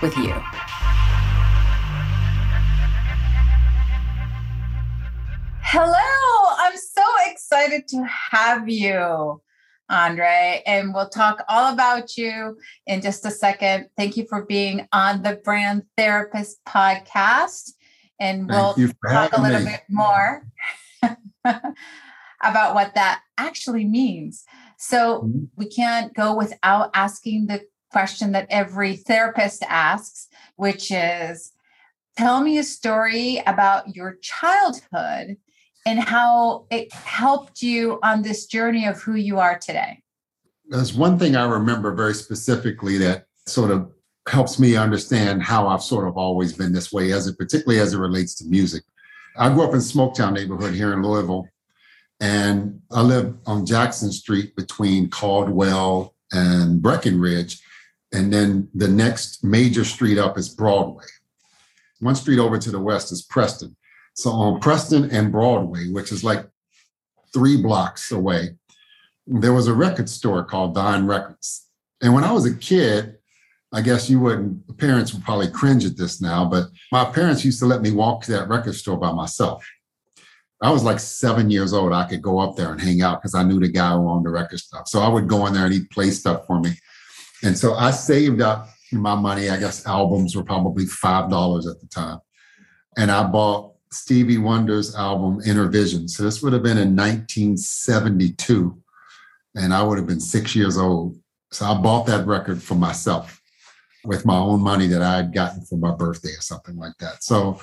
with 0.00 0.16
you. 0.16 0.34
Hello, 5.60 6.54
I'm 6.58 6.76
so 6.76 7.02
excited 7.26 7.88
to 7.88 8.04
have 8.30 8.68
you, 8.68 9.42
Andre, 9.90 10.62
and 10.66 10.94
we'll 10.94 11.08
talk 11.08 11.44
all 11.48 11.72
about 11.72 12.16
you 12.16 12.56
in 12.86 13.02
just 13.02 13.26
a 13.26 13.30
second. 13.30 13.88
Thank 13.96 14.16
you 14.16 14.26
for 14.28 14.44
being 14.44 14.88
on 14.92 15.22
the 15.22 15.36
Brand 15.36 15.82
Therapist 15.96 16.58
podcast, 16.66 17.72
and 18.20 18.48
we'll 18.48 18.74
talk 19.10 19.36
a 19.36 19.42
little 19.42 19.60
me. 19.60 19.72
bit 19.72 19.82
more 19.88 20.46
about 21.44 22.74
what 22.74 22.94
that 22.94 23.22
actually 23.36 23.84
means. 23.84 24.44
So 24.78 25.22
mm-hmm. 25.22 25.44
we 25.56 25.68
can't 25.68 26.14
go 26.14 26.34
without 26.34 26.90
asking 26.94 27.46
the 27.46 27.62
question 27.90 28.32
that 28.32 28.46
every 28.50 28.96
therapist 28.96 29.62
asks, 29.68 30.28
which 30.56 30.90
is 30.90 31.52
tell 32.16 32.40
me 32.40 32.58
a 32.58 32.64
story 32.64 33.42
about 33.46 33.94
your 33.94 34.18
childhood 34.20 35.36
and 35.86 36.00
how 36.00 36.66
it 36.70 36.92
helped 36.92 37.62
you 37.62 37.98
on 38.02 38.22
this 38.22 38.46
journey 38.46 38.86
of 38.86 39.00
who 39.00 39.14
you 39.14 39.38
are 39.38 39.58
today. 39.58 40.02
There's 40.68 40.92
one 40.92 41.18
thing 41.18 41.34
I 41.34 41.48
remember 41.48 41.94
very 41.94 42.14
specifically 42.14 42.98
that 42.98 43.26
sort 43.46 43.70
of 43.70 43.90
helps 44.28 44.58
me 44.58 44.76
understand 44.76 45.42
how 45.42 45.68
I've 45.68 45.82
sort 45.82 46.06
of 46.06 46.18
always 46.18 46.52
been 46.52 46.72
this 46.72 46.92
way, 46.92 47.12
as 47.12 47.26
it 47.26 47.38
particularly 47.38 47.80
as 47.80 47.94
it 47.94 47.98
relates 47.98 48.34
to 48.36 48.44
music. 48.44 48.82
I 49.38 49.48
grew 49.48 49.62
up 49.62 49.72
in 49.72 49.78
Smoketown 49.78 50.34
neighborhood 50.34 50.74
here 50.74 50.92
in 50.92 51.02
Louisville, 51.02 51.48
and 52.20 52.80
I 52.90 53.00
live 53.00 53.34
on 53.46 53.64
Jackson 53.64 54.12
Street 54.12 54.54
between 54.56 55.08
Caldwell 55.08 56.14
and 56.32 56.82
Breckinridge. 56.82 57.62
And 58.12 58.32
then 58.32 58.68
the 58.74 58.88
next 58.88 59.44
major 59.44 59.84
street 59.84 60.18
up 60.18 60.38
is 60.38 60.48
Broadway. 60.48 61.04
One 62.00 62.14
street 62.14 62.38
over 62.38 62.58
to 62.58 62.70
the 62.70 62.80
west 62.80 63.12
is 63.12 63.22
Preston. 63.22 63.76
So 64.14 64.30
on 64.30 64.60
Preston 64.60 65.10
and 65.10 65.30
Broadway, 65.30 65.88
which 65.88 66.10
is 66.12 66.24
like 66.24 66.46
three 67.32 67.60
blocks 67.60 68.10
away, 68.10 68.56
there 69.26 69.52
was 69.52 69.68
a 69.68 69.74
record 69.74 70.08
store 70.08 70.42
called 70.44 70.74
Dime 70.74 71.08
Records. 71.08 71.66
And 72.00 72.14
when 72.14 72.24
I 72.24 72.32
was 72.32 72.46
a 72.46 72.54
kid, 72.54 73.16
I 73.72 73.82
guess 73.82 74.08
you 74.08 74.18
wouldn't, 74.20 74.78
parents 74.78 75.12
would 75.12 75.24
probably 75.24 75.50
cringe 75.50 75.84
at 75.84 75.96
this 75.96 76.22
now, 76.22 76.44
but 76.46 76.68
my 76.90 77.04
parents 77.04 77.44
used 77.44 77.58
to 77.60 77.66
let 77.66 77.82
me 77.82 77.90
walk 77.90 78.22
to 78.22 78.32
that 78.32 78.48
record 78.48 78.74
store 78.74 78.96
by 78.96 79.12
myself. 79.12 79.68
I 80.62 80.70
was 80.70 80.82
like 80.82 80.98
seven 80.98 81.50
years 81.50 81.72
old. 81.72 81.92
I 81.92 82.08
could 82.08 82.22
go 82.22 82.38
up 82.38 82.56
there 82.56 82.72
and 82.72 82.80
hang 82.80 83.02
out 83.02 83.20
because 83.20 83.34
I 83.34 83.42
knew 83.42 83.60
the 83.60 83.68
guy 83.68 83.92
who 83.92 84.08
owned 84.08 84.24
the 84.24 84.30
record 84.30 84.58
stuff. 84.58 84.88
So 84.88 85.00
I 85.00 85.08
would 85.08 85.28
go 85.28 85.46
in 85.46 85.52
there 85.52 85.66
and 85.66 85.74
he'd 85.74 85.90
play 85.90 86.10
stuff 86.10 86.46
for 86.46 86.58
me. 86.58 86.70
And 87.42 87.56
so 87.56 87.74
I 87.74 87.90
saved 87.90 88.40
up 88.40 88.68
my 88.92 89.14
money. 89.14 89.50
I 89.50 89.58
guess 89.58 89.86
albums 89.86 90.34
were 90.34 90.44
probably 90.44 90.84
$5 90.84 91.70
at 91.70 91.80
the 91.80 91.86
time. 91.88 92.20
And 92.96 93.10
I 93.10 93.24
bought 93.24 93.74
Stevie 93.90 94.38
Wonder's 94.38 94.94
album 94.94 95.40
Innervision. 95.44 96.08
So 96.08 96.22
this 96.22 96.42
would 96.42 96.52
have 96.52 96.62
been 96.62 96.78
in 96.78 96.96
1972. 96.96 98.76
And 99.54 99.72
I 99.72 99.82
would 99.82 99.98
have 99.98 100.06
been 100.06 100.20
six 100.20 100.54
years 100.54 100.76
old. 100.76 101.18
So 101.50 101.64
I 101.66 101.74
bought 101.80 102.06
that 102.06 102.26
record 102.26 102.62
for 102.62 102.74
myself 102.74 103.40
with 104.04 104.26
my 104.26 104.36
own 104.36 104.60
money 104.62 104.86
that 104.86 105.02
I 105.02 105.16
had 105.16 105.32
gotten 105.32 105.64
for 105.64 105.76
my 105.76 105.94
birthday 105.94 106.30
or 106.30 106.40
something 106.40 106.76
like 106.76 106.96
that. 107.00 107.24
So 107.24 107.60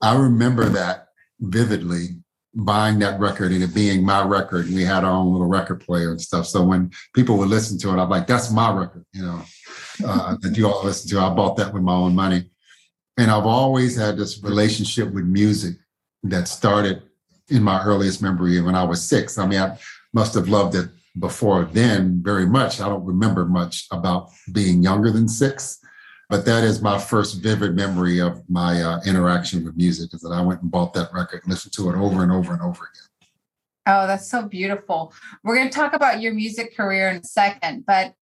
I 0.00 0.16
remember 0.16 0.68
that 0.68 1.08
vividly 1.40 2.22
buying 2.58 2.98
that 2.98 3.20
record 3.20 3.52
and 3.52 3.62
it 3.62 3.72
being 3.72 4.04
my 4.04 4.22
record. 4.22 4.66
We 4.66 4.82
had 4.84 5.04
our 5.04 5.12
own 5.12 5.32
little 5.32 5.46
record 5.46 5.80
player 5.80 6.10
and 6.10 6.20
stuff. 6.20 6.46
So 6.46 6.64
when 6.64 6.90
people 7.14 7.38
would 7.38 7.48
listen 7.48 7.78
to 7.78 7.90
it, 7.90 8.02
I'm 8.02 8.10
like, 8.10 8.26
that's 8.26 8.50
my 8.50 8.72
record, 8.72 9.04
you 9.12 9.22
know, 9.22 9.42
uh, 10.04 10.36
that 10.40 10.56
you 10.56 10.66
all 10.66 10.84
listen 10.84 11.08
to. 11.10 11.20
I 11.20 11.32
bought 11.32 11.56
that 11.58 11.72
with 11.72 11.84
my 11.84 11.94
own 11.94 12.16
money. 12.16 12.50
And 13.16 13.30
I've 13.30 13.46
always 13.46 13.96
had 13.96 14.16
this 14.16 14.42
relationship 14.42 15.12
with 15.12 15.24
music 15.24 15.76
that 16.24 16.48
started 16.48 17.02
in 17.48 17.62
my 17.62 17.80
earliest 17.82 18.20
memory 18.22 18.60
when 18.60 18.74
I 18.74 18.82
was 18.82 19.08
six. 19.08 19.38
I 19.38 19.46
mean, 19.46 19.60
I 19.60 19.78
must 20.12 20.34
have 20.34 20.48
loved 20.48 20.74
it 20.74 20.88
before 21.18 21.64
then 21.64 22.20
very 22.22 22.46
much. 22.46 22.80
I 22.80 22.88
don't 22.88 23.04
remember 23.04 23.44
much 23.44 23.86
about 23.92 24.30
being 24.52 24.82
younger 24.82 25.12
than 25.12 25.28
six. 25.28 25.78
But 26.28 26.44
that 26.44 26.62
is 26.62 26.82
my 26.82 26.98
first 26.98 27.40
vivid 27.42 27.74
memory 27.74 28.20
of 28.20 28.48
my 28.50 28.82
uh, 28.82 29.00
interaction 29.06 29.64
with 29.64 29.76
music 29.76 30.12
is 30.12 30.20
that 30.20 30.30
I 30.30 30.42
went 30.42 30.60
and 30.60 30.70
bought 30.70 30.92
that 30.92 31.12
record 31.12 31.42
and 31.44 31.50
listened 31.50 31.72
to 31.74 31.88
it 31.88 31.96
over 31.96 32.22
and 32.22 32.30
over 32.30 32.52
and 32.52 32.60
over 32.60 32.90
again. 32.92 33.30
Oh, 33.86 34.06
that's 34.06 34.30
so 34.30 34.42
beautiful. 34.42 35.14
We're 35.42 35.56
going 35.56 35.70
to 35.70 35.74
talk 35.74 35.94
about 35.94 36.20
your 36.20 36.34
music 36.34 36.76
career 36.76 37.08
in 37.08 37.16
a 37.16 37.24
second, 37.24 37.86
but 37.86 38.12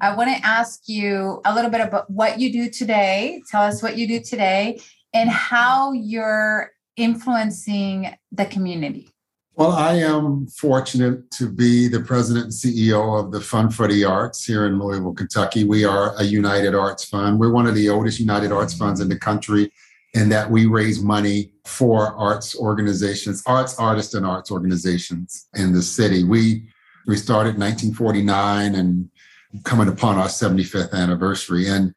I 0.00 0.16
want 0.16 0.36
to 0.36 0.44
ask 0.44 0.88
you 0.88 1.40
a 1.44 1.54
little 1.54 1.70
bit 1.70 1.80
about 1.80 2.10
what 2.10 2.40
you 2.40 2.52
do 2.52 2.68
today. 2.68 3.40
Tell 3.48 3.62
us 3.62 3.80
what 3.80 3.96
you 3.96 4.08
do 4.08 4.20
today 4.20 4.80
and 5.14 5.30
how 5.30 5.92
you're 5.92 6.72
influencing 6.96 8.12
the 8.32 8.46
community. 8.46 9.11
Well, 9.62 9.74
I 9.74 9.94
am 9.94 10.48
fortunate 10.48 11.30
to 11.38 11.48
be 11.48 11.86
the 11.86 12.00
president 12.00 12.46
and 12.46 12.52
CEO 12.52 13.16
of 13.20 13.30
the 13.30 13.40
Fund 13.40 13.72
for 13.72 13.86
the 13.86 14.04
Arts 14.04 14.44
here 14.44 14.66
in 14.66 14.76
Louisville, 14.76 15.14
Kentucky. 15.14 15.62
We 15.62 15.84
are 15.84 16.16
a 16.18 16.24
United 16.24 16.74
Arts 16.74 17.04
Fund. 17.04 17.38
We're 17.38 17.52
one 17.52 17.68
of 17.68 17.76
the 17.76 17.88
oldest 17.88 18.18
United 18.18 18.50
Arts 18.50 18.74
Funds 18.74 19.00
in 19.00 19.08
the 19.08 19.16
country 19.16 19.70
in 20.14 20.28
that 20.30 20.50
we 20.50 20.66
raise 20.66 21.00
money 21.00 21.52
for 21.64 22.12
arts 22.16 22.58
organizations, 22.58 23.44
arts, 23.46 23.78
artists, 23.78 24.14
and 24.14 24.26
arts 24.26 24.50
organizations 24.50 25.46
in 25.54 25.72
the 25.72 25.82
city. 25.82 26.24
We 26.24 26.68
we 27.06 27.16
started 27.16 27.54
in 27.54 27.60
1949 27.60 28.74
and 28.74 29.08
coming 29.62 29.86
upon 29.86 30.18
our 30.18 30.26
75th 30.26 30.92
anniversary. 30.92 31.68
And 31.68 31.94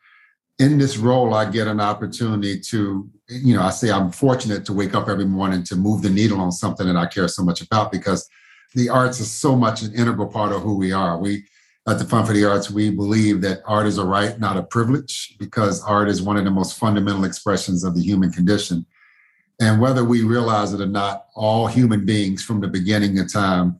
in 0.60 0.78
this 0.78 0.98
role, 0.98 1.34
I 1.34 1.50
get 1.50 1.68
an 1.68 1.82
opportunity 1.82 2.60
to, 2.60 3.10
you 3.28 3.56
know, 3.56 3.62
I 3.62 3.72
say 3.72 3.92
I'm 3.92 4.12
fortunate 4.12 4.66
to 4.66 4.74
wake 4.74 4.96
up 4.96 5.10
every 5.10 5.26
morning 5.26 5.64
to 5.64 5.76
move 5.76 6.02
the 6.02 6.10
needle 6.10 6.40
on 6.40 6.52
something 6.52 6.88
that 6.88 6.96
I 6.96 7.08
care 7.08 7.28
so 7.28 7.44
much 7.44 7.62
about 7.62 7.92
because 7.92 8.28
the 8.74 8.90
arts 8.90 9.20
is 9.20 9.32
so 9.32 9.56
much 9.56 9.82
an 9.82 9.94
integral 9.94 10.28
part 10.28 10.54
of 10.54 10.62
who 10.62 10.76
we 10.76 10.92
are. 10.92 11.18
We 11.18 11.46
at 11.88 12.00
the 12.00 12.06
Fund 12.06 12.26
for 12.26 12.34
the 12.34 12.46
Arts, 12.46 12.72
we 12.72 12.90
believe 12.90 13.42
that 13.42 13.62
art 13.66 13.86
is 13.86 14.00
a 14.00 14.06
right, 14.06 14.40
not 14.40 14.58
a 14.58 14.64
privilege, 14.64 15.36
because 15.38 15.84
art 15.84 16.10
is 16.10 16.20
one 16.20 16.36
of 16.36 16.44
the 16.44 16.50
most 16.50 16.80
fundamental 16.80 17.26
expressions 17.26 17.84
of 17.84 17.94
the 17.94 18.02
human 18.02 18.32
condition. 18.32 18.88
And 19.62 19.80
whether 19.80 20.04
we 20.04 20.24
realize 20.24 20.74
it 20.74 20.82
or 20.82 20.88
not, 20.88 21.28
all 21.36 21.68
human 21.68 22.04
beings 22.04 22.44
from 22.44 22.60
the 22.60 22.68
beginning 22.68 23.20
of 23.20 23.32
time 23.32 23.80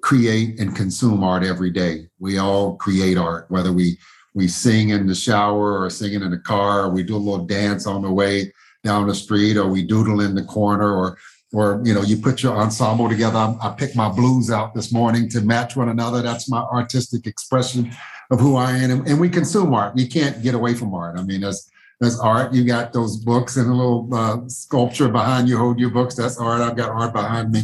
create 0.00 0.58
and 0.58 0.74
consume 0.74 1.22
art 1.22 1.44
every 1.44 1.70
day. 1.70 2.08
We 2.18 2.38
all 2.38 2.74
create 2.74 3.16
art, 3.16 3.48
whether 3.50 3.72
we 3.72 3.98
we 4.34 4.48
sing 4.48 4.90
in 4.90 5.06
the 5.06 5.14
shower 5.14 5.80
or 5.80 5.88
singing 5.90 6.22
in 6.22 6.30
the 6.30 6.38
car, 6.38 6.84
or 6.84 6.90
we 6.90 7.02
do 7.02 7.16
a 7.16 7.18
little 7.18 7.46
dance 7.46 7.86
on 7.86 8.02
the 8.02 8.10
way 8.10 8.52
down 8.82 9.06
the 9.06 9.14
street, 9.14 9.56
or 9.56 9.68
we 9.68 9.82
doodle 9.82 10.20
in 10.20 10.34
the 10.34 10.44
corner, 10.44 10.94
or 10.94 11.16
or 11.52 11.80
you 11.84 11.94
know, 11.94 12.02
you 12.02 12.16
put 12.16 12.42
your 12.42 12.56
ensemble 12.56 13.08
together. 13.08 13.38
I, 13.38 13.56
I 13.62 13.70
picked 13.70 13.94
my 13.94 14.08
blues 14.08 14.50
out 14.50 14.74
this 14.74 14.92
morning 14.92 15.28
to 15.30 15.40
match 15.40 15.76
one 15.76 15.88
another. 15.88 16.20
That's 16.20 16.50
my 16.50 16.60
artistic 16.60 17.26
expression 17.26 17.92
of 18.30 18.40
who 18.40 18.56
I 18.56 18.72
am, 18.72 18.90
and, 18.90 19.08
and 19.08 19.20
we 19.20 19.28
consume 19.28 19.72
art. 19.72 19.96
You 19.96 20.08
can't 20.08 20.42
get 20.42 20.54
away 20.54 20.74
from 20.74 20.92
art. 20.94 21.18
I 21.18 21.22
mean, 21.22 21.44
as 21.44 21.70
as 22.02 22.18
art. 22.18 22.52
You 22.52 22.64
got 22.64 22.92
those 22.92 23.16
books 23.16 23.56
and 23.56 23.70
a 23.70 23.74
little 23.74 24.08
uh, 24.12 24.48
sculpture 24.48 25.08
behind 25.08 25.48
you. 25.48 25.58
Hold 25.58 25.78
your 25.78 25.90
books. 25.90 26.14
That's 26.14 26.38
art. 26.38 26.60
I've 26.60 26.76
got 26.76 26.90
art 26.90 27.12
behind 27.12 27.52
me. 27.52 27.62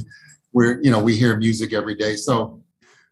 Where 0.52 0.81
you 0.82 0.90
know 0.90 1.02
we 1.02 1.16
hear 1.16 1.37
music 1.37 1.73
every 1.73 1.94
day. 1.94 2.16
So 2.16 2.62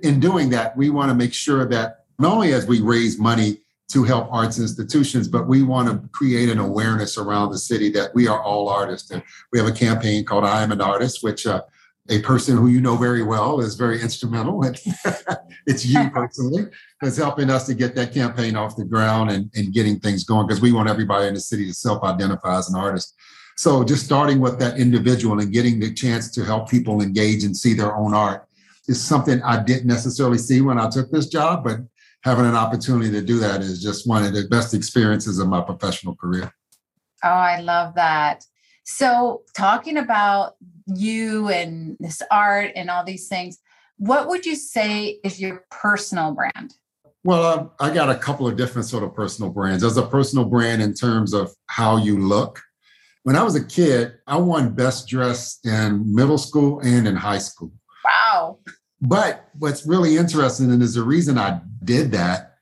in 0.01 0.21
doing 0.21 0.51
that, 0.51 0.77
we 0.77 0.91
want 0.91 1.11
to 1.11 1.15
make 1.15 1.33
sure 1.33 1.67
that 1.67 1.98
not 2.19 2.33
only 2.33 2.53
as 2.53 2.67
we 2.67 2.81
raise 2.81 3.19
money 3.19 3.59
to 3.93 4.05
help 4.05 4.31
arts 4.31 4.59
institutions, 4.59 5.29
but 5.29 5.49
we 5.49 5.63
want 5.63 5.89
to 5.89 6.09
create 6.11 6.51
an 6.51 6.59
awareness 6.59 7.17
around 7.17 7.51
the 7.51 7.59
city 7.59 7.91
that 7.91 8.15
we 8.15 8.29
are 8.29 8.43
all 8.43 8.69
artists. 8.69 9.11
And 9.11 9.23
we 9.53 9.59
have 9.59 9.69
a 9.69 9.73
campaign 9.73 10.25
called 10.25 10.45
I 10.45 10.63
Am 10.63 10.73
an 10.73 10.81
Artist, 10.81 11.23
which 11.23 11.47
uh, 11.47 11.63
a 12.11 12.21
person 12.21 12.57
who 12.57 12.69
you 12.69 12.81
know 12.81 12.97
very 12.97 13.23
well 13.23 13.61
is 13.61 13.77
very 13.77 14.01
instrumental. 14.03 14.63
it's 15.67 15.87
you 15.87 16.11
personally 16.15 16.67
that's 17.01 17.17
helping 17.17 17.49
us 17.49 17.67
to 17.67 17.75
get 17.75 17.95
that 17.95 18.13
campaign 18.13 18.57
off 18.57 18.77
the 18.77 18.85
ground 18.85 19.31
and, 19.31 19.51
and 19.55 19.73
getting 19.73 19.99
things 19.99 20.25
going 20.25 20.47
because 20.47 20.61
we 20.61 20.73
want 20.73 20.89
everybody 20.89 21.27
in 21.27 21.35
the 21.35 21.41
city 21.41 21.67
to 21.67 21.75
self-identify 21.75 22.59
as 22.59 22.69
an 22.69 22.79
artist. 22.79 23.15
So 23.57 23.83
just 23.85 24.05
starting 24.05 24.39
with 24.39 24.59
that 24.61 24.79
individual 24.79 25.41
and 25.41 25.53
getting 25.53 25.81
the 25.81 25.93
chance 25.93 26.31
to 26.33 26.45
help 26.45 26.71
people 26.71 27.01
engage 27.01 27.43
and 27.43 27.57
see 27.57 27.75
their 27.75 27.97
own 27.97 28.15
art 28.15 28.47
is 28.87 29.03
something 29.03 29.43
I 29.43 29.63
didn't 29.63 29.87
necessarily 29.87 30.39
see 30.39 30.61
when 30.61 30.79
I 30.79 30.89
took 30.89 31.11
this 31.11 31.29
job, 31.29 31.65
but 31.65 31.81
having 32.25 32.47
an 32.47 32.55
opportunity 32.55 33.11
to 33.13 33.23
do 33.23 33.39
that 33.39 33.61
is 33.61 33.83
just 33.83 34.07
one 34.07 34.25
of 34.25 34.33
the 34.33 34.47
best 34.49 34.75
experiences 34.75 35.39
of 35.39 35.49
my 35.49 35.61
professional 35.61 36.15
career. 36.15 36.53
Oh, 37.25 37.29
I 37.29 37.61
love 37.61 37.95
that. 37.95 38.45
So, 38.85 39.43
talking 39.55 39.99
about 39.99 40.55
you 40.87 41.49
and 41.49 41.97
this 42.01 42.23
art 42.31 42.73
and 42.75 42.91
all 42.91 43.05
these 43.05 43.29
things, 43.29 43.59
what 43.99 44.29
would 44.29 44.47
you 44.47 44.57
say 44.57 45.19
is 45.25 45.41
your 45.41 45.65
personal 45.71 46.33
brand? 46.33 46.75
Well, 47.25 47.45
uh, 47.45 47.85
I 47.85 47.93
got 47.93 48.09
a 48.09 48.15
couple 48.15 48.47
of 48.47 48.57
different 48.57 48.87
sort 48.87 49.03
of 49.03 49.15
personal 49.15 49.51
brands. 49.51 49.83
There's 49.83 49.97
a 49.97 50.07
personal 50.07 50.45
brand 50.45 50.81
in 50.81 50.95
terms 50.95 51.35
of 51.35 51.53
how 51.67 51.97
you 51.97 52.19
look. 52.19 52.63
When 53.25 53.37
I 53.37 53.43
was 53.43 53.57
a 53.57 53.65
kid, 53.65 54.15
I 54.27 54.37
won 54.37 54.75
best 54.75 55.09
dressed 55.09 55.67
in 55.67 56.15
middle 56.15 56.39
school 56.39 56.81
and 56.81 57.07
in 57.07 57.17
high 57.17 57.39
school. 57.39 57.73
Wow. 58.05 58.61
But 59.01 59.49
what's 59.59 59.87
really 59.87 60.17
interesting, 60.17 60.71
and 60.73 60.83
is 60.83 60.95
the 60.95 61.03
reason 61.03 61.39
I 61.39 61.61
did 61.85 62.13
that, 62.13 62.57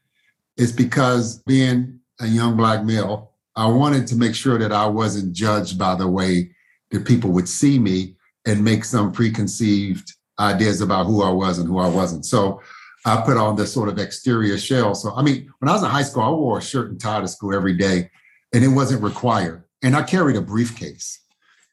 is 0.56 0.73
because 0.73 1.38
being 1.43 2.00
a 2.21 2.27
young 2.27 2.56
black 2.56 2.85
male, 2.85 3.33
I 3.55 3.67
wanted 3.67 4.06
to 4.09 4.17
make 4.17 4.35
sure 4.35 4.59
that 4.59 4.73
I 4.73 4.87
wasn't 4.87 5.33
judged 5.33 5.79
by 5.79 5.94
the 5.94 6.09
way 6.09 6.50
that 6.91 7.06
people 7.06 7.31
would 7.33 7.49
see 7.49 7.79
me 7.79 8.17
and 8.47 8.62
make 8.62 8.85
some 8.85 9.12
preconceived 9.12 10.12
ideas 10.38 10.81
about 10.81 11.06
who 11.06 11.23
I 11.23 11.31
was 11.31 11.59
and 11.59 11.67
who 11.67 11.79
I 11.79 11.88
wasn't. 11.88 12.27
So 12.27 12.61
I 13.06 13.21
put 13.23 13.37
on 13.37 13.56
this 13.56 13.73
sort 13.73 13.88
of 13.88 13.99
exterior 13.99 14.59
shell. 14.59 14.94
So, 14.94 15.15
I 15.15 15.23
mean, 15.23 15.50
when 15.59 15.69
I 15.69 15.73
was 15.73 15.83
in 15.83 15.88
high 15.88 16.03
school, 16.03 16.23
I 16.23 16.31
wore 16.31 16.59
a 16.59 16.62
shirt 16.62 16.91
and 16.91 17.00
tie 17.00 17.21
to 17.21 17.29
school 17.29 17.55
every 17.55 17.75
day, 17.75 18.11
and 18.53 18.65
it 18.65 18.69
wasn't 18.69 19.03
required. 19.03 19.65
And 19.83 19.97
I 19.97 20.03
carried 20.03 20.37
a 20.37 20.41
briefcase. 20.41 21.21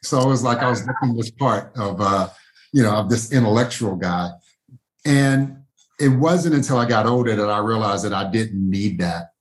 So 0.04 0.21
it 0.21 0.27
was 0.27 0.44
like 0.44 0.60
I 0.60 0.69
was 0.69 0.86
looking 0.86 1.15
this 1.15 1.31
part 1.31 1.71
of, 1.75 2.00
uh, 2.00 2.30
you 2.71 2.83
know, 2.83 2.95
of 2.95 3.10
this 3.10 3.31
intellectual 3.31 3.95
guy. 3.95 4.30
And 5.05 5.63
it 6.00 6.09
wasn't 6.09 6.55
until 6.55 6.77
I 6.77 6.85
got 6.85 7.05
older 7.05 7.35
that 7.35 7.50
I 7.50 7.59
realized 7.59 8.05
that 8.05 8.13
I 8.13 8.29
didn't 8.29 8.69
need 8.69 9.00
that 9.00 9.31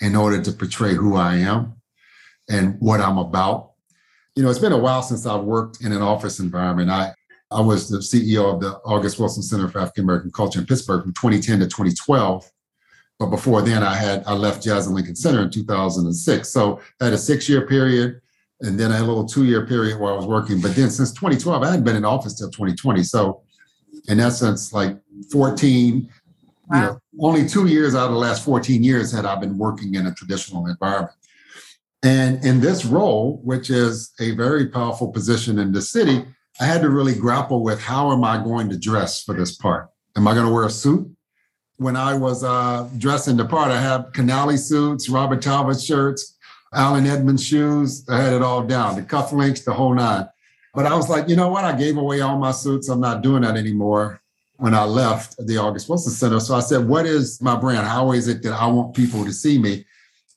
in 0.00 0.14
order 0.14 0.40
to 0.40 0.52
portray 0.52 0.94
who 0.94 1.16
I 1.16 1.36
am 1.36 1.74
and 2.48 2.76
what 2.80 3.00
I'm 3.00 3.18
about. 3.18 3.72
You 4.34 4.42
know, 4.42 4.50
it's 4.50 4.58
been 4.58 4.72
a 4.72 4.78
while 4.78 5.02
since 5.02 5.26
I've 5.26 5.44
worked 5.44 5.82
in 5.82 5.92
an 5.92 6.02
office 6.02 6.38
environment. 6.38 6.90
I 6.90 7.14
I 7.50 7.60
was 7.60 7.88
the 7.88 7.98
CEO 7.98 8.52
of 8.52 8.60
the 8.60 8.72
August 8.84 9.18
Wilson 9.18 9.42
Center 9.42 9.68
for 9.68 9.78
African 9.78 10.04
American 10.04 10.32
Culture 10.32 10.58
in 10.58 10.66
Pittsburgh 10.66 11.02
from 11.02 11.12
2010 11.14 11.60
to 11.60 11.66
2012. 11.66 12.50
But 13.18 13.26
before 13.26 13.62
then, 13.62 13.82
I 13.82 13.94
had 13.94 14.24
I 14.26 14.34
left 14.34 14.62
Jazz 14.62 14.86
at 14.86 14.92
Lincoln 14.92 15.16
Center 15.16 15.42
in 15.42 15.50
2006. 15.50 16.48
So 16.48 16.80
I 17.00 17.04
had 17.04 17.14
a 17.14 17.18
six-year 17.18 17.66
period, 17.66 18.20
and 18.60 18.78
then 18.78 18.90
a 18.90 18.98
little 18.98 19.24
two-year 19.24 19.66
period 19.66 19.98
where 20.00 20.12
I 20.12 20.16
was 20.16 20.26
working. 20.26 20.60
But 20.60 20.74
then 20.74 20.90
since 20.90 21.12
2012, 21.12 21.62
I 21.62 21.66
hadn't 21.70 21.84
been 21.84 21.96
in 21.96 22.04
office 22.04 22.34
till 22.34 22.50
2020. 22.50 23.02
So 23.04 23.42
in 24.08 24.20
essence, 24.20 24.72
like 24.72 24.96
14, 25.30 26.08
wow. 26.68 26.76
you 26.76 26.82
know, 26.82 27.00
only 27.20 27.48
two 27.48 27.66
years 27.66 27.94
out 27.94 28.06
of 28.06 28.12
the 28.12 28.18
last 28.18 28.44
14 28.44 28.82
years 28.82 29.12
had 29.12 29.24
I 29.24 29.36
been 29.36 29.58
working 29.58 29.94
in 29.94 30.06
a 30.06 30.14
traditional 30.14 30.66
environment. 30.66 31.16
And 32.02 32.44
in 32.44 32.60
this 32.60 32.84
role, 32.84 33.40
which 33.42 33.70
is 33.70 34.12
a 34.20 34.32
very 34.32 34.68
powerful 34.68 35.10
position 35.10 35.58
in 35.58 35.72
the 35.72 35.82
city, 35.82 36.24
I 36.60 36.64
had 36.64 36.82
to 36.82 36.90
really 36.90 37.14
grapple 37.14 37.62
with 37.62 37.80
how 37.80 38.12
am 38.12 38.24
I 38.24 38.42
going 38.42 38.68
to 38.70 38.78
dress 38.78 39.22
for 39.22 39.34
this 39.34 39.56
part? 39.56 39.88
Am 40.16 40.26
I 40.28 40.34
going 40.34 40.46
to 40.46 40.52
wear 40.52 40.64
a 40.64 40.70
suit? 40.70 41.10
When 41.78 41.96
I 41.96 42.14
was 42.14 42.42
uh, 42.42 42.88
dressing 42.96 43.36
the 43.36 43.44
part, 43.44 43.70
I 43.70 43.80
had 43.80 44.12
Canali 44.12 44.58
suits, 44.58 45.10
Robert 45.10 45.42
Talbott 45.42 45.80
shirts, 45.80 46.36
Allen 46.72 47.06
Edmonds 47.06 47.44
shoes. 47.44 48.08
I 48.08 48.20
had 48.20 48.32
it 48.32 48.42
all 48.42 48.62
down, 48.62 48.96
the 48.96 49.02
cufflinks, 49.02 49.64
the 49.64 49.74
whole 49.74 49.94
nine. 49.94 50.26
But 50.76 50.84
I 50.84 50.94
was 50.94 51.08
like, 51.08 51.26
you 51.26 51.36
know 51.36 51.48
what? 51.48 51.64
I 51.64 51.74
gave 51.74 51.96
away 51.96 52.20
all 52.20 52.38
my 52.38 52.52
suits. 52.52 52.90
I'm 52.90 53.00
not 53.00 53.22
doing 53.22 53.42
that 53.42 53.56
anymore 53.56 54.20
when 54.56 54.74
I 54.74 54.84
left 54.84 55.34
the 55.46 55.56
August 55.56 55.88
Wilson 55.88 56.12
Center. 56.12 56.38
So 56.38 56.54
I 56.54 56.60
said, 56.60 56.86
what 56.86 57.06
is 57.06 57.40
my 57.40 57.56
brand? 57.56 57.86
How 57.86 58.12
is 58.12 58.28
it 58.28 58.42
that 58.42 58.52
I 58.52 58.66
want 58.66 58.94
people 58.94 59.24
to 59.24 59.32
see 59.32 59.58
me? 59.58 59.86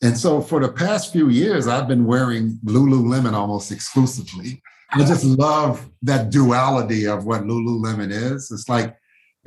And 0.01 0.17
so 0.17 0.39
for 0.39 0.61
the 0.61 0.71
past 0.71 1.11
few 1.11 1.27
years, 1.27 1.67
I've 1.67 1.89
been 1.89 2.05
wearing 2.05 2.57
Lululemon 2.63 3.33
almost 3.33 3.69
exclusively. 3.69 4.63
I 4.91 4.99
just 4.99 5.25
love 5.25 5.89
that 6.03 6.29
duality 6.29 7.05
of 7.05 7.25
what 7.25 7.41
Lululemon 7.41 8.09
is. 8.09 8.49
It's 8.49 8.69
like 8.69 8.95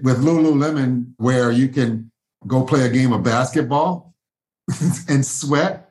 with 0.02 0.22
Lululemon, 0.22 1.14
where 1.16 1.50
you 1.50 1.68
can 1.68 2.12
go 2.46 2.64
play 2.64 2.84
a 2.84 2.90
game 2.90 3.14
of 3.14 3.22
basketball 3.22 4.11
and 5.08 5.24
sweat, 5.24 5.90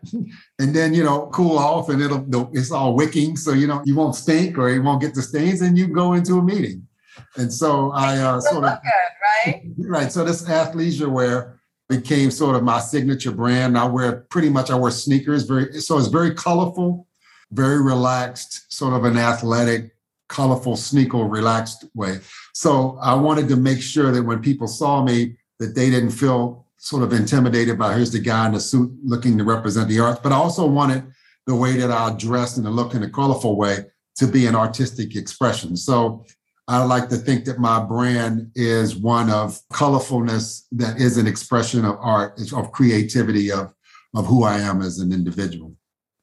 and 0.59 0.75
then 0.75 0.93
you 0.93 1.03
know 1.03 1.27
cool 1.27 1.57
off, 1.57 1.89
and 1.89 2.01
it'll 2.01 2.49
it's 2.53 2.71
all 2.71 2.95
wicking, 2.95 3.35
so 3.35 3.53
you 3.53 3.67
know 3.67 3.81
you 3.85 3.95
won't 3.95 4.15
stink 4.15 4.57
or 4.57 4.69
you 4.69 4.81
won't 4.81 5.01
get 5.01 5.13
the 5.13 5.21
stains, 5.21 5.61
and 5.61 5.77
you 5.77 5.87
go 5.87 6.13
into 6.13 6.35
a 6.35 6.43
meeting. 6.43 6.87
And 7.35 7.53
so 7.53 7.91
I 7.91 8.17
uh, 8.17 8.39
sort 8.39 8.63
of 8.63 8.79
good, 8.81 9.45
right, 9.45 9.63
right. 9.77 10.11
So 10.11 10.23
this 10.23 10.43
athleisure 10.43 11.11
wear 11.11 11.59
became 11.89 12.31
sort 12.31 12.55
of 12.55 12.63
my 12.63 12.79
signature 12.79 13.31
brand. 13.31 13.77
I 13.77 13.85
wear 13.85 14.21
pretty 14.29 14.49
much 14.49 14.71
I 14.71 14.75
wear 14.75 14.91
sneakers, 14.91 15.43
very 15.43 15.79
so 15.81 15.97
it's 15.97 16.07
very 16.07 16.33
colorful 16.33 17.07
very 17.51 17.81
relaxed, 17.81 18.73
sort 18.73 18.93
of 18.93 19.03
an 19.03 19.17
athletic, 19.17 19.91
colorful, 20.29 20.77
sneaker, 20.77 21.17
relaxed 21.17 21.85
way. 21.93 22.19
So 22.53 22.97
I 23.01 23.13
wanted 23.13 23.49
to 23.49 23.57
make 23.57 23.81
sure 23.81 24.11
that 24.11 24.23
when 24.23 24.41
people 24.41 24.67
saw 24.67 25.03
me, 25.03 25.35
that 25.59 25.75
they 25.75 25.89
didn't 25.89 26.11
feel 26.11 26.65
sort 26.81 27.03
of 27.03 27.13
intimidated 27.13 27.77
by 27.77 27.93
here's 27.93 28.11
the 28.11 28.19
guy 28.19 28.47
in 28.47 28.53
the 28.53 28.59
suit 28.59 28.91
looking 29.03 29.37
to 29.37 29.43
represent 29.43 29.87
the 29.87 29.99
arts. 29.99 30.19
But 30.21 30.31
I 30.31 30.35
also 30.35 30.65
wanted 30.65 31.03
the 31.45 31.53
way 31.53 31.77
that 31.77 31.91
I 31.91 32.11
dressed 32.17 32.57
and 32.57 32.65
the 32.65 32.71
look 32.71 32.95
in 32.95 33.03
a 33.03 33.09
colorful 33.09 33.55
way 33.55 33.85
to 34.17 34.25
be 34.25 34.47
an 34.47 34.55
artistic 34.55 35.15
expression. 35.15 35.77
So 35.77 36.25
I 36.67 36.83
like 36.83 37.07
to 37.09 37.17
think 37.17 37.45
that 37.45 37.59
my 37.59 37.83
brand 37.83 38.49
is 38.55 38.95
one 38.95 39.29
of 39.29 39.59
colorfulness 39.71 40.63
that 40.71 40.99
is 40.99 41.17
an 41.17 41.27
expression 41.27 41.85
of 41.85 41.97
art, 42.01 42.41
of 42.51 42.71
creativity, 42.71 43.51
of, 43.51 43.75
of 44.15 44.25
who 44.25 44.43
I 44.43 44.57
am 44.57 44.81
as 44.81 44.97
an 44.97 45.13
individual. 45.13 45.75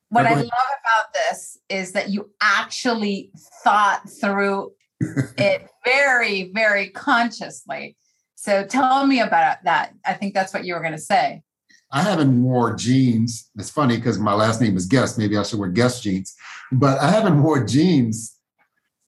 What 0.08 0.26
I 0.26 0.34
love 0.34 0.44
about 0.44 1.14
this 1.14 1.58
is 1.68 1.92
that 1.92 2.10
you 2.10 2.30
actually 2.42 3.30
thought 3.62 4.10
through 4.20 4.72
it 5.00 5.68
very, 5.84 6.50
very 6.52 6.88
consciously. 6.88 7.96
So 8.40 8.64
tell 8.64 9.04
me 9.04 9.18
about 9.18 9.64
that. 9.64 9.94
I 10.06 10.14
think 10.14 10.32
that's 10.32 10.54
what 10.54 10.64
you 10.64 10.74
were 10.74 10.80
going 10.80 10.92
to 10.92 10.98
say. 10.98 11.42
I 11.90 12.02
haven't 12.02 12.40
wore 12.40 12.76
jeans. 12.76 13.50
It's 13.56 13.68
funny 13.68 13.96
because 13.96 14.20
my 14.20 14.32
last 14.32 14.60
name 14.60 14.76
is 14.76 14.86
Guess. 14.86 15.18
Maybe 15.18 15.36
I 15.36 15.42
should 15.42 15.58
wear 15.58 15.68
Guess 15.68 16.02
jeans, 16.02 16.36
but 16.70 17.00
I 17.00 17.10
haven't 17.10 17.42
wore 17.42 17.64
jeans 17.64 18.36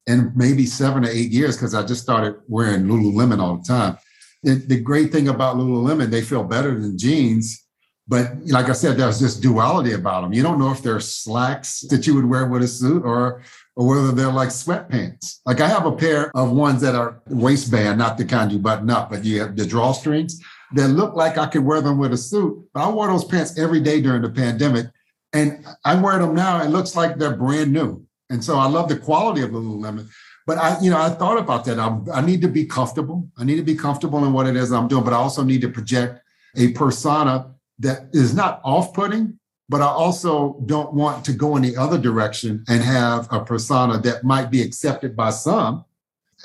in 0.09 0.33
maybe 0.35 0.67
seven 0.67 1.05
or 1.05 1.11
eight 1.11 1.31
years 1.31 1.57
because 1.57 1.77
I 1.77 1.85
just 1.85 2.03
started 2.03 2.41
wearing 2.49 2.87
Lululemon 2.87 3.39
all 3.39 3.59
the 3.59 3.63
time. 3.63 3.99
The 4.43 4.81
great 4.81 5.13
thing 5.13 5.29
about 5.29 5.55
Lululemon, 5.55 6.11
they 6.11 6.23
feel 6.23 6.43
better 6.43 6.81
than 6.81 6.99
jeans 6.99 7.65
but 8.11 8.45
like 8.47 8.69
I 8.69 8.73
said, 8.73 8.97
there's 8.97 9.21
this 9.21 9.37
duality 9.37 9.93
about 9.93 10.23
them. 10.23 10.33
You 10.33 10.43
don't 10.43 10.59
know 10.59 10.73
if 10.73 10.83
they're 10.83 10.99
slacks 10.99 11.83
that 11.91 12.09
you 12.09 12.17
would 12.17 12.25
wear 12.25 12.45
with 12.45 12.65
a 12.65 12.67
suit 12.67 13.05
or 13.05 13.45
or 13.77 13.87
whether 13.87 14.13
they're 14.13 14.33
like 14.33 14.49
sweatpants. 14.49 15.41
Like 15.47 15.61
I 15.61 15.69
have 15.69 15.87
a 15.87 15.93
pair 15.93 16.31
of 16.37 16.53
ones 16.53 16.81
that 16.83 16.95
are 16.95 17.23
waistband, 17.29 17.99
not 17.99 18.19
the 18.19 18.25
kind 18.25 18.51
you 18.53 18.59
button 18.59 18.91
up, 18.91 19.11
but 19.11 19.25
you 19.25 19.41
have 19.41 19.57
the 19.57 19.65
drawstrings 19.65 20.35
that 20.75 20.89
look 20.89 21.15
like 21.15 21.39
I 21.39 21.47
could 21.47 21.65
wear 21.65 21.81
them 21.81 21.99
with 21.99 22.13
a 22.13 22.17
suit. 22.17 22.65
But 22.75 22.85
I 22.85 22.91
wore 22.91 23.07
those 23.09 23.25
pants 23.25 23.59
every 23.59 23.81
day 23.81 24.01
during 24.01 24.23
the 24.23 24.31
pandemic. 24.31 24.87
And 25.33 25.65
I 25.85 25.95
wear 26.01 26.19
them 26.19 26.35
now. 26.35 26.63
It 26.63 26.71
looks 26.71 26.97
like 26.97 27.17
they're 27.17 27.37
brand 27.37 27.73
new. 27.73 28.05
And 28.31 28.43
so 28.45 28.59
I 28.59 28.67
love 28.67 28.89
the 28.89 28.97
quality 28.97 29.43
of 29.43 29.53
the 29.53 29.59
Lululemon. 29.59 30.09
But 30.47 30.59
I, 30.59 30.81
you 30.81 30.91
know, 30.91 31.01
I 31.01 31.11
thought 31.11 31.39
about 31.39 31.65
that. 31.67 31.79
I'm, 31.79 32.07
I 32.13 32.21
need 32.21 32.43
to 32.43 32.49
be 32.49 32.65
comfortable. 32.65 33.29
I 33.39 33.45
need 33.45 33.57
to 33.57 33.63
be 33.63 33.75
comfortable 33.77 34.25
in 34.25 34.33
what 34.33 34.47
it 34.47 34.57
is 34.57 34.73
I'm 34.73 34.89
doing, 34.89 35.05
but 35.05 35.13
I 35.13 35.17
also 35.17 35.45
need 35.45 35.61
to 35.61 35.69
project 35.69 36.21
a 36.57 36.73
persona 36.73 37.55
that 37.79 38.09
is 38.13 38.35
not 38.35 38.61
off 38.65 38.93
putting, 38.93 39.39
but 39.71 39.81
I 39.81 39.87
also 39.87 40.61
don't 40.67 40.93
want 40.95 41.25
to 41.27 41.33
go 41.33 41.55
in 41.55 41.63
the 41.63 41.77
other 41.77 41.97
direction 41.97 42.65
and 42.69 42.83
have 42.83 43.29
a 43.31 43.45
persona 43.45 43.99
that 43.99 44.25
might 44.25 44.51
be 44.51 44.63
accepted 44.63 45.15
by 45.15 45.31
some 45.31 45.85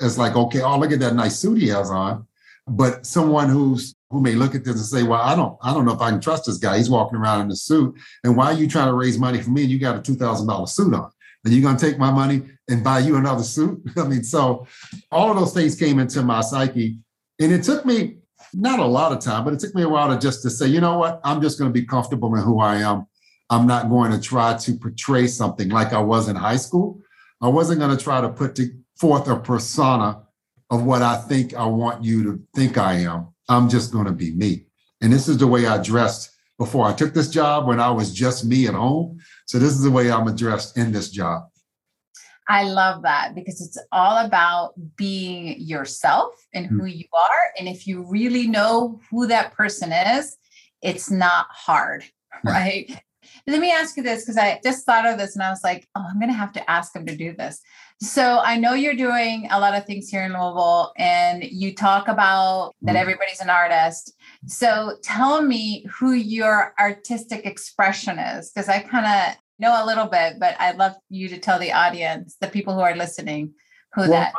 as 0.00 0.16
like, 0.16 0.36
okay, 0.36 0.60
oh, 0.60 0.78
look 0.78 0.92
at 0.92 1.00
that 1.00 1.16
nice 1.16 1.36
suit 1.36 1.60
he 1.60 1.66
has 1.66 1.90
on. 1.90 2.24
But 2.68 3.04
someone 3.04 3.48
who's 3.48 3.96
who 4.10 4.20
may 4.20 4.34
look 4.36 4.54
at 4.54 4.64
this 4.64 4.76
and 4.76 4.84
say, 4.84 5.02
well, 5.02 5.20
I 5.20 5.34
don't, 5.34 5.58
I 5.60 5.74
don't 5.74 5.84
know 5.84 5.92
if 5.92 6.00
I 6.00 6.10
can 6.10 6.20
trust 6.20 6.46
this 6.46 6.58
guy. 6.58 6.76
He's 6.76 6.88
walking 6.88 7.18
around 7.18 7.40
in 7.40 7.50
a 7.50 7.56
suit. 7.56 7.96
And 8.22 8.36
why 8.36 8.46
are 8.46 8.54
you 8.54 8.68
trying 8.68 8.86
to 8.86 8.94
raise 8.94 9.18
money 9.18 9.42
for 9.42 9.50
me? 9.50 9.62
And 9.62 9.72
you 9.72 9.80
got 9.80 9.96
a 9.96 10.12
$2,000 10.12 10.68
suit 10.68 10.94
on. 10.94 11.10
And 11.44 11.52
you're 11.52 11.76
to 11.76 11.84
take 11.84 11.98
my 11.98 12.12
money 12.12 12.42
and 12.68 12.84
buy 12.84 13.00
you 13.00 13.16
another 13.16 13.42
suit? 13.42 13.82
I 13.96 14.04
mean, 14.04 14.22
so 14.22 14.68
all 15.10 15.32
of 15.32 15.36
those 15.36 15.52
things 15.52 15.74
came 15.74 15.98
into 15.98 16.22
my 16.22 16.42
psyche. 16.42 16.98
And 17.40 17.52
it 17.52 17.64
took 17.64 17.84
me 17.84 18.18
not 18.54 18.78
a 18.78 18.84
lot 18.84 19.10
of 19.10 19.18
time, 19.18 19.44
but 19.44 19.52
it 19.52 19.58
took 19.58 19.74
me 19.74 19.82
a 19.82 19.88
while 19.88 20.14
to 20.14 20.18
just 20.20 20.42
to 20.42 20.50
say, 20.50 20.68
you 20.68 20.80
know 20.80 20.96
what, 20.96 21.20
I'm 21.24 21.42
just 21.42 21.58
going 21.58 21.68
to 21.68 21.80
be 21.80 21.84
comfortable 21.84 22.32
in 22.36 22.42
who 22.42 22.60
I 22.60 22.76
am. 22.76 23.06
I'm 23.50 23.66
not 23.66 23.88
going 23.88 24.12
to 24.12 24.20
try 24.20 24.56
to 24.56 24.74
portray 24.74 25.26
something 25.26 25.68
like 25.68 25.92
I 25.92 26.00
was 26.00 26.28
in 26.28 26.36
high 26.36 26.56
school. 26.56 27.00
I 27.40 27.48
wasn't 27.48 27.80
going 27.80 27.96
to 27.96 28.02
try 28.02 28.20
to 28.20 28.28
put 28.28 28.58
forth 28.98 29.28
a 29.28 29.38
persona 29.38 30.22
of 30.70 30.84
what 30.84 31.02
I 31.02 31.16
think 31.16 31.54
I 31.54 31.66
want 31.66 32.04
you 32.04 32.24
to 32.24 32.42
think 32.54 32.76
I 32.78 32.94
am. 32.94 33.28
I'm 33.48 33.68
just 33.68 33.92
going 33.92 34.06
to 34.06 34.12
be 34.12 34.32
me. 34.32 34.66
And 35.00 35.12
this 35.12 35.28
is 35.28 35.38
the 35.38 35.46
way 35.46 35.66
I 35.66 35.80
dressed 35.80 36.30
before 36.58 36.86
I 36.86 36.94
took 36.94 37.14
this 37.14 37.28
job 37.28 37.66
when 37.66 37.78
I 37.78 37.90
was 37.90 38.12
just 38.12 38.44
me 38.44 38.66
at 38.66 38.74
home. 38.74 39.18
So 39.46 39.58
this 39.58 39.72
is 39.72 39.82
the 39.82 39.90
way 39.90 40.10
I'm 40.10 40.26
addressed 40.26 40.76
in 40.76 40.90
this 40.90 41.10
job. 41.10 41.44
I 42.48 42.64
love 42.64 43.02
that 43.02 43.34
because 43.34 43.60
it's 43.60 43.78
all 43.90 44.24
about 44.24 44.74
being 44.96 45.60
yourself 45.60 46.34
and 46.54 46.66
who 46.66 46.82
mm. 46.82 46.96
you 46.96 47.04
are. 47.12 47.52
And 47.58 47.68
if 47.68 47.86
you 47.86 48.06
really 48.08 48.46
know 48.46 49.00
who 49.10 49.26
that 49.26 49.52
person 49.52 49.92
is, 49.92 50.36
it's 50.80 51.10
not 51.10 51.46
hard, 51.50 52.04
right? 52.44 53.00
Let 53.48 53.60
me 53.60 53.70
ask 53.70 53.96
you 53.96 54.02
this 54.02 54.22
because 54.22 54.36
I 54.36 54.60
just 54.64 54.84
thought 54.84 55.06
of 55.06 55.18
this 55.18 55.36
and 55.36 55.42
I 55.42 55.50
was 55.50 55.62
like, 55.62 55.88
oh, 55.94 56.04
I'm 56.08 56.18
going 56.18 56.30
to 56.30 56.36
have 56.36 56.52
to 56.54 56.70
ask 56.70 56.94
him 56.94 57.06
to 57.06 57.16
do 57.16 57.32
this. 57.32 57.60
So 58.00 58.40
I 58.40 58.56
know 58.56 58.74
you're 58.74 58.94
doing 58.94 59.48
a 59.50 59.60
lot 59.60 59.74
of 59.74 59.86
things 59.86 60.08
here 60.08 60.24
in 60.24 60.32
Louisville 60.32 60.92
and 60.96 61.44
you 61.44 61.74
talk 61.74 62.08
about 62.08 62.74
that 62.82 62.92
mm-hmm. 62.92 63.00
everybody's 63.00 63.40
an 63.40 63.48
artist. 63.48 64.14
So 64.46 64.96
tell 65.02 65.42
me 65.42 65.86
who 65.98 66.12
your 66.12 66.74
artistic 66.78 67.46
expression 67.46 68.18
is 68.18 68.50
because 68.50 68.68
I 68.68 68.80
kind 68.80 69.06
of 69.06 69.36
know 69.58 69.82
a 69.82 69.86
little 69.86 70.06
bit, 70.06 70.38
but 70.38 70.56
I'd 70.60 70.76
love 70.76 70.94
you 71.08 71.28
to 71.28 71.38
tell 71.38 71.58
the 71.58 71.72
audience, 71.72 72.36
the 72.40 72.48
people 72.48 72.74
who 72.74 72.80
are 72.80 72.96
listening, 72.96 73.54
who 73.94 74.02
well, 74.02 74.10
that. 74.10 74.32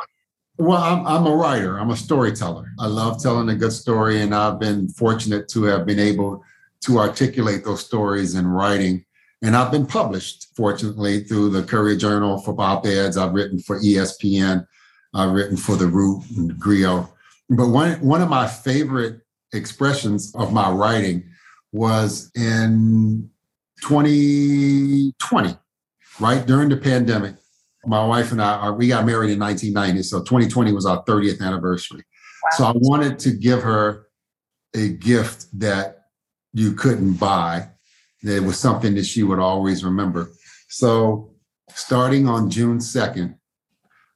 Well, 0.58 0.82
I'm, 0.82 1.06
I'm 1.06 1.26
a 1.26 1.34
writer. 1.34 1.78
I'm 1.78 1.90
a 1.90 1.96
storyteller. 1.96 2.72
I 2.78 2.86
love 2.86 3.22
telling 3.22 3.48
a 3.48 3.54
good 3.54 3.72
story, 3.72 4.22
and 4.22 4.34
I've 4.34 4.58
been 4.58 4.88
fortunate 4.88 5.48
to 5.50 5.64
have 5.64 5.86
been 5.86 6.00
able 6.00 6.42
to 6.84 6.98
articulate 6.98 7.64
those 7.64 7.84
stories 7.84 8.34
in 8.34 8.46
writing. 8.46 9.04
And 9.42 9.56
I've 9.56 9.70
been 9.70 9.86
published, 9.86 10.48
fortunately, 10.56 11.24
through 11.24 11.50
the 11.50 11.62
Courier 11.62 11.96
Journal 11.96 12.38
for 12.38 12.60
op 12.60 12.86
eds. 12.86 13.16
I've 13.16 13.34
written 13.34 13.58
for 13.58 13.78
ESPN. 13.80 14.66
I've 15.14 15.32
written 15.32 15.56
for 15.56 15.76
The 15.76 15.86
Root 15.86 16.24
and 16.36 16.58
Grio. 16.58 17.08
But 17.48 17.68
one, 17.68 17.92
one 18.00 18.20
of 18.20 18.28
my 18.28 18.46
favorite 18.46 19.20
expressions 19.52 20.34
of 20.34 20.52
my 20.52 20.70
writing 20.70 21.24
was 21.72 22.30
in 22.34 23.30
2020, 23.82 25.56
right 26.20 26.46
during 26.46 26.68
the 26.68 26.76
pandemic. 26.76 27.36
My 27.86 28.04
wife 28.04 28.32
and 28.32 28.42
I, 28.42 28.54
uh, 28.66 28.72
we 28.72 28.88
got 28.88 29.06
married 29.06 29.30
in 29.30 29.38
1990. 29.38 30.02
So 30.02 30.18
2020 30.18 30.72
was 30.72 30.84
our 30.84 31.04
30th 31.04 31.40
anniversary. 31.40 32.02
Wow. 32.42 32.50
So 32.56 32.64
I 32.64 32.72
wanted 32.74 33.18
to 33.20 33.30
give 33.30 33.62
her 33.62 34.08
a 34.74 34.88
gift 34.88 35.46
that 35.58 35.97
you 36.52 36.72
couldn't 36.72 37.14
buy. 37.14 37.68
It 38.22 38.42
was 38.42 38.58
something 38.58 38.94
that 38.94 39.06
she 39.06 39.22
would 39.22 39.38
always 39.38 39.84
remember. 39.84 40.30
So 40.68 41.34
starting 41.70 42.28
on 42.28 42.50
June 42.50 42.78
2nd, 42.78 43.36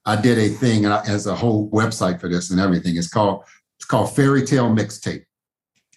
I 0.04 0.20
did 0.20 0.38
a 0.38 0.48
thing 0.48 0.84
as 0.84 1.26
a 1.26 1.34
whole 1.34 1.70
website 1.70 2.20
for 2.20 2.28
this 2.28 2.50
and 2.50 2.60
everything. 2.60 2.96
It's 2.96 3.08
called 3.08 3.44
it's 3.76 3.84
called 3.84 4.14
Fairy 4.14 4.44
Tale 4.44 4.70
Mixtape. 4.70 5.24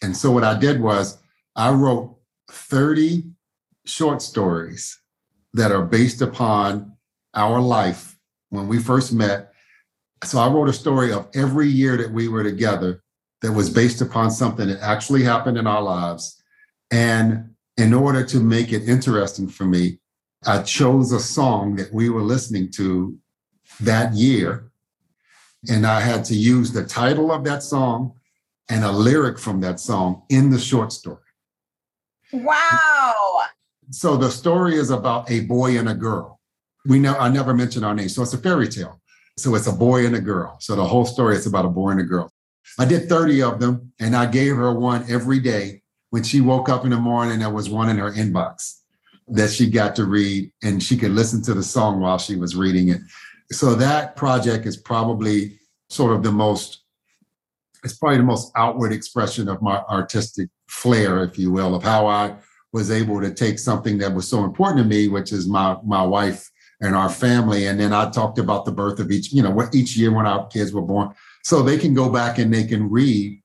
And 0.01 0.15
so 0.15 0.31
what 0.31 0.43
I 0.43 0.57
did 0.57 0.81
was 0.81 1.17
I 1.55 1.71
wrote 1.71 2.17
30 2.49 3.23
short 3.85 4.21
stories 4.21 4.99
that 5.53 5.71
are 5.71 5.83
based 5.83 6.21
upon 6.21 6.93
our 7.33 7.61
life 7.61 8.17
when 8.49 8.67
we 8.67 8.79
first 8.79 9.13
met. 9.13 9.51
So 10.23 10.39
I 10.39 10.47
wrote 10.47 10.69
a 10.69 10.73
story 10.73 11.11
of 11.11 11.27
every 11.35 11.67
year 11.67 11.97
that 11.97 12.11
we 12.11 12.27
were 12.27 12.43
together 12.43 13.03
that 13.45 13.51
was 13.51 13.69
based 13.69 14.01
upon 14.01 14.31
something 14.31 14.67
that 14.67 14.81
actually 14.81 15.21
happened 15.21 15.55
in 15.55 15.67
our 15.67 15.81
lives. 15.83 16.41
And 16.89 17.51
in 17.77 17.93
order 17.93 18.25
to 18.25 18.39
make 18.39 18.73
it 18.73 18.89
interesting 18.89 19.47
for 19.47 19.65
me, 19.65 19.99
I 20.47 20.63
chose 20.63 21.11
a 21.11 21.19
song 21.19 21.75
that 21.75 21.93
we 21.93 22.09
were 22.09 22.23
listening 22.23 22.71
to 22.71 23.15
that 23.81 24.15
year. 24.15 24.71
And 25.69 25.85
I 25.85 25.99
had 25.99 26.25
to 26.25 26.35
use 26.35 26.71
the 26.71 26.85
title 26.85 27.31
of 27.31 27.43
that 27.43 27.61
song 27.61 28.13
and 28.67 28.83
a 28.83 28.91
lyric 28.91 29.37
from 29.37 29.61
that 29.61 29.79
song 29.79 30.23
in 30.29 30.49
the 30.49 30.59
short 30.59 30.91
story. 30.91 31.19
Wow. 32.33 33.41
So 33.91 34.17
the 34.17 34.31
story 34.31 34.75
is 34.75 34.89
about 34.89 35.29
a 35.29 35.41
boy 35.41 35.77
and 35.77 35.89
a 35.89 35.93
girl. 35.93 36.39
We 36.87 36.97
know 36.97 37.15
I 37.15 37.29
never 37.29 37.53
mentioned 37.53 37.85
our 37.85 37.93
name. 37.93 38.09
So 38.09 38.23
it's 38.23 38.33
a 38.33 38.39
fairy 38.39 38.69
tale. 38.69 38.99
So 39.37 39.53
it's 39.53 39.67
a 39.67 39.71
boy 39.71 40.07
and 40.07 40.15
a 40.15 40.21
girl. 40.21 40.57
So 40.59 40.75
the 40.75 40.83
whole 40.83 41.05
story 41.05 41.35
is 41.35 41.45
about 41.45 41.65
a 41.65 41.69
boy 41.69 41.91
and 41.91 41.99
a 41.99 42.03
girl. 42.03 42.31
I 42.77 42.85
did 42.85 43.07
30 43.07 43.41
of 43.43 43.59
them 43.59 43.91
and 43.99 44.15
I 44.15 44.25
gave 44.25 44.55
her 44.55 44.73
one 44.73 45.05
every 45.09 45.39
day. 45.39 45.81
When 46.09 46.23
she 46.23 46.41
woke 46.41 46.69
up 46.69 46.83
in 46.85 46.91
the 46.91 46.97
morning, 46.97 47.39
there 47.39 47.49
was 47.49 47.69
one 47.69 47.89
in 47.89 47.97
her 47.97 48.11
inbox 48.11 48.79
that 49.27 49.51
she 49.51 49.69
got 49.69 49.95
to 49.95 50.05
read 50.05 50.51
and 50.63 50.81
she 50.81 50.97
could 50.97 51.11
listen 51.11 51.41
to 51.43 51.53
the 51.53 51.63
song 51.63 51.99
while 51.99 52.17
she 52.17 52.35
was 52.35 52.55
reading 52.55 52.89
it. 52.89 53.01
So 53.51 53.75
that 53.75 54.15
project 54.15 54.65
is 54.65 54.77
probably 54.77 55.59
sort 55.89 56.13
of 56.13 56.23
the 56.23 56.31
most, 56.31 56.83
it's 57.83 57.97
probably 57.97 58.17
the 58.17 58.23
most 58.23 58.51
outward 58.55 58.91
expression 58.93 59.47
of 59.49 59.61
my 59.61 59.77
artistic 59.89 60.49
flair, 60.67 61.23
if 61.23 61.37
you 61.37 61.51
will, 61.51 61.75
of 61.75 61.83
how 61.83 62.07
I 62.07 62.35
was 62.71 62.91
able 62.91 63.21
to 63.21 63.33
take 63.33 63.59
something 63.59 63.97
that 63.99 64.13
was 64.13 64.27
so 64.27 64.43
important 64.43 64.79
to 64.79 64.87
me, 64.87 65.07
which 65.07 65.31
is 65.31 65.47
my 65.47 65.77
my 65.85 66.03
wife 66.03 66.49
and 66.81 66.95
our 66.95 67.09
family. 67.09 67.67
And 67.67 67.79
then 67.79 67.93
I 67.93 68.09
talked 68.09 68.37
about 68.37 68.65
the 68.65 68.71
birth 68.71 68.99
of 68.99 69.11
each, 69.11 69.31
you 69.31 69.41
know, 69.41 69.69
each 69.73 69.95
year 69.95 70.11
when 70.11 70.25
our 70.25 70.47
kids 70.47 70.73
were 70.73 70.81
born. 70.81 71.13
So 71.45 71.61
they 71.61 71.77
can 71.77 71.93
go 71.93 72.09
back 72.09 72.39
and 72.39 72.51
they 72.51 72.63
can 72.63 72.89
read 72.89 73.39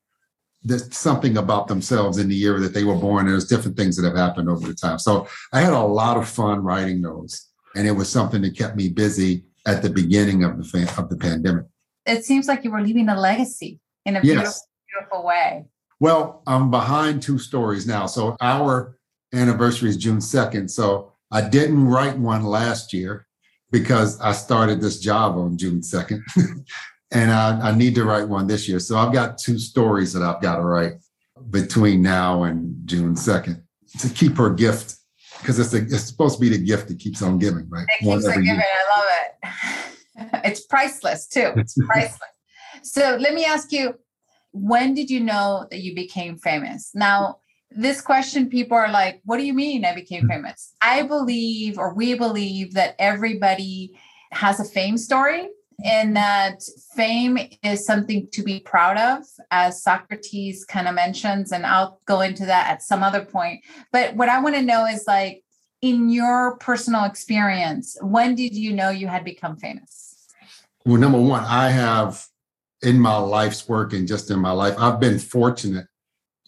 this, 0.63 0.89
something 0.91 1.37
about 1.37 1.67
themselves 1.67 2.17
in 2.17 2.29
the 2.29 2.35
year 2.35 2.59
that 2.59 2.73
they 2.73 2.83
were 2.83 2.95
born. 2.95 3.27
There's 3.27 3.45
different 3.45 3.77
things 3.77 3.95
that 3.95 4.07
have 4.07 4.17
happened 4.17 4.49
over 4.49 4.67
the 4.67 4.73
time. 4.73 4.97
So 4.97 5.27
I 5.53 5.61
had 5.61 5.73
a 5.73 5.79
lot 5.79 6.17
of 6.17 6.27
fun 6.27 6.63
writing 6.63 7.03
those. 7.03 7.49
And 7.75 7.87
it 7.87 7.91
was 7.91 8.09
something 8.09 8.41
that 8.41 8.57
kept 8.57 8.75
me 8.75 8.89
busy 8.89 9.43
at 9.67 9.83
the 9.83 9.89
beginning 9.91 10.43
of 10.43 10.57
the 10.57 10.93
of 10.97 11.09
the 11.09 11.15
pandemic. 11.15 11.65
It 12.07 12.25
seems 12.25 12.47
like 12.47 12.63
you 12.63 12.71
were 12.71 12.81
leaving 12.81 13.07
a 13.07 13.19
legacy 13.19 13.79
in 14.07 14.15
a 14.15 14.21
yes. 14.23 14.25
beautiful, 14.25 14.61
beautiful 14.89 15.23
way. 15.27 15.65
Well, 15.99 16.41
I'm 16.47 16.71
behind 16.71 17.21
two 17.21 17.37
stories 17.37 17.85
now. 17.85 18.07
So 18.07 18.35
our 18.41 18.97
anniversary 19.31 19.89
is 19.89 19.97
June 19.97 20.17
2nd. 20.17 20.71
So 20.71 21.13
I 21.29 21.47
didn't 21.47 21.85
write 21.85 22.17
one 22.17 22.45
last 22.45 22.93
year 22.93 23.27
because 23.69 24.19
I 24.19 24.31
started 24.31 24.81
this 24.81 24.99
job 24.99 25.37
on 25.37 25.55
June 25.55 25.81
2nd. 25.81 26.23
and 27.11 27.31
I, 27.31 27.69
I, 27.69 27.75
need 27.75 27.95
to 27.95 28.05
write 28.05 28.27
one 28.27 28.47
this 28.47 28.67
year. 28.67 28.79
So 28.79 28.97
I've 28.97 29.13
got 29.13 29.37
two 29.37 29.59
stories 29.59 30.13
that 30.13 30.23
I've 30.23 30.41
got 30.41 30.57
to 30.57 30.63
write 30.63 30.93
between 31.49 32.01
now 32.01 32.43
and 32.43 32.75
June 32.85 33.15
2nd 33.15 33.61
to 33.99 34.09
keep 34.09 34.37
her 34.37 34.49
gift 34.49 34.95
because 35.39 35.59
it's, 35.59 35.73
it's 35.73 36.05
supposed 36.05 36.35
to 36.35 36.41
be 36.41 36.49
the 36.49 36.63
gift 36.63 36.87
that 36.87 36.99
keeps 36.99 37.21
on 37.21 37.37
giving, 37.37 37.67
right? 37.69 37.85
It 37.89 38.03
keeps 38.03 38.25
on 38.25 38.43
giving. 38.43 38.45
Year. 38.45 38.63
I 38.63 38.97
love 38.97 39.05
it. 40.23 40.41
it's 40.45 40.65
priceless 40.65 41.27
too. 41.27 41.51
It's 41.57 41.75
priceless. 41.85 42.19
so 42.83 43.17
let 43.19 43.33
me 43.33 43.45
ask 43.45 43.71
you, 43.71 43.95
when 44.53 44.93
did 44.93 45.09
you 45.09 45.19
know 45.19 45.67
that 45.69 45.81
you 45.81 45.95
became 45.95 46.37
famous? 46.37 46.91
Now, 46.93 47.37
this 47.73 48.01
question 48.01 48.49
people 48.49 48.75
are 48.75 48.91
like 48.91 49.21
what 49.23 49.37
do 49.37 49.43
you 49.43 49.53
mean 49.53 49.85
i 49.85 49.95
became 49.95 50.23
hmm. 50.23 50.29
famous 50.29 50.73
i 50.81 51.01
believe 51.03 51.77
or 51.77 51.93
we 51.93 52.13
believe 52.13 52.73
that 52.73 52.95
everybody 52.99 53.97
has 54.31 54.59
a 54.59 54.65
fame 54.65 54.97
story 54.97 55.47
and 55.83 56.15
that 56.15 56.61
fame 56.95 57.37
is 57.63 57.85
something 57.85 58.27
to 58.31 58.43
be 58.43 58.59
proud 58.59 58.97
of 58.97 59.23
as 59.51 59.81
socrates 59.81 60.63
kind 60.65 60.87
of 60.87 60.95
mentions 60.95 61.51
and 61.51 61.65
i'll 61.65 61.99
go 62.05 62.21
into 62.21 62.45
that 62.45 62.69
at 62.69 62.81
some 62.81 63.03
other 63.03 63.23
point 63.23 63.63
but 63.91 64.15
what 64.15 64.29
i 64.29 64.39
want 64.39 64.55
to 64.55 64.61
know 64.61 64.85
is 64.85 65.05
like 65.07 65.43
in 65.81 66.09
your 66.09 66.57
personal 66.57 67.05
experience 67.05 67.97
when 68.01 68.35
did 68.35 68.55
you 68.55 68.73
know 68.73 68.89
you 68.89 69.07
had 69.07 69.23
become 69.23 69.55
famous 69.57 70.27
well 70.85 70.99
number 70.99 71.19
one 71.19 71.43
i 71.45 71.69
have 71.69 72.25
in 72.83 72.99
my 72.99 73.17
life's 73.17 73.67
work 73.67 73.93
and 73.93 74.07
just 74.07 74.29
in 74.29 74.39
my 74.39 74.51
life 74.51 74.75
i've 74.77 74.99
been 74.99 75.19
fortunate 75.19 75.87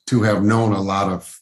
to 0.05 0.21
have 0.21 0.43
known 0.43 0.73
a 0.73 0.81
lot 0.81 1.11
of 1.11 1.39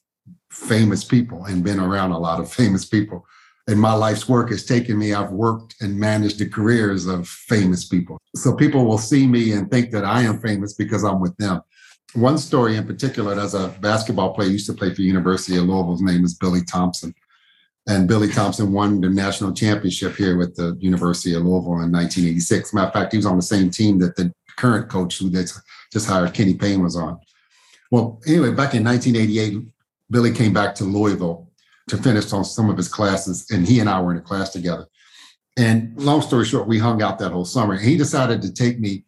famous 0.52 1.04
people 1.04 1.46
and 1.46 1.64
been 1.64 1.80
around 1.80 2.12
a 2.12 2.20
lot 2.20 2.40
of 2.40 2.52
famous 2.52 2.86
people. 2.86 3.26
And 3.68 3.80
my 3.80 3.94
life's 3.94 4.28
work 4.28 4.50
has 4.50 4.66
taken 4.66 4.98
me, 4.98 5.14
I've 5.14 5.32
worked 5.32 5.76
and 5.82 6.00
managed 6.00 6.40
the 6.40 6.50
careers 6.50 7.06
of 7.06 7.28
famous 7.28 7.86
people. 7.86 8.18
So 8.36 8.56
people 8.56 8.86
will 8.86 8.98
see 8.98 9.28
me 9.28 9.54
and 9.54 9.70
think 9.70 9.92
that 9.92 10.04
I 10.04 10.24
am 10.24 10.40
famous 10.40 10.74
because 10.74 11.04
I'm 11.04 11.20
with 11.20 11.38
them. 11.38 11.62
One 12.14 12.38
story 12.38 12.76
in 12.76 12.86
particular, 12.86 13.40
as 13.40 13.54
a 13.54 13.70
basketball 13.80 14.34
player, 14.34 14.50
used 14.50 14.66
to 14.66 14.74
play 14.74 14.94
for 14.94 15.02
University 15.02 15.58
of 15.58 15.64
Louisville. 15.64 15.92
His 15.94 16.02
name 16.02 16.26
is 16.26 16.34
Billy 16.34 16.64
Thompson. 16.64 17.14
And 17.88 18.08
Billy 18.08 18.30
Thompson 18.30 18.74
won 18.74 19.00
the 19.00 19.10
national 19.10 19.54
championship 19.54 20.16
here 20.16 20.38
with 20.38 20.56
the 20.56 20.78
University 20.80 21.34
of 21.34 21.44
Louisville 21.44 21.82
in 21.82 21.92
1986. 21.92 22.74
Matter 22.74 22.88
of 22.88 22.94
fact, 22.94 23.14
he 23.14 23.18
was 23.18 23.26
on 23.26 23.38
the 23.38 23.42
same 23.42 23.70
team 23.70 23.98
that 24.00 24.16
the 24.16 24.34
current 24.58 24.90
coach 24.90 25.20
who 25.20 25.30
just 25.30 26.08
hired 26.08 26.34
Kenny 26.34 26.54
Payne 26.54 26.84
was 26.84 26.96
on. 26.96 27.20
Well, 27.92 28.22
anyway, 28.28 28.50
back 28.50 28.74
in 28.76 28.84
1988, 28.84 29.64
Billy 30.10 30.32
came 30.32 30.54
back 30.54 30.76
to 30.76 30.84
Louisville 30.84 31.51
to 31.92 31.98
finish 31.98 32.32
on 32.32 32.46
some 32.46 32.70
of 32.70 32.78
his 32.78 32.88
classes, 32.88 33.52
and 33.52 33.68
he 33.68 33.82
and 33.82 33.90
I 33.90 34.02
were 34.02 34.12
in 34.12 34.18
a 34.18 34.22
class 34.22 34.50
together. 34.50 34.88
And 35.58 35.94
long 36.02 36.22
story 36.22 36.46
short, 36.46 36.66
we 36.66 36.80
hung 36.80 37.02
out 37.02 37.20
that 37.20 37.34
whole 37.34 37.44
summer. 37.44 37.78
He 37.78 37.98
decided 37.98 38.42
to 38.44 38.54
take 38.54 38.80
me 38.80 39.04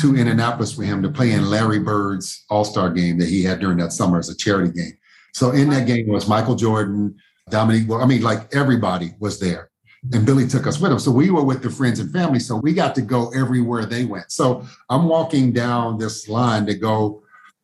to 0.00 0.14
Indianapolis 0.14 0.76
with 0.76 0.86
him 0.86 1.02
to 1.02 1.08
play 1.08 1.32
in 1.32 1.48
Larry 1.48 1.78
Bird's 1.78 2.44
All 2.50 2.66
Star 2.66 2.90
game 2.90 3.18
that 3.18 3.30
he 3.30 3.42
had 3.42 3.58
during 3.58 3.78
that 3.78 3.94
summer 3.94 4.18
as 4.18 4.28
a 4.28 4.36
charity 4.36 4.70
game. 4.70 4.92
So 5.32 5.52
in 5.52 5.70
that 5.70 5.86
game 5.86 6.08
was 6.08 6.28
Michael 6.28 6.56
Jordan, 6.56 7.16
Dominique. 7.48 7.88
Well, 7.88 8.02
I 8.02 8.06
mean, 8.06 8.20
like 8.20 8.54
everybody 8.54 9.14
was 9.18 9.40
there. 9.40 9.70
And 10.12 10.26
Billy 10.26 10.46
took 10.46 10.66
us 10.66 10.78
with 10.78 10.92
him. 10.92 10.98
So 10.98 11.10
we 11.10 11.30
were 11.30 11.42
with 11.42 11.62
the 11.62 11.70
friends 11.70 12.00
and 12.00 12.12
family. 12.12 12.38
So 12.38 12.56
we 12.56 12.74
got 12.74 12.94
to 12.96 13.02
go 13.02 13.30
everywhere 13.30 13.86
they 13.86 14.04
went. 14.04 14.30
So 14.30 14.66
I'm 14.90 15.08
walking 15.08 15.52
down 15.52 15.96
this 15.96 16.28
line 16.28 16.66
to 16.66 16.74
go 16.74 17.22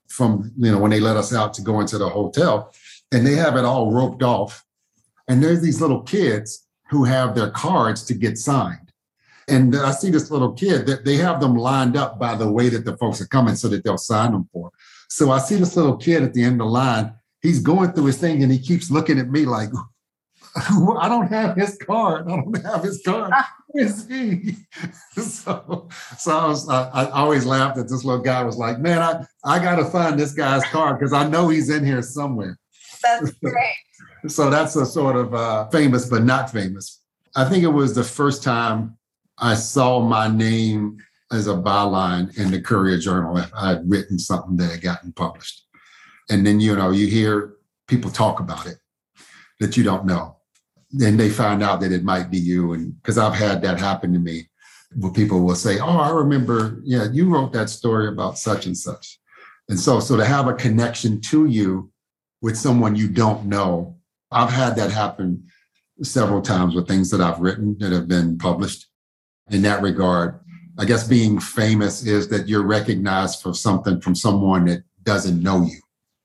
from 0.09 0.53
you 0.57 0.71
know 0.71 0.79
when 0.79 0.91
they 0.91 1.01
let 1.01 1.17
us 1.17 1.35
out 1.35 1.55
to 1.55 1.63
go 1.63 1.81
into 1.81 1.99
the 1.99 2.09
hotel 2.09 2.73
and 3.13 3.27
they 3.27 3.35
have 3.35 3.57
it 3.57 3.65
all 3.65 3.93
roped 3.93 4.23
off 4.23 4.65
and 5.29 5.43
there's 5.43 5.63
these 5.63 5.81
little 5.81 6.03
kids 6.03 6.67
who 6.91 7.05
have 7.05 7.35
their 7.35 7.51
cards 7.51 8.05
to 8.05 8.15
get 8.15 8.37
signed 8.39 8.93
and 9.49 9.75
i 9.77 9.91
see 9.91 10.11
this 10.11 10.31
little 10.31 10.53
kid 10.53 10.87
that 10.87 11.05
they 11.05 11.17
have 11.17 11.41
them 11.41 11.55
lined 11.55 11.97
up 11.97 12.19
by 12.19 12.35
the 12.35 12.51
way 12.51 12.69
that 12.69 12.85
the 12.85 12.97
folks 12.97 13.21
are 13.21 13.27
coming 13.27 13.55
so 13.55 13.69
that 13.69 13.85
they'll 13.85 13.99
sign 13.99 14.33
them 14.33 14.49
for 14.53 14.71
so 15.09 15.31
i 15.31 15.39
see 15.39 15.57
this 15.57 15.77
little 15.77 15.97
kid 15.97 16.23
at 16.23 16.35
the 16.35 16.43
end 16.43 16.61
of 16.61 16.67
the 16.67 16.73
line 16.73 17.13
he's 17.43 17.61
going 17.61 17.93
through 17.93 18.07
his 18.07 18.19
thing 18.19 18.43
and 18.43 18.51
he 18.51 18.59
keeps 18.59 18.91
looking 18.91 19.19
at 19.19 19.29
me 19.29 19.45
like, 19.45 19.69
I 20.57 21.09
don't 21.09 21.29
have 21.29 21.57
his 21.57 21.79
card. 21.79 22.27
I 22.27 22.37
don't 22.37 22.63
have 22.65 22.85
his 22.85 23.03
card. 23.05 23.33
Where 23.69 23.85
is 23.85 24.07
he? 24.07 24.57
so, 25.21 25.89
so 26.19 26.39
I, 26.39 26.47
was, 26.47 26.69
I, 26.69 26.89
I, 26.91 27.11
always 27.11 27.45
laughed 27.45 27.79
at 27.79 27.89
this 27.89 28.05
little 28.05 28.23
guy. 28.23 28.43
was 28.45 28.57
like, 28.57 28.79
man, 28.79 29.03
I, 29.03 29.25
I 29.45 29.59
got 29.59 29.77
to 29.77 29.85
find 29.87 30.19
this 30.19 30.33
guy's 30.33 30.65
card 30.67 30.99
because 30.99 31.13
I 31.13 31.27
know 31.29 31.49
he's 31.49 31.71
in 31.71 31.85
here 31.85 32.03
somewhere. 32.03 32.59
That's 33.03 33.33
great. 33.43 33.75
so 34.29 34.51
that's 34.51 34.77
a 34.77 34.87
sort 34.87 35.17
of 35.17 35.35
uh, 35.35 35.69
famous 35.69 36.09
but 36.09 36.25
not 36.25 36.51
famous. 36.51 37.01
I 37.35 37.45
think 37.49 37.65
it 37.65 37.69
was 37.69 37.95
the 37.95 38.05
first 38.05 38.43
time 38.43 38.97
I 39.39 39.55
saw 39.55 40.01
my 40.01 40.29
name 40.29 40.99
as 41.31 41.47
a 41.47 41.55
byline 41.55 42.37
in 42.39 42.51
the 42.51 42.61
Courier 42.61 42.99
Journal 42.99 43.39
if 43.39 43.51
I 43.55 43.71
had 43.71 43.91
written 43.91 44.19
something 44.19 44.57
that 44.59 44.71
had 44.71 44.83
gotten 44.83 45.13
published. 45.13 45.67
And 46.29 46.47
then, 46.47 46.61
you 46.61 46.77
know, 46.77 46.91
you 46.91 47.07
hear 47.07 47.55
people 47.89 48.11
talk 48.11 48.39
about 48.39 48.67
it 48.67 48.77
that 49.61 49.77
you 49.77 49.83
don't 49.83 50.05
know 50.05 50.37
then 50.93 51.17
they 51.17 51.31
find 51.31 51.63
out 51.63 51.81
that 51.81 51.93
it 51.93 52.05
might 52.05 52.31
be 52.31 52.39
you. 52.39 52.75
And 52.75 52.95
because 53.01 53.19
I've 53.19 53.35
had 53.35 53.63
that 53.63 53.81
happen 53.81 54.13
to 54.13 54.19
me, 54.19 54.49
where 54.97 55.13
people 55.13 55.41
will 55.41 55.55
say, 55.55 55.79
"Oh, 55.81 55.99
I 55.99 56.11
remember, 56.11 56.81
yeah, 56.85 57.09
you 57.11 57.29
wrote 57.29 57.53
that 57.55 57.71
story 57.71 58.09
about 58.09 58.39
such 58.39 58.67
and 58.67 58.77
such." 58.77 59.19
And 59.71 59.81
so, 59.81 60.01
so 60.01 60.17
to 60.19 60.25
have 60.25 60.49
a 60.49 60.55
connection 60.55 61.21
to 61.23 61.47
you 61.47 61.91
with 62.43 62.59
someone 62.59 62.95
you 62.95 63.09
don't 63.09 63.47
know, 63.47 63.97
I've 64.31 64.51
had 64.51 64.77
that 64.77 64.91
happen 64.91 65.45
several 66.03 66.43
times 66.43 66.75
with 66.75 66.87
things 66.87 67.11
that 67.11 67.21
I've 67.21 67.41
written 67.41 67.77
that 67.79 67.93
have 67.93 68.09
been 68.09 68.37
published. 68.37 68.89
In 69.51 69.63
that 69.63 69.83
regard, 69.83 70.39
I 70.79 70.85
guess 70.85 71.07
being 71.07 71.39
famous 71.41 72.05
is 72.07 72.29
that 72.29 72.49
you're 72.49 72.67
recognized 72.67 73.43
for 73.43 73.55
something 73.55 74.01
from 74.01 74.15
someone 74.15 74.67
that 74.67 74.83
doesn't 75.03 75.43
know 75.43 75.63
you. 75.65 75.81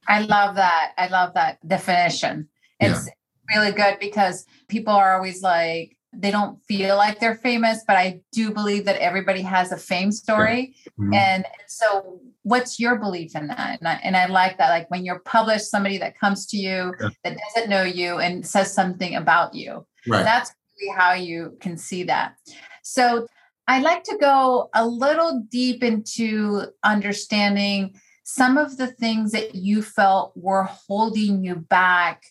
I 0.08 0.22
love 0.22 0.56
that. 0.56 0.94
I 0.98 1.08
love 1.08 1.34
that 1.34 1.66
definition. 1.68 2.50
It's 2.80 3.08
yeah 3.08 3.14
really 3.56 3.72
good 3.72 3.98
because 4.00 4.46
people 4.68 4.94
are 4.94 5.16
always 5.16 5.42
like, 5.42 5.97
they 6.14 6.32
don't 6.32 6.64
feel 6.64 6.96
like 6.96 7.20
they're 7.20 7.36
famous, 7.36 7.84
but 7.88 7.98
I 7.98 8.22
do 8.32 8.52
believe 8.52 8.86
that 8.86 8.98
everybody 8.98 9.42
has 9.42 9.72
a 9.72 9.78
fame 9.78 10.12
story. 10.12 10.76
Mm-hmm. 11.00 11.14
And 11.14 11.46
so, 11.68 12.22
what's 12.44 12.80
your 12.80 12.96
belief 12.96 13.36
in 13.36 13.48
that? 13.48 13.80
And 13.80 13.88
I, 13.88 14.00
and 14.04 14.16
I 14.16 14.28
like 14.28 14.58
that. 14.58 14.70
Like 14.70 14.90
when 14.90 15.06
you're 15.06 15.20
published, 15.20 15.70
somebody 15.70 15.98
that 15.98 16.18
comes 16.18 16.46
to 16.48 16.58
you 16.58 16.94
yeah. 17.00 17.10
that 17.24 17.38
doesn't 17.56 17.70
know 17.70 17.84
you 17.84 18.20
and 18.20 18.46
says 18.46 18.74
something 18.74 19.16
about 19.16 19.54
you. 19.54 19.86
Right. 20.08 20.24
That's 20.24 20.52
really 20.80 20.96
how 20.98 21.14
you 21.14 21.58
can 21.60 21.78
see 21.78 22.04
that. 22.04 22.36
So, 22.84 23.28
I'd 23.70 23.84
like 23.84 24.04
to 24.04 24.18
go 24.18 24.70
a 24.74 24.88
little 24.88 25.46
deep 25.50 25.84
into 25.84 26.68
understanding 26.86 28.00
some 28.24 28.58
of 28.58 28.78
the 28.78 28.88
things 28.88 29.32
that 29.32 29.56
you 29.56 29.82
felt 29.82 30.32
were 30.36 30.64
holding 30.64 31.44
you 31.44 31.56
back 31.56 32.24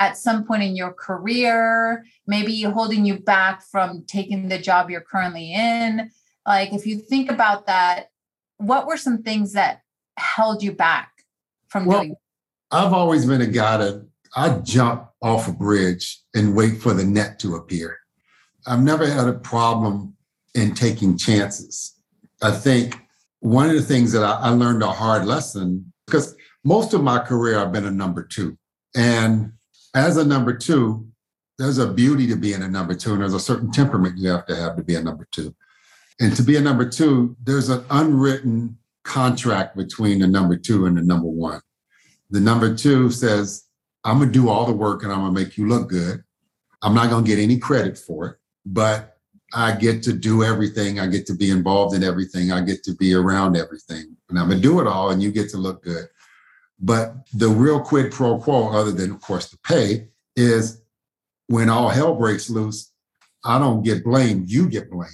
at 0.00 0.16
some 0.16 0.44
point 0.44 0.62
in 0.62 0.74
your 0.74 0.92
career, 0.92 2.04
maybe 2.26 2.62
holding 2.62 3.04
you 3.04 3.18
back 3.18 3.62
from 3.62 4.02
taking 4.06 4.48
the 4.48 4.58
job 4.58 4.90
you're 4.90 5.02
currently 5.02 5.52
in. 5.52 6.10
Like, 6.46 6.72
if 6.72 6.86
you 6.86 6.98
think 6.98 7.30
about 7.30 7.66
that, 7.66 8.08
what 8.56 8.86
were 8.86 8.96
some 8.96 9.22
things 9.22 9.52
that 9.52 9.82
held 10.16 10.62
you 10.62 10.72
back 10.72 11.12
from 11.68 11.84
well, 11.84 12.00
doing? 12.00 12.16
I've 12.70 12.94
always 12.94 13.26
been 13.26 13.42
a 13.42 13.46
guy 13.46 13.76
that 13.76 14.08
I 14.34 14.58
jump 14.60 15.06
off 15.22 15.48
a 15.48 15.52
bridge 15.52 16.22
and 16.34 16.56
wait 16.56 16.80
for 16.80 16.94
the 16.94 17.04
net 17.04 17.38
to 17.40 17.56
appear. 17.56 17.98
I've 18.66 18.82
never 18.82 19.06
had 19.06 19.28
a 19.28 19.34
problem 19.34 20.16
in 20.54 20.74
taking 20.74 21.18
chances. 21.18 21.94
I 22.42 22.52
think 22.52 22.98
one 23.40 23.68
of 23.68 23.76
the 23.76 23.82
things 23.82 24.12
that 24.12 24.24
I, 24.24 24.32
I 24.32 24.48
learned 24.48 24.82
a 24.82 24.90
hard 24.90 25.26
lesson 25.26 25.92
because 26.06 26.34
most 26.64 26.94
of 26.94 27.02
my 27.02 27.18
career 27.18 27.58
I've 27.58 27.72
been 27.72 27.86
a 27.86 27.90
number 27.90 28.22
two. 28.22 28.56
And 28.94 29.52
as 29.94 30.16
a 30.16 30.24
number 30.24 30.56
two, 30.56 31.06
there's 31.58 31.78
a 31.78 31.92
beauty 31.92 32.26
to 32.28 32.36
being 32.36 32.62
a 32.62 32.68
number 32.68 32.94
two, 32.94 33.12
and 33.12 33.20
there's 33.20 33.34
a 33.34 33.40
certain 33.40 33.70
temperament 33.70 34.18
you 34.18 34.30
have 34.30 34.46
to 34.46 34.56
have 34.56 34.76
to 34.76 34.82
be 34.82 34.94
a 34.94 35.02
number 35.02 35.28
two. 35.30 35.54
And 36.20 36.34
to 36.36 36.42
be 36.42 36.56
a 36.56 36.60
number 36.60 36.88
two, 36.88 37.36
there's 37.42 37.68
an 37.68 37.84
unwritten 37.90 38.78
contract 39.04 39.76
between 39.76 40.20
the 40.20 40.26
number 40.26 40.56
two 40.56 40.86
and 40.86 40.96
the 40.96 41.02
number 41.02 41.28
one. 41.28 41.60
The 42.30 42.40
number 42.40 42.74
two 42.74 43.10
says, 43.10 43.64
I'm 44.04 44.18
going 44.18 44.32
to 44.32 44.32
do 44.32 44.48
all 44.48 44.66
the 44.66 44.72
work 44.72 45.02
and 45.02 45.12
I'm 45.12 45.20
going 45.20 45.34
to 45.34 45.40
make 45.40 45.56
you 45.56 45.68
look 45.68 45.88
good. 45.88 46.22
I'm 46.82 46.94
not 46.94 47.10
going 47.10 47.24
to 47.24 47.28
get 47.28 47.38
any 47.38 47.58
credit 47.58 47.98
for 47.98 48.26
it, 48.26 48.36
but 48.64 49.18
I 49.52 49.74
get 49.74 50.02
to 50.04 50.12
do 50.12 50.44
everything. 50.44 51.00
I 51.00 51.06
get 51.06 51.26
to 51.26 51.34
be 51.34 51.50
involved 51.50 51.94
in 51.94 52.04
everything. 52.04 52.52
I 52.52 52.60
get 52.60 52.84
to 52.84 52.94
be 52.94 53.14
around 53.14 53.56
everything. 53.56 54.16
And 54.28 54.38
I'm 54.38 54.48
going 54.48 54.60
to 54.60 54.62
do 54.62 54.80
it 54.80 54.86
all 54.86 55.10
and 55.10 55.22
you 55.22 55.32
get 55.32 55.50
to 55.50 55.58
look 55.58 55.82
good. 55.82 56.06
But 56.80 57.14
the 57.34 57.48
real 57.48 57.80
quid 57.80 58.12
pro 58.12 58.38
quo, 58.38 58.70
other 58.70 58.92
than, 58.92 59.10
of 59.10 59.20
course, 59.20 59.50
the 59.50 59.58
pay, 59.58 60.08
is 60.36 60.82
when 61.48 61.68
all 61.68 61.88
hell 61.88 62.14
breaks 62.14 62.48
loose, 62.48 62.92
I 63.44 63.58
don't 63.58 63.82
get 63.82 64.04
blamed, 64.04 64.50
you 64.50 64.68
get 64.68 64.90
blamed. 64.90 65.10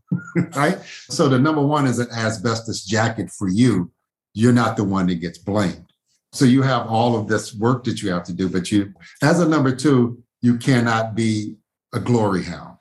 right? 0.56 0.78
So 1.08 1.28
the 1.28 1.38
number 1.38 1.64
one 1.64 1.86
is 1.86 1.98
an 1.98 2.10
asbestos 2.10 2.84
jacket 2.84 3.30
for 3.30 3.48
you. 3.48 3.90
You're 4.34 4.52
not 4.52 4.76
the 4.76 4.84
one 4.84 5.06
that 5.08 5.16
gets 5.16 5.38
blamed. 5.38 5.86
So 6.32 6.44
you 6.44 6.62
have 6.62 6.86
all 6.86 7.16
of 7.16 7.26
this 7.26 7.54
work 7.54 7.84
that 7.84 8.02
you 8.02 8.10
have 8.10 8.24
to 8.24 8.32
do, 8.32 8.48
but 8.48 8.70
you, 8.70 8.92
as 9.22 9.40
a 9.40 9.48
number 9.48 9.74
two, 9.74 10.22
you 10.42 10.58
cannot 10.58 11.14
be 11.14 11.56
a 11.92 12.00
glory 12.00 12.44
hound. 12.44 12.76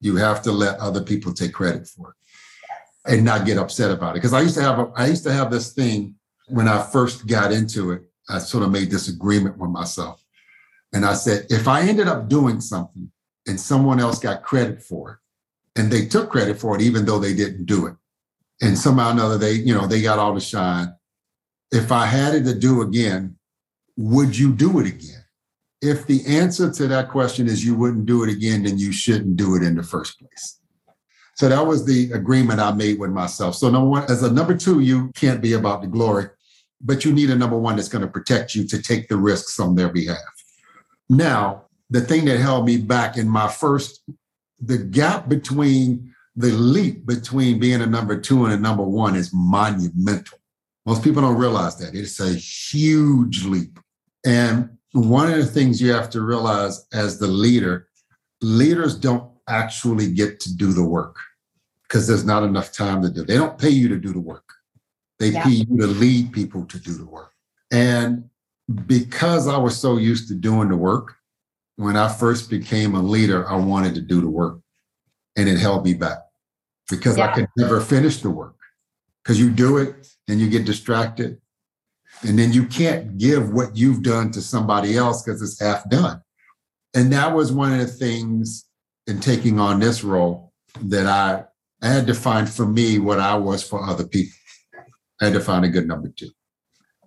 You 0.00 0.16
have 0.16 0.42
to 0.42 0.52
let 0.52 0.78
other 0.78 1.02
people 1.02 1.32
take 1.32 1.52
credit 1.52 1.88
for 1.88 2.10
it 2.10 3.12
and 3.12 3.24
not 3.24 3.46
get 3.46 3.58
upset 3.58 3.90
about 3.90 4.12
it. 4.12 4.14
Because 4.14 4.34
I 4.34 4.42
used 4.42 4.54
to 4.56 4.62
have 4.62 4.78
a, 4.78 4.92
I 4.94 5.06
used 5.06 5.24
to 5.24 5.32
have 5.32 5.50
this 5.50 5.72
thing 5.72 6.14
when 6.48 6.68
I 6.68 6.82
first 6.82 7.26
got 7.26 7.52
into 7.52 7.92
it, 7.92 8.02
I 8.28 8.38
sort 8.38 8.64
of 8.64 8.70
made 8.70 8.90
this 8.90 9.08
agreement 9.08 9.58
with 9.58 9.70
myself. 9.70 10.24
And 10.92 11.04
I 11.04 11.14
said, 11.14 11.46
if 11.50 11.66
I 11.68 11.82
ended 11.82 12.08
up 12.08 12.28
doing 12.28 12.60
something 12.60 13.10
and 13.46 13.58
someone 13.58 14.00
else 14.00 14.18
got 14.18 14.42
credit 14.42 14.82
for 14.82 15.10
it, 15.10 15.80
and 15.80 15.90
they 15.90 16.06
took 16.06 16.30
credit 16.30 16.58
for 16.58 16.76
it, 16.76 16.82
even 16.82 17.04
though 17.04 17.18
they 17.18 17.34
didn't 17.34 17.66
do 17.66 17.86
it, 17.86 17.94
and 18.62 18.78
somehow 18.78 19.08
or 19.08 19.12
another 19.12 19.38
they, 19.38 19.52
you 19.52 19.74
know, 19.74 19.86
they 19.86 20.00
got 20.00 20.18
all 20.18 20.32
the 20.32 20.40
shine. 20.40 20.94
If 21.72 21.90
I 21.90 22.06
had 22.06 22.34
it 22.34 22.44
to 22.44 22.54
do 22.54 22.82
again, 22.82 23.36
would 23.96 24.38
you 24.38 24.52
do 24.52 24.78
it 24.78 24.86
again? 24.86 25.24
If 25.82 26.06
the 26.06 26.24
answer 26.26 26.70
to 26.70 26.86
that 26.88 27.10
question 27.10 27.46
is 27.48 27.64
you 27.64 27.74
wouldn't 27.74 28.06
do 28.06 28.22
it 28.22 28.30
again, 28.30 28.62
then 28.62 28.78
you 28.78 28.92
shouldn't 28.92 29.36
do 29.36 29.56
it 29.56 29.62
in 29.62 29.74
the 29.74 29.82
first 29.82 30.18
place. 30.18 30.60
So 31.34 31.48
that 31.48 31.66
was 31.66 31.84
the 31.84 32.12
agreement 32.12 32.60
I 32.60 32.72
made 32.72 32.98
with 32.98 33.10
myself. 33.10 33.56
So 33.56 33.68
number 33.68 33.88
one, 33.88 34.04
as 34.04 34.22
a 34.22 34.32
number 34.32 34.56
two, 34.56 34.80
you 34.80 35.10
can't 35.16 35.42
be 35.42 35.54
about 35.54 35.82
the 35.82 35.88
glory, 35.88 36.28
but 36.84 37.04
you 37.04 37.12
need 37.12 37.30
a 37.30 37.36
number 37.36 37.58
one 37.58 37.76
that's 37.76 37.88
going 37.88 38.04
to 38.04 38.10
protect 38.10 38.54
you 38.54 38.66
to 38.68 38.80
take 38.80 39.08
the 39.08 39.16
risks 39.16 39.58
on 39.58 39.74
their 39.74 39.88
behalf. 39.88 40.18
Now, 41.08 41.64
the 41.90 42.00
thing 42.00 42.24
that 42.26 42.38
held 42.38 42.66
me 42.66 42.76
back 42.76 43.16
in 43.16 43.28
my 43.28 43.48
first, 43.48 44.02
the 44.60 44.78
gap 44.78 45.28
between 45.28 46.14
the 46.36 46.50
leap 46.50 47.06
between 47.06 47.60
being 47.60 47.80
a 47.80 47.86
number 47.86 48.20
two 48.20 48.44
and 48.44 48.52
a 48.52 48.58
number 48.58 48.82
one 48.82 49.14
is 49.14 49.30
monumental. 49.32 50.38
Most 50.84 51.02
people 51.02 51.22
don't 51.22 51.38
realize 51.38 51.76
that. 51.76 51.94
It's 51.94 52.20
a 52.20 52.34
huge 52.34 53.44
leap. 53.44 53.78
And 54.26 54.76
one 54.92 55.30
of 55.30 55.38
the 55.38 55.46
things 55.46 55.80
you 55.80 55.92
have 55.92 56.10
to 56.10 56.22
realize 56.22 56.86
as 56.92 57.18
the 57.18 57.26
leader, 57.26 57.88
leaders 58.42 58.96
don't 58.96 59.30
actually 59.48 60.10
get 60.12 60.40
to 60.40 60.54
do 60.56 60.72
the 60.72 60.84
work 60.84 61.16
because 61.82 62.06
there's 62.06 62.24
not 62.24 62.42
enough 62.42 62.72
time 62.72 63.02
to 63.02 63.10
do. 63.10 63.24
They 63.24 63.36
don't 63.36 63.58
pay 63.58 63.70
you 63.70 63.88
to 63.88 63.96
do 63.96 64.12
the 64.12 64.20
work. 64.20 64.43
They 65.18 65.28
yeah. 65.28 65.44
pay 65.44 65.50
you 65.50 65.78
to 65.78 65.86
lead 65.86 66.32
people 66.32 66.64
to 66.66 66.78
do 66.78 66.94
the 66.94 67.06
work. 67.06 67.32
And 67.70 68.28
because 68.86 69.48
I 69.48 69.56
was 69.56 69.78
so 69.78 69.96
used 69.96 70.28
to 70.28 70.34
doing 70.34 70.68
the 70.68 70.76
work, 70.76 71.14
when 71.76 71.96
I 71.96 72.08
first 72.08 72.50
became 72.50 72.94
a 72.94 73.02
leader, 73.02 73.48
I 73.48 73.56
wanted 73.56 73.94
to 73.96 74.00
do 74.00 74.20
the 74.20 74.28
work. 74.28 74.60
And 75.36 75.48
it 75.48 75.58
held 75.58 75.84
me 75.84 75.94
back 75.94 76.18
because 76.88 77.18
yeah. 77.18 77.30
I 77.30 77.34
could 77.34 77.48
never 77.56 77.80
finish 77.80 78.22
the 78.22 78.30
work. 78.30 78.54
Because 79.22 79.40
you 79.40 79.50
do 79.50 79.78
it 79.78 80.06
and 80.28 80.40
you 80.40 80.48
get 80.48 80.64
distracted. 80.64 81.40
And 82.22 82.38
then 82.38 82.52
you 82.52 82.66
can't 82.66 83.18
give 83.18 83.52
what 83.52 83.76
you've 83.76 84.02
done 84.02 84.30
to 84.32 84.40
somebody 84.40 84.96
else 84.96 85.22
because 85.22 85.42
it's 85.42 85.60
half 85.60 85.88
done. 85.88 86.22
And 86.94 87.12
that 87.12 87.34
was 87.34 87.50
one 87.50 87.72
of 87.72 87.78
the 87.80 87.86
things 87.86 88.66
in 89.06 89.20
taking 89.20 89.58
on 89.58 89.80
this 89.80 90.04
role 90.04 90.52
that 90.82 91.06
I, 91.06 91.44
I 91.82 91.90
had 91.90 92.06
to 92.06 92.14
find 92.14 92.48
for 92.48 92.66
me 92.66 92.98
what 92.98 93.18
I 93.18 93.36
was 93.36 93.62
for 93.62 93.82
other 93.82 94.06
people. 94.06 94.36
I 95.20 95.26
had 95.26 95.34
to 95.34 95.40
find 95.40 95.64
a 95.64 95.68
good 95.68 95.86
number 95.86 96.08
two. 96.08 96.30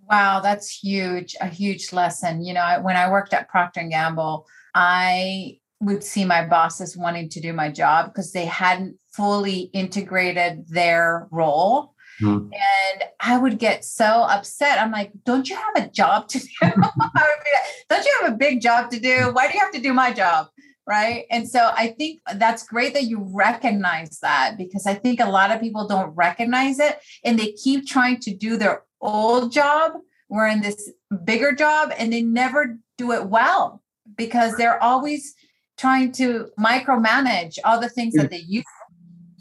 Wow, 0.10 0.40
that's 0.40 0.80
huge, 0.80 1.36
a 1.42 1.48
huge 1.48 1.92
lesson. 1.92 2.44
You 2.44 2.54
know, 2.54 2.80
when 2.82 2.96
I 2.96 3.12
worked 3.12 3.34
at 3.34 3.50
Procter 3.50 3.82
and 3.82 3.92
Gamble, 3.92 4.48
I 4.74 5.60
would 5.80 6.04
see 6.04 6.26
my 6.26 6.46
bosses 6.46 6.98
wanting 6.98 7.30
to 7.30 7.42
do 7.42 7.54
my 7.54 7.70
job 7.70 8.08
because 8.08 8.32
they 8.32 8.46
hadn't 8.46 8.98
fully 9.12 9.70
integrated 9.74 10.68
their 10.70 11.28
role. 11.30 11.94
Mm-hmm. 12.22 12.52
And 12.54 13.04
I 13.20 13.38
would 13.38 13.60
get 13.60 13.86
so 13.86 14.06
upset. 14.06 14.80
I'm 14.80 14.92
like, 14.92 15.12
don't 15.26 15.48
you 15.50 15.56
have 15.56 15.86
a 15.86 15.90
job 15.90 16.30
to 16.30 16.40
do? 16.40 16.48
don't 17.90 18.06
you 18.06 18.20
have 18.22 18.34
a 18.34 18.36
big 18.36 18.62
job 18.62 18.90
to 18.92 19.00
do? 19.00 19.30
Why 19.34 19.48
do 19.48 19.54
you 19.54 19.60
have 19.60 19.74
to 19.74 19.82
do 19.82 19.94
my 19.94 20.14
job? 20.14 20.48
Right 20.88 21.26
and 21.30 21.48
so 21.48 21.72
i 21.76 21.88
think 21.88 22.20
that's 22.36 22.66
great 22.66 22.94
that 22.94 23.04
you 23.04 23.20
recognize 23.32 24.20
that 24.22 24.56
because 24.58 24.88
i 24.88 24.94
think 24.94 25.20
a 25.20 25.30
lot 25.30 25.52
of 25.52 25.62
people 25.62 25.88
don't 25.88 26.16
recognize 26.16 26.80
it 26.80 27.00
and 27.24 27.38
they 27.38 27.52
keep 27.52 27.86
trying 27.86 28.20
to 28.20 28.34
do 28.34 28.58
their 28.58 28.84
old 29.02 29.52
job 29.52 29.94
We're 30.30 30.48
in 30.48 30.62
this 30.62 30.92
bigger 31.24 31.52
job 31.54 31.94
and 31.98 32.12
they 32.12 32.22
never 32.22 32.78
do 32.98 33.12
it 33.12 33.28
well 33.28 33.84
because 34.18 34.56
they're 34.56 34.82
always 34.82 35.36
trying 35.78 36.12
to 36.14 36.50
micromanage 36.60 37.60
all 37.64 37.80
the 37.80 37.90
things 37.90 38.14
that 38.16 38.30
they 38.32 38.40
use. 38.40 38.66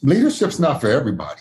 Leadership's 0.02 0.60
not 0.60 0.80
for 0.80 0.90
everybody. 0.90 1.40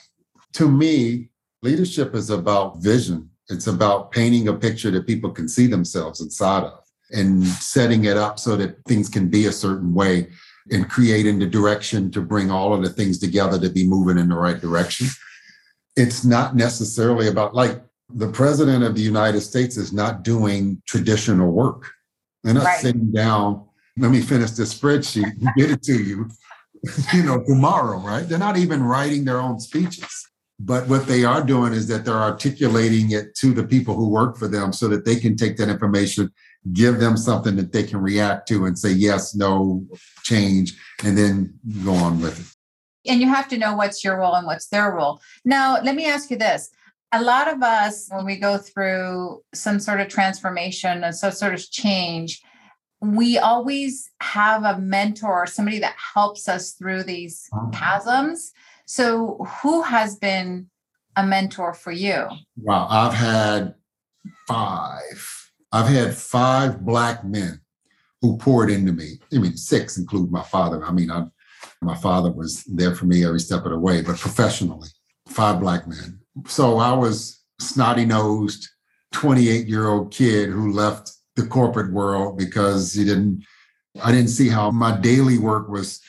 To 0.53 0.69
me, 0.69 1.29
leadership 1.61 2.15
is 2.15 2.29
about 2.29 2.77
vision. 2.77 3.29
It's 3.49 3.67
about 3.67 4.11
painting 4.11 4.47
a 4.47 4.53
picture 4.53 4.89
that 4.91 5.05
people 5.05 5.31
can 5.31 5.47
see 5.47 5.67
themselves 5.67 6.21
inside 6.21 6.63
of 6.63 6.84
and 7.11 7.45
setting 7.45 8.05
it 8.05 8.17
up 8.17 8.39
so 8.39 8.55
that 8.55 8.83
things 8.87 9.09
can 9.09 9.29
be 9.29 9.45
a 9.45 9.51
certain 9.51 9.93
way 9.93 10.27
and 10.71 10.89
creating 10.89 11.39
the 11.39 11.45
direction 11.45 12.09
to 12.11 12.21
bring 12.21 12.49
all 12.49 12.73
of 12.73 12.81
the 12.81 12.89
things 12.89 13.19
together 13.19 13.59
to 13.59 13.69
be 13.69 13.87
moving 13.87 14.17
in 14.17 14.29
the 14.29 14.35
right 14.35 14.59
direction. 14.59 15.07
It's 15.95 16.25
not 16.25 16.55
necessarily 16.55 17.27
about 17.27 17.53
like 17.53 17.81
the 18.09 18.31
president 18.31 18.83
of 18.83 18.95
the 18.95 19.01
United 19.01 19.41
States 19.41 19.77
is 19.77 19.93
not 19.93 20.23
doing 20.23 20.81
traditional 20.87 21.51
work. 21.51 21.89
They're 22.43 22.53
not 22.53 22.65
right. 22.65 22.79
sitting 22.79 23.11
down, 23.11 23.65
let 23.97 24.11
me 24.11 24.21
finish 24.21 24.51
this 24.51 24.77
spreadsheet 24.77 25.23
and 25.23 25.49
get 25.55 25.71
it 25.71 25.81
to 25.83 26.01
you, 26.01 26.29
you 27.13 27.23
know, 27.23 27.43
tomorrow, 27.43 27.99
right? 27.99 28.27
They're 28.27 28.37
not 28.37 28.57
even 28.57 28.83
writing 28.83 29.25
their 29.25 29.39
own 29.39 29.59
speeches. 29.59 30.27
But 30.59 30.87
what 30.87 31.05
they 31.05 31.25
are 31.25 31.43
doing 31.43 31.73
is 31.73 31.87
that 31.89 32.05
they're 32.05 32.13
articulating 32.13 33.11
it 33.11 33.35
to 33.35 33.53
the 33.53 33.63
people 33.63 33.95
who 33.95 34.07
work 34.07 34.37
for 34.37 34.47
them 34.47 34.71
so 34.71 34.87
that 34.87 35.03
they 35.03 35.17
can 35.17 35.35
take 35.35 35.57
that 35.57 35.67
information, 35.67 36.31
give 36.73 36.99
them 36.99 37.17
something 37.17 37.55
that 37.55 37.71
they 37.71 37.83
can 37.83 37.99
react 37.99 38.47
to 38.47 38.65
and 38.65 38.77
say 38.77 38.91
yes, 38.91 39.35
no, 39.35 39.85
change, 40.23 40.77
and 41.03 41.17
then 41.17 41.53
go 41.83 41.93
on 41.93 42.21
with 42.21 42.39
it. 42.39 43.11
And 43.11 43.21
you 43.21 43.27
have 43.27 43.47
to 43.49 43.57
know 43.57 43.75
what's 43.75 44.03
your 44.03 44.17
role 44.17 44.33
and 44.33 44.47
what's 44.47 44.67
their 44.67 44.91
role. 44.91 45.21
Now, 45.43 45.79
let 45.81 45.95
me 45.95 46.07
ask 46.07 46.31
you 46.31 46.37
this. 46.37 46.69
A 47.11 47.21
lot 47.21 47.47
of 47.47 47.61
us, 47.61 48.07
when 48.09 48.25
we 48.25 48.35
go 48.37 48.57
through 48.57 49.41
some 49.53 49.79
sort 49.79 50.01
of 50.01 50.07
transformation 50.07 51.03
and 51.03 51.15
some 51.15 51.31
sort 51.31 51.53
of 51.53 51.69
change, 51.69 52.41
we 53.01 53.37
always 53.37 54.09
have 54.21 54.63
a 54.63 54.79
mentor, 54.79 55.43
or 55.43 55.47
somebody 55.47 55.79
that 55.79 55.95
helps 56.13 56.49
us 56.49 56.71
through 56.71 57.03
these 57.03 57.47
uh-huh. 57.53 57.71
chasms. 57.71 58.51
So, 58.87 59.45
who 59.61 59.83
has 59.83 60.15
been 60.15 60.69
a 61.15 61.25
mentor 61.25 61.73
for 61.73 61.91
you? 61.91 62.27
Wow, 62.57 62.87
I've 62.89 63.13
had 63.13 63.75
five. 64.47 65.44
I've 65.75 65.89
had 65.89 66.15
five 66.15 66.85
black 66.85 67.25
men 67.25 67.59
who 68.21 68.37
poured 68.37 68.71
into 68.71 68.93
me. 68.93 69.19
I 69.33 69.39
mean, 69.39 69.57
six 69.57 69.97
include 69.97 70.31
my 70.31 70.41
father. 70.41 70.81
I 70.85 70.93
mean, 70.93 71.11
I, 71.11 71.25
my 71.81 71.97
father 71.97 72.31
was 72.31 72.63
there 72.63 72.95
for 72.95 73.03
me 73.05 73.25
every 73.25 73.41
step 73.41 73.65
of 73.65 73.71
the 73.71 73.77
way, 73.77 74.01
but 74.01 74.15
professionally, 74.15 74.87
five 75.27 75.59
black 75.59 75.85
men. 75.85 76.21
So 76.47 76.77
I 76.77 76.93
was 76.93 77.43
snotty 77.59 78.05
nosed, 78.05 78.69
28 79.11 79.67
year 79.67 79.89
old 79.89 80.13
kid 80.13 80.47
who 80.47 80.71
left 80.71 81.11
the 81.35 81.45
corporate 81.45 81.91
world 81.91 82.37
because 82.37 82.93
he 82.93 83.03
didn't, 83.03 83.43
I 84.01 84.13
didn't 84.13 84.29
see 84.29 84.47
how 84.47 84.71
my 84.71 84.95
daily 84.95 85.39
work 85.39 85.67
was 85.67 85.99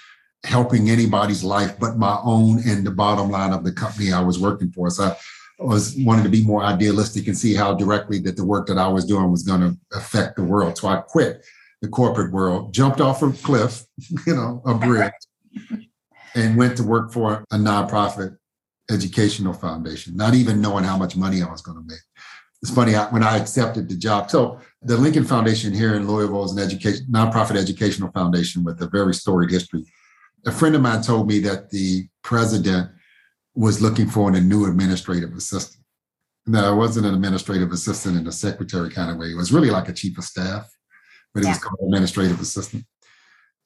helping 0.44 0.90
anybody's 0.90 1.42
life 1.42 1.76
but 1.80 1.98
my 1.98 2.20
own 2.22 2.60
and 2.68 2.86
the 2.86 2.92
bottom 2.92 3.32
line 3.32 3.52
of 3.52 3.64
the 3.64 3.72
company 3.72 4.12
I 4.12 4.20
was 4.20 4.38
working 4.38 4.70
for. 4.70 4.90
So 4.90 5.06
I 5.06 5.16
was 5.58 5.96
wanted 5.98 6.22
to 6.22 6.28
be 6.28 6.44
more 6.44 6.62
idealistic 6.62 7.26
and 7.26 7.36
see 7.36 7.54
how 7.54 7.74
directly 7.74 8.18
that 8.20 8.36
the 8.36 8.44
work 8.44 8.66
that 8.66 8.78
I 8.78 8.88
was 8.88 9.06
doing 9.06 9.30
was 9.30 9.42
going 9.42 9.60
to 9.60 9.76
affect 9.92 10.36
the 10.36 10.44
world. 10.44 10.76
So 10.76 10.88
I 10.88 10.96
quit 10.96 11.44
the 11.82 11.88
corporate 11.88 12.32
world, 12.32 12.74
jumped 12.74 13.00
off 13.00 13.22
a 13.22 13.30
cliff, 13.32 13.84
you 14.26 14.34
know, 14.34 14.62
a 14.66 14.74
bridge, 14.74 15.12
and 16.34 16.56
went 16.56 16.76
to 16.76 16.82
work 16.82 17.12
for 17.12 17.44
a 17.50 17.56
nonprofit 17.56 18.36
educational 18.90 19.52
foundation, 19.52 20.16
not 20.16 20.34
even 20.34 20.60
knowing 20.60 20.84
how 20.84 20.96
much 20.96 21.16
money 21.16 21.42
I 21.42 21.50
was 21.50 21.62
going 21.62 21.78
to 21.78 21.84
make. 21.86 21.98
It's 22.62 22.74
funny 22.74 22.94
when 22.94 23.22
I 23.22 23.36
accepted 23.36 23.88
the 23.88 23.96
job. 23.96 24.30
So 24.30 24.60
the 24.82 24.96
Lincoln 24.96 25.24
Foundation 25.24 25.74
here 25.74 25.94
in 25.94 26.06
Louisville 26.08 26.44
is 26.44 26.52
an 26.52 26.58
education 26.58 27.06
nonprofit 27.10 27.56
educational 27.56 28.10
foundation 28.12 28.64
with 28.64 28.80
a 28.80 28.88
very 28.88 29.14
storied 29.14 29.50
history 29.50 29.84
a 30.46 30.52
friend 30.52 30.74
of 30.76 30.80
mine 30.80 31.02
told 31.02 31.26
me 31.26 31.40
that 31.40 31.70
the 31.70 32.08
president 32.22 32.90
was 33.56 33.80
looking 33.80 34.06
for 34.06 34.28
a 34.28 34.40
new 34.40 34.66
administrative 34.66 35.32
assistant. 35.32 35.82
Now, 36.46 36.72
it 36.72 36.76
wasn't 36.76 37.06
an 37.06 37.14
administrative 37.14 37.72
assistant 37.72 38.16
in 38.16 38.26
a 38.26 38.32
secretary 38.32 38.90
kind 38.90 39.10
of 39.10 39.16
way. 39.16 39.26
It 39.28 39.36
was 39.36 39.52
really 39.52 39.70
like 39.70 39.88
a 39.88 39.92
chief 39.92 40.16
of 40.18 40.24
staff, 40.24 40.70
but 41.34 41.40
it 41.40 41.46
yeah. 41.46 41.52
was 41.52 41.58
called 41.58 41.80
administrative 41.82 42.40
assistant. 42.40 42.84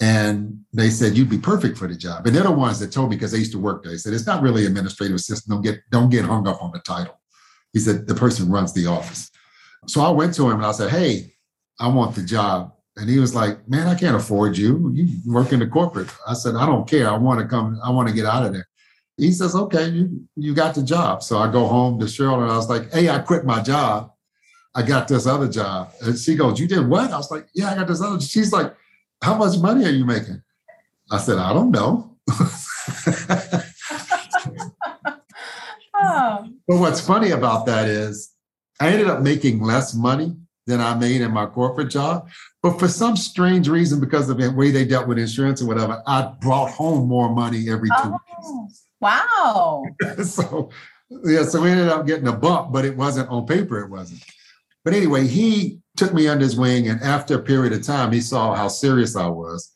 And 0.00 0.60
they 0.72 0.88
said 0.88 1.18
you'd 1.18 1.28
be 1.28 1.38
perfect 1.38 1.76
for 1.76 1.86
the 1.86 1.94
job. 1.94 2.26
And 2.26 2.34
they're 2.34 2.44
the 2.44 2.50
ones 2.50 2.78
that 2.78 2.90
told 2.90 3.10
me 3.10 3.16
because 3.16 3.32
they 3.32 3.38
used 3.38 3.52
to 3.52 3.58
work 3.58 3.82
there. 3.82 3.92
They 3.92 3.98
said 3.98 4.14
it's 4.14 4.26
not 4.26 4.42
really 4.42 4.64
administrative 4.64 5.16
assistant. 5.16 5.50
Don't 5.50 5.62
get 5.62 5.82
don't 5.90 6.08
get 6.08 6.24
hung 6.24 6.48
up 6.48 6.62
on 6.62 6.70
the 6.72 6.78
title. 6.78 7.20
He 7.74 7.80
said 7.80 8.06
the 8.06 8.14
person 8.14 8.50
runs 8.50 8.72
the 8.72 8.86
office. 8.86 9.30
So 9.86 10.00
I 10.00 10.08
went 10.08 10.32
to 10.36 10.48
him 10.48 10.56
and 10.56 10.64
I 10.64 10.72
said, 10.72 10.88
Hey, 10.88 11.34
I 11.78 11.88
want 11.88 12.14
the 12.14 12.22
job. 12.22 12.72
And 12.96 13.10
he 13.10 13.18
was 13.18 13.34
like, 13.34 13.68
Man, 13.68 13.88
I 13.88 13.94
can't 13.94 14.16
afford 14.16 14.56
you. 14.56 14.90
You 14.94 15.20
work 15.30 15.52
in 15.52 15.58
the 15.58 15.66
corporate. 15.66 16.08
I 16.26 16.32
said, 16.32 16.54
I 16.54 16.64
don't 16.64 16.88
care. 16.88 17.10
I 17.10 17.18
want 17.18 17.40
to 17.40 17.46
come, 17.46 17.78
I 17.84 17.90
want 17.90 18.08
to 18.08 18.14
get 18.14 18.24
out 18.24 18.46
of 18.46 18.54
there. 18.54 18.69
He 19.16 19.32
says, 19.32 19.54
Okay, 19.54 19.88
you, 19.88 20.28
you 20.36 20.54
got 20.54 20.74
the 20.74 20.82
job. 20.82 21.22
So 21.22 21.38
I 21.38 21.50
go 21.50 21.66
home 21.66 21.98
to 22.00 22.06
Cheryl 22.06 22.42
and 22.42 22.50
I 22.50 22.56
was 22.56 22.68
like, 22.68 22.92
Hey, 22.92 23.08
I 23.08 23.18
quit 23.18 23.44
my 23.44 23.62
job. 23.62 24.12
I 24.74 24.82
got 24.82 25.08
this 25.08 25.26
other 25.26 25.48
job. 25.48 25.92
And 26.02 26.18
she 26.18 26.36
goes, 26.36 26.60
You 26.60 26.68
did 26.68 26.88
what? 26.88 27.10
I 27.10 27.16
was 27.16 27.30
like, 27.30 27.48
Yeah, 27.54 27.70
I 27.70 27.74
got 27.74 27.88
this 27.88 28.00
other. 28.00 28.18
Job. 28.18 28.28
She's 28.28 28.52
like, 28.52 28.74
How 29.22 29.36
much 29.36 29.58
money 29.58 29.84
are 29.84 29.90
you 29.90 30.04
making? 30.04 30.42
I 31.10 31.18
said, 31.18 31.38
I 31.38 31.52
don't 31.52 31.70
know. 31.72 32.16
oh. 35.94 36.48
But 36.68 36.78
what's 36.78 37.00
funny 37.00 37.30
about 37.32 37.66
that 37.66 37.88
is 37.88 38.32
I 38.80 38.88
ended 38.88 39.08
up 39.08 39.20
making 39.20 39.60
less 39.60 39.94
money 39.94 40.36
than 40.66 40.80
I 40.80 40.94
made 40.94 41.20
in 41.20 41.32
my 41.32 41.46
corporate 41.46 41.90
job. 41.90 42.30
But 42.62 42.78
for 42.78 42.88
some 42.88 43.16
strange 43.16 43.68
reason, 43.68 44.00
because 44.00 44.28
of 44.30 44.38
the 44.38 44.50
way 44.50 44.70
they 44.70 44.84
dealt 44.84 45.08
with 45.08 45.18
insurance 45.18 45.60
or 45.60 45.66
whatever, 45.66 46.02
I 46.06 46.32
brought 46.40 46.70
home 46.70 47.08
more 47.08 47.34
money 47.34 47.68
every 47.70 47.88
two 47.88 47.94
oh, 47.98 48.18
weeks. 48.28 48.86
Wow. 49.00 49.84
so 50.24 50.70
yeah, 51.24 51.42
so 51.42 51.62
we 51.62 51.70
ended 51.70 51.88
up 51.88 52.06
getting 52.06 52.28
a 52.28 52.32
bump, 52.32 52.72
but 52.72 52.84
it 52.84 52.96
wasn't 52.96 53.28
on 53.30 53.46
paper, 53.46 53.80
it 53.80 53.90
wasn't. 53.90 54.22
But 54.84 54.94
anyway, 54.94 55.26
he 55.26 55.80
took 55.96 56.14
me 56.14 56.28
under 56.28 56.44
his 56.44 56.56
wing, 56.56 56.88
and 56.88 57.02
after 57.02 57.34
a 57.34 57.42
period 57.42 57.72
of 57.72 57.82
time, 57.82 58.12
he 58.12 58.20
saw 58.20 58.54
how 58.54 58.68
serious 58.68 59.16
I 59.16 59.26
was. 59.26 59.72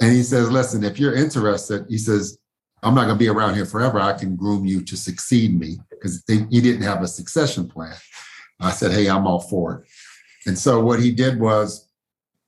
And 0.00 0.12
he 0.12 0.22
says, 0.22 0.50
Listen, 0.50 0.84
if 0.84 0.98
you're 0.98 1.14
interested, 1.14 1.86
he 1.88 1.98
says, 1.98 2.38
I'm 2.82 2.94
not 2.94 3.04
going 3.04 3.16
to 3.16 3.18
be 3.18 3.28
around 3.28 3.54
here 3.54 3.66
forever. 3.66 4.00
I 4.00 4.12
can 4.12 4.36
groom 4.36 4.64
you 4.64 4.82
to 4.82 4.96
succeed 4.96 5.58
me 5.58 5.78
because 5.90 6.22
he 6.26 6.60
didn't 6.60 6.82
have 6.82 7.02
a 7.02 7.08
succession 7.08 7.68
plan. 7.68 7.94
I 8.60 8.70
said, 8.70 8.92
Hey, 8.92 9.08
I'm 9.08 9.26
all 9.26 9.40
for 9.40 9.74
it. 9.74 9.88
And 10.46 10.58
so 10.58 10.80
what 10.80 11.00
he 11.00 11.10
did 11.10 11.38
was, 11.38 11.86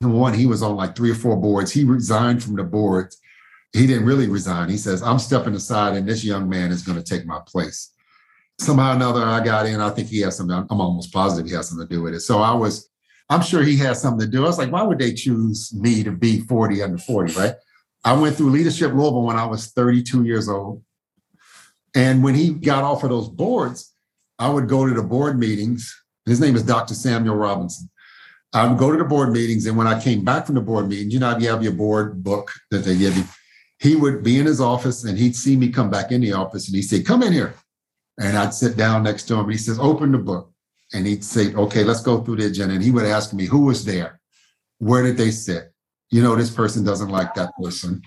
one, 0.01 0.35
he 0.35 0.47
was 0.47 0.63
on 0.63 0.77
like 0.77 0.97
three 0.97 1.11
or 1.11 1.15
four 1.15 1.37
boards. 1.37 1.73
He 1.73 1.85
resigned 1.85 2.43
from 2.43 2.57
the 2.57 2.65
boards. 2.65 3.19
He 3.73 3.87
didn't 3.87 4.05
really 4.05 4.29
resign. 4.29 4.69
He 4.69 4.77
says, 4.77 5.03
I'm 5.03 5.19
stepping 5.19 5.55
aside 5.55 5.97
and 5.97 6.07
this 6.07 6.25
young 6.25 6.49
man 6.49 6.71
is 6.71 6.83
going 6.83 6.99
to 6.99 7.05
take 7.05 7.27
my 7.27 7.41
place. 7.47 7.93
Somehow 8.59 8.93
or 8.93 8.97
another, 8.97 9.23
I 9.23 9.43
got 9.43 9.67
in. 9.67 9.81
I 9.81 9.91
think 9.91 10.09
he 10.09 10.21
has 10.21 10.37
something, 10.37 10.55
I'm 10.55 10.81
almost 10.81 11.13
positive 11.13 11.49
he 11.49 11.57
has 11.57 11.69
something 11.69 11.89
to 11.89 11.95
do 11.95 12.03
with 12.03 12.15
it. 12.15 12.21
So 12.21 12.39
I 12.39 12.53
was, 12.55 12.89
I'm 13.31 13.43
sure 13.43 13.63
he 13.63 13.77
has 13.79 14.01
something 14.01 14.27
to 14.27 14.31
do. 14.31 14.45
I 14.45 14.49
was 14.49 14.59
like, 14.59 14.71
why 14.71 14.83
would 14.83 14.99
they 14.99 15.15
choose 15.15 15.73
me 15.75 16.03
to 16.05 16.13
be 16.13 16.41
40 16.41 16.83
under 16.83 16.99
40, 16.99 17.33
right? 17.35 17.55
I 18.05 18.13
went 18.13 18.37
through 18.37 18.51
Leadership 18.51 18.93
Louisville 18.93 19.23
when 19.23 19.37
I 19.37 19.47
was 19.47 19.69
32 19.69 20.25
years 20.25 20.49
old. 20.49 20.83
And 21.95 22.23
when 22.23 22.35
he 22.35 22.51
got 22.51 22.85
off 22.85 23.05
of 23.05 23.11
those 23.11 23.29
boards, 23.29 23.95
I 24.39 24.49
would 24.51 24.69
go 24.69 24.87
to 24.87 24.95
the 24.95 25.03
board 25.03 25.39
meetings 25.39 26.03
his 26.27 26.41
name 26.41 26.55
is 26.55 26.63
Dr. 26.63 26.95
Samuel 26.95 27.37
Robinson. 27.37 27.91
I 28.53 28.67
would 28.67 28.79
go 28.79 28.93
to 28.93 28.99
the 28.99 29.05
board 29.05 29.33
meetings, 29.33 29.67
and 29.67 29.77
when 29.77 29.87
I 29.87 30.01
came 30.01 30.25
back 30.25 30.47
from 30.47 30.57
the 30.57 30.61
board 30.61 30.89
meetings, 30.89 31.13
you 31.13 31.21
know, 31.21 31.37
you 31.39 31.49
have 31.49 31.63
your 31.63 31.73
board 31.73 32.23
book 32.23 32.53
that 32.71 32.85
they 32.85 32.97
give 32.97 33.17
you. 33.17 33.25
He 33.83 33.97
would 33.97 34.23
be 34.23 34.39
in 34.39 34.47
his 34.47 34.61
office, 34.61 35.05
and 35.05 35.19
he'd 35.19 35.37
see 35.37 35.57
me 35.57 35.69
come 35.69 35.91
back 35.91 36.13
in 36.13 36.21
the 36.21 36.33
office, 36.33 36.69
and 36.69 36.77
he'd 36.77 36.83
say, 36.83 37.03
"Come 37.03 37.23
in 37.23 37.33
here," 37.33 37.55
and 38.21 38.37
I'd 38.39 38.55
sit 38.55 38.77
down 38.77 39.03
next 39.03 39.25
to 39.25 39.35
him. 39.35 39.47
And 39.47 39.53
he 39.53 39.59
says, 39.59 39.79
"Open 39.79 40.13
the 40.13 40.19
book," 40.19 40.53
and 40.93 41.07
he'd 41.07 41.25
say, 41.25 41.53
"Okay, 41.55 41.83
let's 41.83 42.03
go 42.03 42.23
through 42.23 42.37
the 42.37 42.47
agenda." 42.47 42.75
And 42.75 42.85
he 42.85 42.93
would 42.93 43.05
ask 43.05 43.33
me, 43.33 43.45
"Who 43.47 43.65
was 43.65 43.85
there? 43.85 44.21
Where 44.79 45.03
did 45.03 45.17
they 45.17 45.31
sit? 45.33 45.73
You 46.11 46.23
know, 46.23 46.37
this 46.37 46.51
person 46.51 46.85
doesn't 46.85 47.09
like 47.09 47.35
that 47.35 47.51
person, 47.61 48.03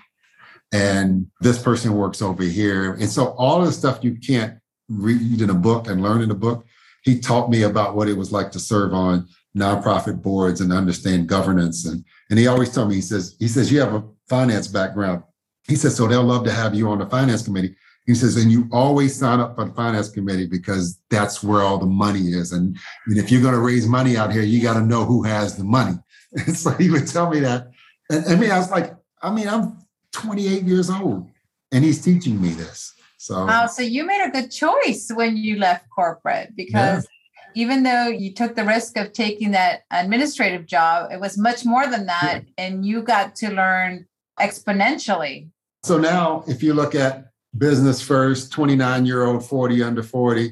and 0.71 1.27
this 1.41 1.61
person 1.61 1.93
works 1.93 2.21
over 2.21 2.43
here." 2.43 2.93
And 2.93 3.09
so 3.09 3.35
all 3.38 3.59
of 3.59 3.67
the 3.67 3.73
stuff 3.73 4.03
you 4.03 4.15
can't 4.15 4.57
read 4.88 5.41
in 5.41 5.49
a 5.49 5.61
book 5.69 5.88
and 5.88 6.01
learn 6.01 6.21
in 6.21 6.31
a 6.31 6.35
book 6.35 6.65
he 7.05 7.19
taught 7.19 7.51
me 7.51 7.61
about 7.61 7.95
what 7.95 8.09
it 8.09 8.17
was 8.17 8.31
like 8.31 8.51
to 8.51 8.59
serve 8.59 8.93
on 8.93 9.27
nonprofit 9.55 10.21
boards 10.23 10.59
and 10.59 10.73
understand 10.73 11.29
governance. 11.29 11.85
And, 11.85 12.03
and 12.29 12.39
he 12.39 12.47
always 12.47 12.73
told 12.73 12.89
me, 12.89 12.95
he 12.95 13.01
says, 13.01 13.35
he 13.39 13.47
says, 13.47 13.71
you 13.71 13.79
have 13.79 13.93
a 13.93 14.03
finance 14.27 14.67
background. 14.67 15.21
He 15.67 15.75
says, 15.75 15.95
so 15.95 16.08
they'll 16.08 16.23
love 16.23 16.43
to 16.45 16.51
have 16.51 16.75
you 16.75 16.89
on 16.89 16.99
the 16.99 17.08
finance 17.08 17.43
committee. 17.43 17.75
He 18.06 18.13
says, 18.13 18.38
and 18.38 18.51
you 18.51 18.67
always 18.71 19.15
sign 19.15 19.39
up 19.39 19.56
for 19.56 19.65
the 19.65 19.73
finance 19.73 20.10
committee 20.10 20.45
because 20.45 21.01
that's 21.10 21.41
where 21.41 21.62
all 21.62 21.80
the 21.80 21.88
money 21.88 22.30
is. 22.30 22.51
And, 22.51 22.78
and 23.08 23.17
if 23.17 23.32
you're 23.32 23.41
going 23.41 23.56
to 23.56 23.60
raise 23.60 23.88
money 23.88 24.15
out 24.15 24.32
here, 24.32 24.43
you 24.43 24.62
got 24.62 24.75
to 24.75 24.86
know 24.86 25.06
who 25.06 25.23
has 25.23 25.58
the 25.58 25.63
money. 25.63 25.97
And 26.47 26.58
so 26.58 26.71
he 26.71 26.89
would 26.89 27.08
tell 27.08 27.30
me 27.30 27.39
that. 27.39 27.69
And 28.10 28.25
I 28.25 28.36
mean, 28.36 28.51
I 28.51 28.58
was 28.58 28.69
like, 28.69 28.93
I 29.21 29.32
mean, 29.32 29.47
I'm 29.47 29.78
28 30.12 30.63
years 30.63 30.89
old 30.89 31.30
and 31.71 31.84
he's 31.84 32.04
teaching 32.04 32.41
me 32.41 32.49
this. 32.49 32.93
So 33.17 33.47
oh, 33.49 33.67
so 33.67 33.82
you 33.82 34.06
made 34.06 34.21
a 34.21 34.30
good 34.30 34.51
choice 34.51 35.10
when 35.13 35.38
you 35.38 35.58
left 35.58 35.89
corporate 35.89 36.56
because 36.58 37.08
even 37.56 37.84
though 37.84 38.08
you 38.08 38.34
took 38.34 38.56
the 38.56 38.65
risk 38.65 38.97
of 38.97 39.13
taking 39.13 39.51
that 39.51 39.84
administrative 39.89 40.65
job, 40.65 41.12
it 41.12 41.19
was 41.19 41.38
much 41.38 41.65
more 41.65 41.88
than 41.88 42.06
that. 42.06 42.43
Yeah. 42.43 42.65
And 42.65 42.86
you 42.86 43.01
got 43.01 43.36
to 43.38 43.49
learn 43.49 44.06
exponentially. 44.39 45.49
So 45.85 45.99
now, 45.99 46.43
if 46.47 46.63
you 46.63 46.73
look 46.73 46.95
at 46.95 47.25
business 47.55 48.01
first, 48.01 48.51
29 48.51 49.05
year 49.05 49.25
old, 49.25 49.45
40 49.45 49.83
under 49.83 50.01
40, 50.01 50.51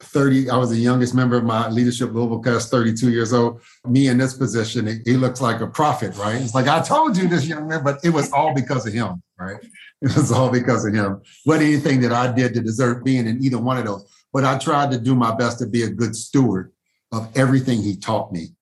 30, 0.00 0.48
I 0.48 0.56
was 0.56 0.70
the 0.70 0.78
youngest 0.78 1.14
member 1.14 1.36
of 1.36 1.44
my 1.44 1.68
leadership 1.68 2.14
Louisville 2.14 2.40
cast, 2.40 2.70
32 2.70 3.10
years 3.10 3.34
old. 3.34 3.60
Me 3.84 4.08
in 4.08 4.16
this 4.16 4.32
position, 4.32 5.02
he 5.04 5.18
looks 5.18 5.42
like 5.42 5.60
a 5.60 5.66
prophet, 5.66 6.16
right? 6.16 6.40
It's 6.40 6.54
like, 6.54 6.66
I 6.66 6.80
told 6.80 7.18
you 7.18 7.28
this 7.28 7.46
young 7.46 7.68
man, 7.68 7.84
but 7.84 7.98
it 8.02 8.08
was 8.08 8.32
all 8.32 8.54
because 8.54 8.86
of 8.86 8.94
him, 8.94 9.22
right? 9.38 9.58
It 10.00 10.16
was 10.16 10.32
all 10.32 10.48
because 10.48 10.86
of 10.86 10.94
him. 10.94 11.20
What 11.44 11.60
anything 11.60 12.00
that 12.00 12.12
I 12.12 12.32
did 12.32 12.54
to 12.54 12.62
deserve 12.62 13.04
being 13.04 13.26
in 13.26 13.44
either 13.44 13.58
one 13.58 13.76
of 13.76 13.84
those. 13.84 14.10
But 14.32 14.46
I 14.46 14.56
tried 14.56 14.92
to 14.92 14.98
do 14.98 15.14
my 15.14 15.34
best 15.34 15.58
to 15.58 15.66
be 15.66 15.82
a 15.82 15.90
good 15.90 16.16
steward 16.16 16.72
of 17.12 17.28
everything 17.36 17.82
he 17.82 17.98
taught 17.98 18.32
me. 18.32 18.54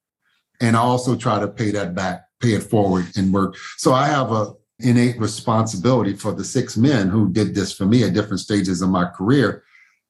And 0.60 0.76
I 0.76 0.80
also 0.80 1.14
try 1.14 1.38
to 1.38 1.46
pay 1.46 1.70
that 1.70 1.94
back, 1.94 2.24
pay 2.40 2.54
it 2.54 2.64
forward 2.64 3.06
and 3.16 3.32
work. 3.32 3.56
So 3.76 3.92
I 3.92 4.08
have 4.08 4.32
a 4.32 4.57
innate 4.80 5.18
responsibility 5.18 6.14
for 6.14 6.32
the 6.32 6.44
six 6.44 6.76
men 6.76 7.08
who 7.08 7.30
did 7.30 7.54
this 7.54 7.72
for 7.72 7.84
me 7.84 8.04
at 8.04 8.14
different 8.14 8.40
stages 8.40 8.80
of 8.80 8.90
my 8.90 9.06
career 9.06 9.64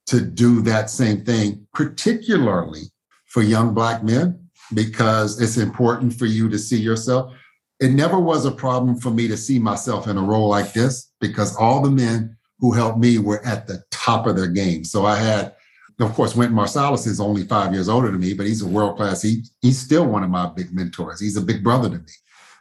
to 0.06 0.20
do 0.20 0.62
that 0.62 0.90
same 0.90 1.24
thing, 1.24 1.66
particularly 1.74 2.82
for 3.26 3.42
young 3.42 3.74
Black 3.74 4.02
men, 4.02 4.48
because 4.74 5.40
it's 5.40 5.56
important 5.56 6.14
for 6.14 6.26
you 6.26 6.48
to 6.48 6.58
see 6.58 6.78
yourself. 6.78 7.32
It 7.80 7.90
never 7.90 8.18
was 8.18 8.44
a 8.44 8.50
problem 8.50 8.98
for 8.98 9.10
me 9.10 9.28
to 9.28 9.36
see 9.36 9.58
myself 9.58 10.08
in 10.08 10.16
a 10.16 10.22
role 10.22 10.48
like 10.48 10.72
this 10.72 11.12
because 11.20 11.56
all 11.56 11.82
the 11.82 11.90
men 11.90 12.36
who 12.58 12.72
helped 12.72 12.98
me 12.98 13.18
were 13.18 13.44
at 13.44 13.66
the 13.66 13.84
top 13.90 14.26
of 14.26 14.36
their 14.36 14.48
game. 14.48 14.84
So 14.84 15.06
I 15.06 15.16
had, 15.16 15.54
of 16.00 16.12
course, 16.14 16.34
Wynton 16.34 16.56
Marsalis 16.56 17.06
is 17.06 17.20
only 17.20 17.44
five 17.44 17.72
years 17.72 17.88
older 17.88 18.10
than 18.10 18.20
me, 18.20 18.34
but 18.34 18.46
he's 18.46 18.62
a 18.62 18.68
world 18.68 18.96
class. 18.96 19.22
He, 19.22 19.44
he's 19.60 19.78
still 19.78 20.06
one 20.06 20.24
of 20.24 20.30
my 20.30 20.48
big 20.48 20.72
mentors. 20.72 21.20
He's 21.20 21.36
a 21.36 21.42
big 21.42 21.62
brother 21.62 21.88
to 21.88 21.98
me. 21.98 22.12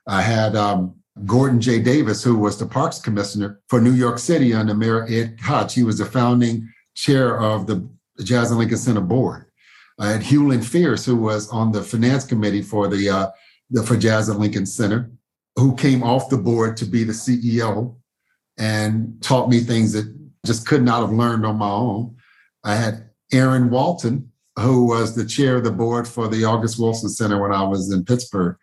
I 0.06 0.22
had 0.22 0.56
um, 0.56 0.96
Gordon 1.25 1.60
J. 1.60 1.80
Davis, 1.80 2.23
who 2.23 2.38
was 2.38 2.58
the 2.58 2.65
parks 2.65 2.99
commissioner 2.99 3.62
for 3.67 3.82
New 3.82 3.93
York 3.93 4.19
City 4.19 4.53
under 4.53 4.73
Mayor 4.73 5.06
Ed 5.10 5.38
Koch. 5.41 5.71
He 5.71 5.84
was 5.84 5.97
the 5.97 6.06
founding 6.06 6.71
chair 6.95 7.39
of 7.39 7.67
the 7.67 7.88
Jazz 8.23 8.51
at 8.51 8.58
Lincoln 8.58 8.77
Center 8.77 9.01
board. 9.01 9.45
I 9.99 10.10
had 10.10 10.21
Hughlyn 10.21 10.63
Fierce, 10.63 11.06
who 11.06 11.15
was 11.15 11.49
on 11.49 11.71
the 11.71 11.82
finance 11.82 12.25
committee 12.25 12.62
for 12.62 12.88
the, 12.88 13.10
uh, 13.10 13.27
the 13.69 13.84
for 13.84 13.97
Jazz 13.97 14.30
at 14.30 14.39
Lincoln 14.39 14.65
Center, 14.65 15.12
who 15.56 15.75
came 15.75 16.03
off 16.03 16.30
the 16.30 16.38
board 16.38 16.77
to 16.77 16.86
be 16.86 17.03
the 17.03 17.13
CEO 17.13 17.95
and 18.58 19.21
taught 19.21 19.49
me 19.49 19.60
things 19.60 19.93
that 19.93 20.13
just 20.45 20.67
could 20.67 20.84
not 20.84 21.01
have 21.01 21.12
learned 21.12 21.45
on 21.45 21.58
my 21.58 21.69
own. 21.69 22.15
I 22.63 22.75
had 22.75 23.10
Aaron 23.34 23.69
Walton, 23.69 24.32
who 24.58 24.86
was 24.86 25.15
the 25.15 25.25
chair 25.25 25.58
of 25.58 25.63
the 25.63 25.71
board 25.71 26.08
for 26.08 26.27
the 26.27 26.43
August 26.45 26.80
Wilson 26.80 27.10
Center 27.10 27.41
when 27.41 27.51
I 27.51 27.63
was 27.63 27.91
in 27.91 28.06
Pittsburgh. 28.06 28.56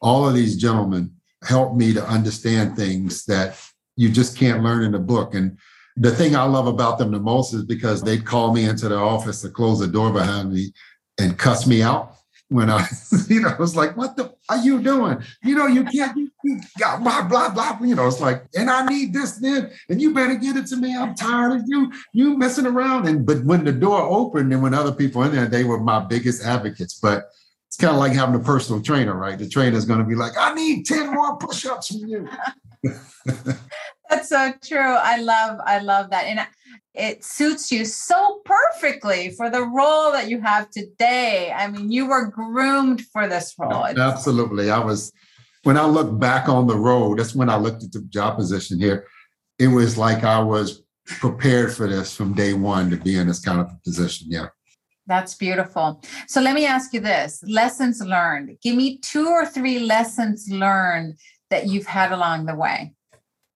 All 0.00 0.26
of 0.26 0.34
these 0.34 0.56
gentlemen 0.56 1.14
helped 1.42 1.76
me 1.76 1.92
to 1.94 2.06
understand 2.06 2.76
things 2.76 3.24
that 3.26 3.58
you 3.96 4.10
just 4.10 4.36
can't 4.36 4.62
learn 4.62 4.84
in 4.84 4.94
a 4.94 4.98
book. 4.98 5.34
And 5.34 5.58
the 5.96 6.10
thing 6.10 6.36
I 6.36 6.44
love 6.44 6.66
about 6.66 6.98
them 6.98 7.10
the 7.10 7.20
most 7.20 7.52
is 7.52 7.64
because 7.64 8.02
they'd 8.02 8.24
call 8.24 8.52
me 8.52 8.64
into 8.64 8.88
the 8.88 8.96
office 8.96 9.42
to 9.42 9.50
close 9.50 9.80
the 9.80 9.86
door 9.86 10.12
behind 10.12 10.52
me 10.52 10.72
and 11.18 11.38
cuss 11.38 11.66
me 11.66 11.82
out 11.82 12.14
when 12.50 12.68
I, 12.68 12.86
you 13.28 13.40
know, 13.40 13.48
I 13.48 13.56
was 13.56 13.76
like, 13.76 13.96
what 13.96 14.16
the 14.16 14.34
are 14.48 14.58
you 14.58 14.82
doing? 14.82 15.22
You 15.42 15.54
know, 15.54 15.66
you 15.66 15.84
can't, 15.84 16.16
you, 16.16 16.30
you 16.42 16.60
got 16.78 17.02
blah, 17.02 17.22
blah, 17.22 17.50
blah. 17.50 17.78
You 17.80 17.94
know, 17.94 18.06
it's 18.08 18.20
like, 18.20 18.44
and 18.56 18.68
I 18.68 18.84
need 18.86 19.14
this 19.14 19.32
then, 19.36 19.70
and 19.88 20.02
you 20.02 20.12
better 20.12 20.34
get 20.34 20.56
it 20.56 20.66
to 20.66 20.76
me. 20.76 20.96
I'm 20.96 21.14
tired 21.14 21.60
of 21.60 21.62
you, 21.66 21.92
you 22.12 22.36
messing 22.36 22.66
around. 22.66 23.06
And 23.06 23.24
but 23.24 23.44
when 23.44 23.64
the 23.64 23.72
door 23.72 24.02
opened 24.02 24.52
and 24.52 24.62
when 24.62 24.74
other 24.74 24.92
people 24.92 25.22
in 25.22 25.32
there, 25.32 25.46
they 25.46 25.64
were 25.64 25.80
my 25.80 26.00
biggest 26.00 26.44
advocates. 26.44 26.94
But 26.94 27.30
kind 27.80 27.94
of 27.94 27.98
like 27.98 28.12
having 28.12 28.34
a 28.34 28.44
personal 28.44 28.82
trainer, 28.82 29.14
right? 29.14 29.38
The 29.38 29.48
trainer's 29.48 29.84
going 29.84 30.00
to 30.00 30.04
be 30.04 30.14
like, 30.14 30.32
I 30.38 30.54
need 30.54 30.84
10 30.84 31.14
more 31.14 31.36
push-ups 31.38 31.88
from 31.88 32.08
you. 32.08 32.28
That's 34.10 34.28
so 34.28 34.52
true. 34.62 34.78
I 34.78 35.20
love, 35.20 35.60
I 35.64 35.78
love 35.78 36.10
that. 36.10 36.24
And 36.24 36.46
it 36.94 37.24
suits 37.24 37.72
you 37.72 37.84
so 37.84 38.42
perfectly 38.44 39.30
for 39.30 39.48
the 39.48 39.62
role 39.62 40.12
that 40.12 40.28
you 40.28 40.40
have 40.40 40.70
today. 40.70 41.52
I 41.54 41.68
mean, 41.68 41.90
you 41.90 42.06
were 42.06 42.26
groomed 42.26 43.02
for 43.12 43.26
this 43.28 43.54
role. 43.58 43.86
Absolutely. 43.86 44.70
I 44.70 44.78
was, 44.78 45.12
when 45.62 45.76
I 45.76 45.86
look 45.86 46.18
back 46.18 46.48
on 46.48 46.66
the 46.66 46.76
road, 46.76 47.18
that's 47.18 47.34
when 47.34 47.48
I 47.48 47.56
looked 47.56 47.84
at 47.84 47.92
the 47.92 48.02
job 48.02 48.36
position 48.36 48.78
here. 48.78 49.06
It 49.58 49.68
was 49.68 49.96
like 49.96 50.24
I 50.24 50.40
was 50.40 50.82
prepared 51.06 51.72
for 51.72 51.86
this 51.86 52.14
from 52.14 52.34
day 52.34 52.52
one 52.52 52.90
to 52.90 52.96
be 52.96 53.16
in 53.16 53.26
this 53.28 53.40
kind 53.40 53.60
of 53.60 53.70
position. 53.82 54.28
Yeah. 54.30 54.48
That's 55.10 55.34
beautiful. 55.34 56.00
So 56.28 56.40
let 56.40 56.54
me 56.54 56.64
ask 56.64 56.94
you 56.94 57.00
this 57.00 57.42
lessons 57.42 58.00
learned. 58.00 58.56
Give 58.62 58.76
me 58.76 58.98
two 58.98 59.26
or 59.26 59.44
three 59.44 59.80
lessons 59.80 60.48
learned 60.48 61.16
that 61.50 61.66
you've 61.66 61.86
had 61.86 62.12
along 62.12 62.46
the 62.46 62.54
way. 62.54 62.94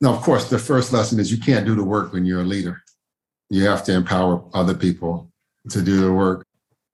Now, 0.01 0.13
of 0.13 0.21
course, 0.21 0.51
the 0.51 0.59
first 0.59 0.93
lesson 0.93 1.21
is 1.21 1.31
you 1.31 1.39
can't 1.39 1.65
do 1.65 1.77
the 1.77 1.85
work 1.85 2.13
when 2.13 2.27
you're 2.27 2.41
a 2.41 2.45
leader. 2.45 2.83
You 3.51 3.67
have 3.67 3.85
to 3.85 3.95
empower 3.95 4.45
other 4.53 4.75
people 4.75 5.31
to 5.71 5.81
do 5.81 6.01
the 6.01 6.13
work. 6.13 6.45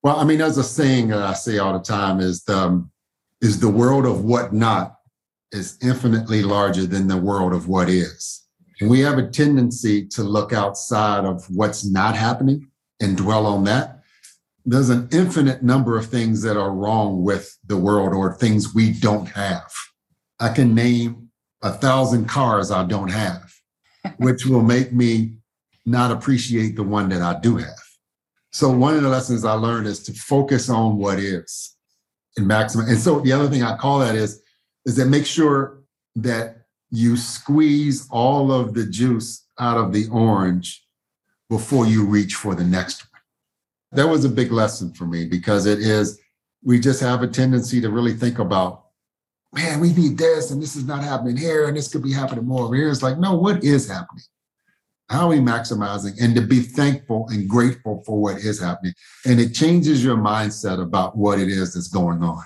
Well, 0.03 0.17
I 0.17 0.25
mean, 0.25 0.37
there's 0.37 0.59
a 0.59 0.63
saying 0.63 1.09
that 1.09 1.23
I 1.23 1.33
say 1.33 1.57
all 1.57 1.73
the 1.73 1.83
time 1.83 2.21
is 2.21 2.45
the, 2.45 2.59
um, 2.59 2.91
is 3.41 3.61
the 3.61 3.71
world 3.71 4.05
of 4.05 4.27
what 4.27 4.53
not 4.53 4.97
is 5.53 5.79
infinitely 5.83 6.43
larger 6.43 6.85
than 6.85 7.09
the 7.09 7.17
world 7.17 7.55
of 7.55 7.67
what 7.67 7.89
is. 7.89 8.47
And 8.79 8.91
we 8.91 9.01
have 9.01 9.17
a 9.17 9.27
tendency 9.27 10.07
to 10.09 10.23
look 10.23 10.53
outside 10.53 11.25
of 11.25 11.49
what's 11.49 11.83
not 11.83 12.15
happening 12.15 12.69
and 13.01 13.17
dwell 13.17 13.47
on 13.47 13.65
that 13.65 14.00
there's 14.65 14.91
an 14.91 15.09
infinite 15.13 15.63
number 15.63 15.97
of 15.97 16.07
things 16.07 16.43
that 16.43 16.57
are 16.57 16.73
wrong 16.73 17.23
with 17.23 17.57
the 17.67 17.77
world 17.77 18.13
or 18.13 18.35
things 18.35 18.75
we 18.75 18.93
don't 18.93 19.27
have. 19.27 19.71
I 20.39 20.51
can 20.51 20.75
name 20.75 21.31
a 21.63 21.73
thousand 21.73 22.27
cars 22.27 22.71
I 22.71 22.85
don't 22.85 23.11
have, 23.11 23.53
which 24.19 24.47
will 24.47 24.63
make 24.63 24.93
me 24.93 25.37
not 25.87 26.11
appreciate 26.11 26.77
the 26.77 26.83
one 26.83 27.09
that 27.11 27.23
I 27.23 27.39
do 27.41 27.57
have. 27.57 27.79
So 28.53 28.71
one 28.71 28.97
of 28.97 29.03
the 29.03 29.09
lessons 29.09 29.45
I 29.45 29.53
learned 29.53 29.87
is 29.87 30.03
to 30.05 30.13
focus 30.13 30.69
on 30.69 30.99
what 30.99 31.19
is 31.19 31.77
and 32.37 32.47
maximum. 32.47 32.89
And 32.89 32.99
so 32.99 33.21
the 33.21 33.33
other 33.33 33.49
thing 33.49 33.63
I 33.63 33.77
call 33.77 34.01
that 34.01 34.15
is, 34.15 34.43
is 34.85 34.97
that 34.97 35.07
make 35.07 35.27
sure 35.27 35.83
that 36.17 36.57
you 36.91 37.17
squeeze 37.17 38.09
all 38.11 38.51
of 38.51 38.75
the 38.75 38.87
juice 38.87 39.47
out 39.59 39.77
of 39.77 39.93
the 39.93 40.09
orange 40.09 40.85
before 41.49 41.87
you 41.87 42.05
reach 42.05 42.35
for 42.35 42.55
the 42.55 42.65
next 42.65 43.05
that 43.93 44.09
was 44.09 44.25
a 44.25 44.29
big 44.29 44.53
lesson 44.53 44.93
for 44.93 45.07
me 45.07 45.27
because 45.27 45.67
it 45.67 45.81
is, 45.81 46.21
we 46.63 46.79
just 46.79 47.01
have 47.01 47.23
a 47.23 47.27
tendency 47.27 47.81
to 47.81 47.91
really 47.91 48.13
think 48.13 48.39
about, 48.39 48.87
man, 49.53 49.81
we 49.81 49.93
need 49.93 50.17
this 50.17 50.51
and 50.51 50.63
this 50.63 50.77
is 50.77 50.85
not 50.85 51.03
happening 51.03 51.37
here 51.37 51.67
and 51.67 51.77
this 51.77 51.89
could 51.89 52.03
be 52.03 52.13
happening 52.13 52.47
more 52.47 52.65
over 52.65 52.77
here. 52.77 52.91
It's 52.91 53.03
like, 53.03 53.19
no, 53.19 53.35
what 53.35 53.65
is 53.65 53.89
happening? 53.89 54.25
How 55.09 55.23
are 55.23 55.31
we 55.31 55.39
maximizing 55.39 56.23
and 56.23 56.37
to 56.37 56.43
be 56.43 56.61
thankful 56.61 57.27
and 57.31 57.49
grateful 57.49 58.05
for 58.07 58.21
what 58.21 58.37
is 58.37 58.61
happening? 58.61 58.95
And 59.27 59.41
it 59.41 59.55
changes 59.55 60.05
your 60.05 60.17
mindset 60.17 60.81
about 60.81 61.17
what 61.17 61.41
it 61.41 61.49
is 61.49 61.75
that's 61.75 61.89
going 61.89 62.23
on. 62.23 62.45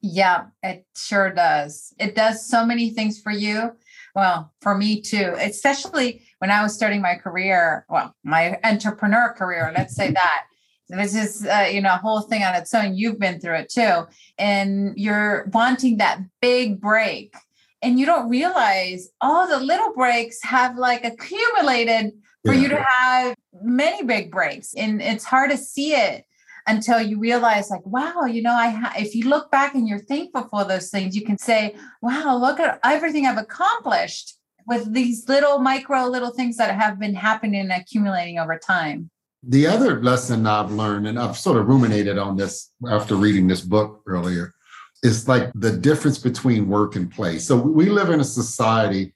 Yeah, 0.00 0.46
it 0.62 0.86
sure 0.96 1.30
does. 1.30 1.92
It 1.98 2.14
does 2.14 2.48
so 2.48 2.64
many 2.64 2.90
things 2.90 3.20
for 3.20 3.32
you. 3.32 3.72
Well, 4.14 4.52
for 4.62 4.74
me 4.74 5.02
too, 5.02 5.34
especially 5.38 6.22
when 6.38 6.50
I 6.50 6.62
was 6.62 6.74
starting 6.74 7.02
my 7.02 7.16
career, 7.16 7.84
well, 7.90 8.14
my 8.24 8.58
entrepreneur 8.64 9.34
career, 9.36 9.70
let's 9.76 9.94
say 9.94 10.10
that 10.12 10.44
this 10.88 11.14
is 11.14 11.46
uh, 11.46 11.68
you 11.70 11.80
know 11.80 11.94
a 11.94 11.98
whole 11.98 12.22
thing 12.22 12.42
on 12.42 12.54
its 12.54 12.72
own. 12.74 12.96
You've 12.96 13.18
been 13.18 13.40
through 13.40 13.56
it 13.56 13.68
too. 13.68 14.06
And 14.38 14.94
you're 14.96 15.48
wanting 15.52 15.98
that 15.98 16.20
big 16.40 16.80
break. 16.80 17.34
And 17.82 17.98
you 17.98 18.06
don't 18.06 18.28
realize 18.28 19.08
all 19.20 19.46
the 19.46 19.60
little 19.60 19.92
breaks 19.92 20.42
have 20.42 20.76
like 20.76 21.04
accumulated 21.04 22.12
for 22.44 22.52
yeah. 22.52 22.60
you 22.60 22.68
to 22.70 22.82
have 22.82 23.36
many 23.62 24.02
big 24.04 24.30
breaks. 24.32 24.74
And 24.74 25.00
it's 25.00 25.24
hard 25.24 25.50
to 25.50 25.56
see 25.56 25.94
it 25.94 26.24
until 26.66 27.00
you 27.00 27.18
realize 27.18 27.70
like 27.70 27.84
wow 27.86 28.26
you 28.26 28.42
know 28.42 28.52
i 28.52 28.68
ha- 28.68 28.92
if 28.98 29.14
you 29.14 29.26
look 29.26 29.50
back 29.50 29.74
and 29.74 29.88
you're 29.88 29.98
thankful 29.98 30.46
for 30.50 30.66
those 30.66 30.90
things 30.90 31.16
you 31.16 31.24
can 31.24 31.38
say 31.38 31.74
wow 32.02 32.36
look 32.36 32.60
at 32.60 32.78
everything 32.84 33.26
i've 33.26 33.38
accomplished 33.38 34.34
with 34.66 34.92
these 34.92 35.26
little 35.28 35.58
micro 35.60 36.04
little 36.04 36.30
things 36.30 36.58
that 36.58 36.78
have 36.78 36.98
been 36.98 37.14
happening 37.14 37.62
and 37.62 37.72
accumulating 37.72 38.38
over 38.38 38.58
time 38.58 39.08
the 39.48 39.66
other 39.66 40.02
lesson 40.02 40.46
I've 40.46 40.70
learned, 40.70 41.06
and 41.06 41.18
I've 41.18 41.36
sort 41.36 41.56
of 41.56 41.66
ruminated 41.66 42.18
on 42.18 42.36
this 42.36 42.70
after 42.88 43.16
reading 43.16 43.48
this 43.48 43.62
book 43.62 44.02
earlier, 44.06 44.54
is 45.02 45.26
like 45.26 45.50
the 45.54 45.72
difference 45.72 46.18
between 46.18 46.68
work 46.68 46.96
and 46.96 47.10
play. 47.10 47.38
So 47.38 47.56
we 47.56 47.86
live 47.86 48.10
in 48.10 48.20
a 48.20 48.24
society 48.24 49.14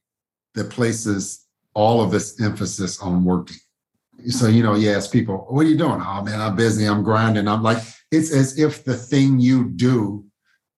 that 0.55 0.71
places 0.71 1.47
all 1.75 2.01
of 2.03 2.11
this 2.11 2.41
emphasis 2.41 3.01
on 3.01 3.25
working. 3.25 3.59
So, 4.29 4.47
you 4.47 4.63
know, 4.63 4.75
you 4.75 4.91
ask 4.91 5.13
people, 5.13 5.47
what 5.51 5.67
are 5.67 5.69
you 5.69 5.77
doing? 5.77 6.01
Oh 6.01 6.23
man, 6.23 6.41
I'm 6.41 6.57
busy, 6.57 6.87
I'm 6.87 7.03
grinding. 7.03 7.49
I'm 7.49 7.63
like, 7.63 7.83
it's 8.11 8.33
as 8.33 8.59
if 8.59 8.85
the 8.85 8.97
thing 8.97 9.39
you 9.39 9.71
do 9.71 10.25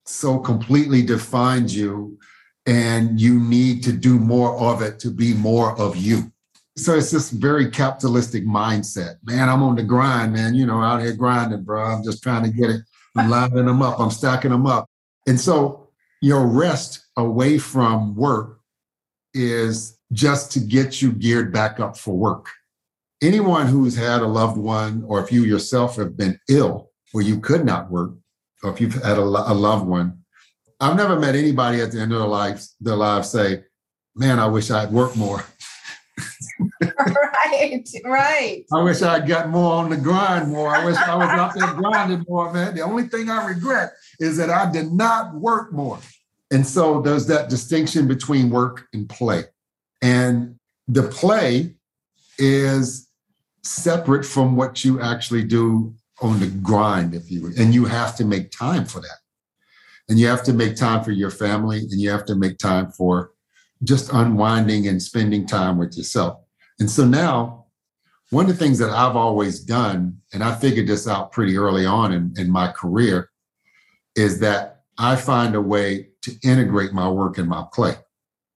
so 0.04 0.38
completely 0.38 1.02
defines 1.02 1.76
you 1.76 2.18
and 2.66 3.20
you 3.20 3.38
need 3.38 3.82
to 3.84 3.92
do 3.92 4.18
more 4.18 4.56
of 4.58 4.82
it 4.82 4.98
to 5.00 5.10
be 5.10 5.34
more 5.34 5.78
of 5.78 5.96
you. 5.96 6.32
So 6.76 6.94
it's 6.94 7.10
this 7.10 7.30
very 7.30 7.70
capitalistic 7.70 8.44
mindset. 8.44 9.16
Man, 9.22 9.48
I'm 9.48 9.62
on 9.62 9.76
the 9.76 9.82
grind, 9.84 10.32
man. 10.32 10.54
You 10.54 10.66
know, 10.66 10.80
out 10.80 11.00
here 11.00 11.14
grinding, 11.14 11.62
bro. 11.62 11.84
I'm 11.84 12.02
just 12.02 12.22
trying 12.22 12.42
to 12.44 12.50
get 12.50 12.70
it. 12.70 12.82
I'm 13.16 13.30
lining 13.30 13.66
them 13.66 13.80
up. 13.80 14.00
I'm 14.00 14.10
stacking 14.10 14.50
them 14.50 14.66
up. 14.66 14.88
And 15.26 15.40
so 15.40 15.88
your 16.20 16.46
rest 16.46 17.06
away 17.16 17.58
from 17.58 18.16
work 18.16 18.58
is 19.34 19.98
just 20.12 20.50
to 20.52 20.60
get 20.60 21.00
you 21.00 21.12
geared 21.12 21.52
back 21.52 21.78
up 21.78 21.96
for 21.96 22.16
work. 22.16 22.48
Anyone 23.22 23.66
who's 23.66 23.96
had 23.96 24.20
a 24.20 24.26
loved 24.26 24.56
one, 24.56 25.04
or 25.06 25.22
if 25.22 25.30
you 25.30 25.44
yourself 25.44 25.96
have 25.96 26.16
been 26.16 26.38
ill 26.48 26.90
where 27.12 27.24
you 27.24 27.40
could 27.40 27.64
not 27.64 27.90
work, 27.90 28.12
or 28.62 28.70
if 28.70 28.80
you've 28.80 28.94
had 28.94 29.18
a, 29.18 29.22
a 29.22 29.54
loved 29.54 29.86
one, 29.86 30.18
I've 30.80 30.96
never 30.96 31.18
met 31.18 31.36
anybody 31.36 31.80
at 31.80 31.92
the 31.92 32.00
end 32.00 32.12
of 32.12 32.18
their 32.18 32.28
life, 32.28 32.64
their 32.80 32.96
lives 32.96 33.30
say, 33.30 33.64
"Man, 34.16 34.38
I 34.38 34.46
wish 34.46 34.70
I'd 34.70 34.90
worked 34.90 35.16
more." 35.16 35.44
Right, 36.80 37.84
right. 38.04 38.64
I 38.72 38.82
wish 38.82 39.02
I'd 39.02 39.26
got 39.26 39.48
more 39.48 39.74
on 39.74 39.90
the 39.90 39.96
grind 39.96 40.50
more. 40.50 40.74
I 40.74 40.84
wish 40.84 40.96
I 40.96 41.16
was 41.16 41.28
out 41.28 41.54
there 41.54 41.74
grinding 41.80 42.24
more, 42.28 42.52
man. 42.52 42.74
The 42.74 42.82
only 42.82 43.04
thing 43.04 43.30
I 43.30 43.46
regret 43.46 43.92
is 44.20 44.36
that 44.36 44.50
I 44.50 44.70
did 44.70 44.92
not 44.92 45.34
work 45.34 45.72
more. 45.72 45.98
And 46.50 46.66
so 46.66 47.00
there's 47.00 47.26
that 47.26 47.50
distinction 47.50 48.06
between 48.06 48.50
work 48.50 48.86
and 48.92 49.08
play. 49.08 49.44
And 50.02 50.58
the 50.86 51.02
play 51.04 51.74
is 52.38 53.08
separate 53.62 54.24
from 54.24 54.56
what 54.56 54.84
you 54.84 55.00
actually 55.00 55.44
do 55.44 55.94
on 56.20 56.38
the 56.38 56.46
grind, 56.46 57.14
if 57.14 57.30
you. 57.30 57.52
And 57.58 57.74
you 57.74 57.86
have 57.86 58.14
to 58.16 58.24
make 58.24 58.50
time 58.50 58.84
for 58.84 59.00
that. 59.00 59.18
And 60.08 60.18
you 60.18 60.26
have 60.26 60.42
to 60.44 60.52
make 60.52 60.76
time 60.76 61.02
for 61.02 61.12
your 61.12 61.30
family 61.30 61.78
and 61.78 62.00
you 62.00 62.10
have 62.10 62.26
to 62.26 62.34
make 62.34 62.58
time 62.58 62.92
for 62.92 63.30
just 63.82 64.12
unwinding 64.12 64.86
and 64.88 65.02
spending 65.02 65.46
time 65.46 65.78
with 65.78 65.96
yourself. 65.96 66.38
And 66.78 66.90
so 66.90 67.04
now, 67.04 67.66
one 68.30 68.46
of 68.46 68.52
the 68.52 68.56
things 68.56 68.78
that 68.78 68.90
I've 68.90 69.16
always 69.16 69.60
done, 69.60 70.18
and 70.32 70.42
I 70.42 70.54
figured 70.54 70.86
this 70.86 71.06
out 71.06 71.32
pretty 71.32 71.56
early 71.56 71.86
on 71.86 72.12
in, 72.12 72.34
in 72.36 72.50
my 72.50 72.72
career, 72.72 73.30
is 74.16 74.40
that 74.40 74.82
I 74.98 75.16
find 75.16 75.54
a 75.54 75.60
way 75.60 76.08
to 76.22 76.36
integrate 76.42 76.92
my 76.92 77.08
work 77.08 77.38
and 77.38 77.48
my 77.48 77.64
play. 77.72 77.96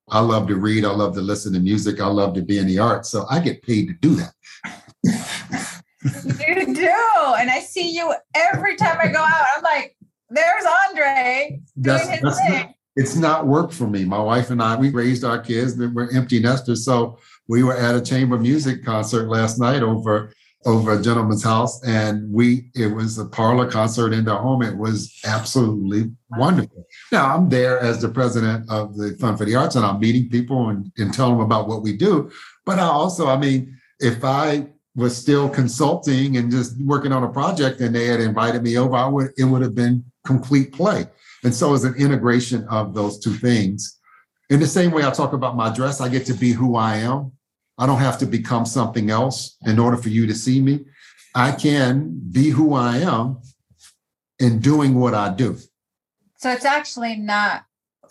I 0.09 0.21
love 0.21 0.49
to 0.49 0.57
read, 0.57 0.85
I 0.85 0.91
love 0.91 1.15
to 1.15 1.21
listen 1.21 1.53
to 1.53 1.61
music, 1.61 2.01
I 2.01 2.07
love 2.07 2.35
to 2.35 2.43
be 2.43 2.59
in 2.59 2.67
the 2.67 2.79
arts. 2.79 3.11
So 3.11 3.27
I 3.29 3.41
get 3.41 3.63
paid 3.63 3.89
to 3.89 3.95
do 3.95 4.15
that. 4.17 4.33
you 6.49 6.75
do. 6.75 6.95
And 7.39 7.51
I 7.51 7.61
see 7.61 7.95
you 7.95 8.15
every 8.35 8.77
time 8.77 8.99
I 9.01 9.09
go 9.09 9.19
out. 9.19 9.47
I'm 9.57 9.63
like, 9.63 9.97
there's 10.31 10.65
Andre. 10.89 11.61
That's, 11.77 12.07
that's 12.07 12.23
not, 12.23 12.71
it's 12.99 13.15
not 13.15 13.47
work 13.47 13.71
for 13.71 13.87
me. 13.87 14.05
My 14.05 14.19
wife 14.21 14.51
and 14.51 14.61
I, 14.61 14.75
we 14.75 14.91
raised 14.91 15.23
our 15.23 15.39
kids, 15.39 15.77
we're 15.77 16.11
empty 16.11 16.41
nesters. 16.41 16.85
So 16.85 17.19
we 17.47 17.63
were 17.63 17.77
at 17.77 17.95
a 17.95 18.01
chamber 18.01 18.37
music 18.37 18.85
concert 18.85 19.29
last 19.29 19.61
night 19.61 19.83
over 19.83 20.33
over 20.67 20.99
a 20.99 21.01
gentleman's 21.01 21.45
house 21.45 21.81
and 21.85 22.31
we 22.33 22.69
it 22.75 22.89
was 22.89 23.17
a 23.17 23.25
parlor 23.25 23.71
concert 23.71 24.13
in 24.13 24.25
their 24.25 24.35
home 24.35 24.61
it 24.61 24.77
was 24.77 25.17
absolutely 25.25 26.11
wonderful 26.33 26.85
now 27.13 27.33
i'm 27.33 27.49
there 27.49 27.79
as 27.79 28.03
the 28.03 28.09
president 28.09 28.69
of 28.69 28.97
the 28.97 29.17
fund 29.21 29.39
for 29.39 29.45
the 29.45 29.55
arts 29.55 29.77
and 29.77 29.87
i'm 29.87 30.01
meeting 30.01 30.29
people 30.29 30.71
and, 30.71 30.91
and 30.99 31.15
tell 31.15 31.31
them 31.31 31.39
about 31.39 31.69
what 31.69 31.83
we 31.83 31.97
do 31.97 32.29
but 32.67 32.81
i 32.81 32.83
also 32.83 33.29
i 33.29 33.37
mean 33.37 33.73
if 34.01 34.25
i 34.25 34.67
was 34.97 35.17
still 35.17 35.49
consulting 35.49 36.39
and 36.39 36.51
just 36.51 36.77
working 36.81 37.13
on 37.13 37.23
a 37.23 37.29
project 37.29 37.81
and 37.81 37.95
they 37.95 38.07
had 38.07 38.19
invited 38.19 38.61
me 38.61 38.77
over 38.77 38.97
i 38.97 39.07
would 39.07 39.31
it 39.39 39.45
would 39.45 39.63
have 39.63 39.77
been 39.77 40.05
complete 40.25 40.73
play 40.73 41.07
and 41.45 41.55
so 41.55 41.75
it's 41.75 41.85
an 41.85 41.95
integration 41.95 42.67
of 42.69 42.95
those 42.95 43.19
two 43.19 43.33
things 43.33 43.99
in 44.51 44.61
the 44.61 44.67
same 44.67 44.91
way 44.91 45.05
i 45.05 45.11
talk 45.11 45.33
about 45.33 45.57
my 45.57 45.73
dress 45.73 46.01
i 46.01 46.09
get 46.09 46.27
to 46.27 46.35
be 46.35 46.53
who 46.53 46.77
i 46.77 46.97
am 46.97 47.33
I 47.79 47.87
don't 47.87 48.01
have 48.01 48.19
to 48.19 48.27
become 48.27 48.67
something 48.67 49.09
else 49.09 49.57
in 49.65 49.79
order 49.79 49.97
for 49.97 50.09
you 50.09 50.27
to 50.27 50.35
see 50.35 50.61
me. 50.61 50.85
I 51.35 51.53
can 51.53 52.21
be 52.33 52.51
who 52.51 52.75
I 52.75 52.99
am 52.99 53.39
in 54.41 54.59
doing 54.59 54.97
what 54.97 55.15
I 55.15 55.33
do. 55.33 55.57
So 56.39 56.51
it's 56.51 56.65
actually 56.65 57.17
not 57.17 57.65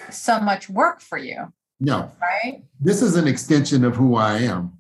so 0.09 0.39
much 0.39 0.69
work 0.69 1.01
for 1.01 1.17
you. 1.17 1.51
No. 1.81 2.09
Right? 2.21 2.63
This 2.79 3.01
is 3.01 3.17
an 3.17 3.27
extension 3.27 3.83
of 3.83 3.95
who 3.95 4.15
I 4.15 4.39
am. 4.39 4.77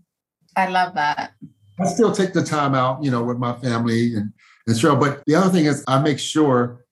I 0.55 0.67
love 0.69 0.95
that. 0.95 1.33
I 1.79 1.85
still 1.85 2.13
take 2.13 2.33
the 2.33 2.43
time 2.43 2.73
out, 2.73 3.03
you 3.03 3.11
know, 3.11 3.23
with 3.23 3.37
my 3.37 3.53
family 3.53 4.15
and 4.15 4.31
and 4.65 4.75
so, 4.75 4.97
but 4.97 5.23
the 5.25 5.35
other 5.35 5.49
thing 5.49 5.65
is 5.65 5.81
I 5.87 5.97
make 5.99 6.19
sure 6.19 6.83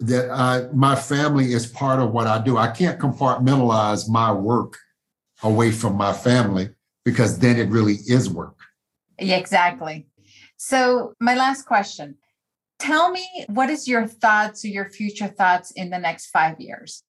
that 0.00 0.30
I 0.30 0.66
my 0.72 0.96
family 0.96 1.52
is 1.52 1.66
part 1.66 2.00
of 2.00 2.10
what 2.12 2.26
I 2.26 2.42
do. 2.42 2.56
I 2.56 2.68
can't 2.68 2.98
compartmentalize 2.98 4.08
my 4.08 4.32
work 4.32 4.78
away 5.42 5.70
from 5.70 5.96
my 5.96 6.12
family 6.12 6.70
because 7.04 7.38
then 7.38 7.58
it 7.58 7.68
really 7.68 7.98
is 8.06 8.28
work. 8.28 8.58
Yeah, 9.18 9.36
exactly. 9.36 10.08
So, 10.56 11.14
my 11.20 11.34
last 11.34 11.64
question 11.66 12.16
tell 12.80 13.10
me 13.10 13.26
what 13.48 13.70
is 13.70 13.86
your 13.86 14.06
thoughts 14.06 14.64
or 14.64 14.68
your 14.68 14.88
future 14.88 15.28
thoughts 15.28 15.70
in 15.72 15.90
the 15.90 15.98
next 15.98 16.28
five 16.28 16.58
years? 16.58 17.04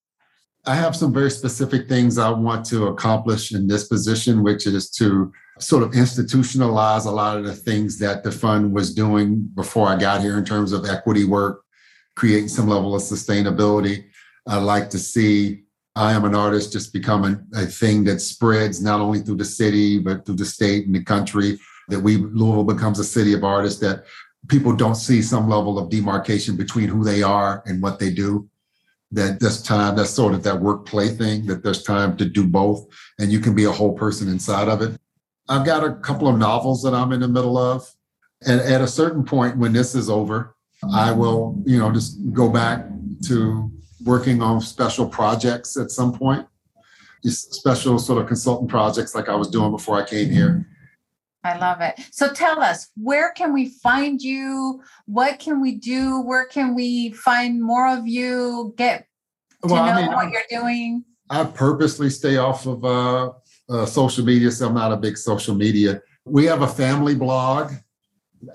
I 0.66 0.76
have 0.76 0.96
some 0.96 1.12
very 1.12 1.32
specific 1.32 1.90
things 1.90 2.20
I 2.20 2.30
want 2.30 2.66
to 2.68 2.88
accomplish 2.88 3.52
in 3.52 3.68
this 3.68 3.88
position, 3.88 4.44
which 4.44 4.68
is 4.68 4.92
to 4.92 5.32
sort 5.60 5.82
of 5.82 5.92
institutionalize 5.92 7.06
a 7.06 7.10
lot 7.10 7.38
of 7.38 7.46
the 7.46 7.56
things 7.56 7.98
that 8.00 8.24
the 8.24 8.32
fund 8.32 8.72
was 8.72 8.94
doing 8.94 9.50
before 9.56 9.88
I 9.88 9.98
got 9.98 10.22
here 10.22 10.38
in 10.38 10.46
terms 10.46 10.72
of 10.72 10.86
equity 10.86 11.24
work, 11.24 11.64
creating 12.16 12.50
some 12.50 12.68
level 12.68 12.96
of 12.96 13.02
sustainability. 13.02 14.06
I'd 14.48 14.58
like 14.58 14.90
to 14.92 15.00
see 15.00 15.64
I 15.96 16.14
am 16.14 16.24
an 16.24 16.36
artist 16.36 16.72
just 16.72 16.94
becoming 16.94 17.46
a 17.54 17.66
thing 17.66 18.06
that 18.06 18.22
spreads 18.22 18.82
not 18.82 19.02
only 19.02 19.20
through 19.20 19.36
the 19.38 19.46
city, 19.46 20.00
but 20.00 20.26
through 20.26 20.36
the 20.36 20.46
state 20.46 20.86
and 20.86 20.96
the 20.96 21.04
country. 21.04 21.60
That 21.90 22.00
we, 22.00 22.18
Louisville 22.18 22.64
becomes 22.64 23.00
a 23.00 23.04
city 23.04 23.34
of 23.34 23.44
artists, 23.44 23.82
that 23.82 24.06
people 24.48 24.74
don't 24.74 24.96
see 24.96 25.22
some 25.22 25.50
level 25.50 25.78
of 25.78 25.90
demarcation 25.90 26.56
between 26.56 26.88
who 26.88 27.04
they 27.04 27.22
are 27.22 27.62
and 27.66 27.82
what 27.82 28.00
they 28.00 28.10
do. 28.12 28.48
That 29.12 29.42
there's 29.42 29.62
time, 29.62 29.98
that's 29.98 30.12
sort 30.12 30.34
of 30.34 30.44
that 30.44 30.62
work 30.62 30.86
play 30.86 31.10
thing, 31.10 31.46
that 31.48 31.64
there's 31.64 31.84
time 31.84 32.16
to 32.18 32.26
do 32.26 32.48
both 32.48 32.88
and 33.20 33.30
you 33.30 33.40
can 33.40 33.54
be 33.54 33.66
a 33.66 33.72
whole 33.72 33.94
person 33.94 34.30
inside 34.30 34.70
of 34.70 34.82
it. 34.82 34.98
I've 35.50 35.66
got 35.66 35.84
a 35.84 35.96
couple 35.96 36.30
of 36.30 36.38
novels 36.38 36.82
that 36.84 36.94
I'm 36.94 37.12
in 37.12 37.20
the 37.20 37.28
middle 37.28 37.58
of. 37.58 37.86
And 38.48 38.62
at 38.62 38.80
a 38.80 38.88
certain 38.88 39.26
point 39.26 39.58
when 39.58 39.74
this 39.74 39.94
is 39.96 40.10
over, 40.10 40.56
I 40.94 41.12
will, 41.12 41.62
you 41.66 41.78
know, 41.78 41.92
just 41.92 42.18
go 42.34 42.50
back 42.50 42.86
to 43.28 43.72
working 44.04 44.42
on 44.42 44.62
special 44.62 45.08
projects 45.08 45.78
at 45.78 45.92
some 45.92 46.12
point, 46.12 46.48
these 47.24 47.40
special 47.40 48.00
sort 48.00 48.22
of 48.22 48.28
consultant 48.28 48.70
projects 48.70 49.14
like 49.14 49.30
I 49.30 49.36
was 49.36 49.50
doing 49.50 49.72
before 49.72 50.02
I 50.02 50.06
came 50.06 50.30
here. 50.30 50.68
I 51.44 51.58
love 51.58 51.82
it. 51.82 52.00
So 52.12 52.32
tell 52.32 52.62
us, 52.62 52.90
where 52.96 53.32
can 53.32 53.52
we 53.54 53.70
find 53.70 54.22
you? 54.22 54.82
What 55.06 55.40
can 55.40 55.60
we 55.60 55.76
do? 55.76 56.22
Where 56.22 56.46
can 56.46 56.76
we 56.76 57.12
find 57.14 57.62
more 57.62 57.88
of 57.88 58.08
you? 58.08 58.74
Get 58.78 59.08
to 59.64 59.74
well, 59.74 59.86
know 59.86 59.92
I 59.92 60.02
mean, 60.02 60.12
what 60.14 60.32
you're 60.32 60.62
doing? 60.62 61.04
I 61.30 61.44
purposely 61.46 62.10
stay 62.10 62.38
off 62.38 62.68
of 62.68 62.86
uh, 62.86 63.32
uh, 63.70 63.86
social 63.86 64.24
media, 64.24 64.52
so 64.52 64.68
I'm 64.68 64.76
not 64.76 64.92
a 64.92 64.98
big 64.98 65.18
social 65.18 65.56
media. 65.56 66.02
We 66.26 66.46
have 66.46 66.62
a 66.62 66.68
family 66.68 67.16
blog 67.16 67.72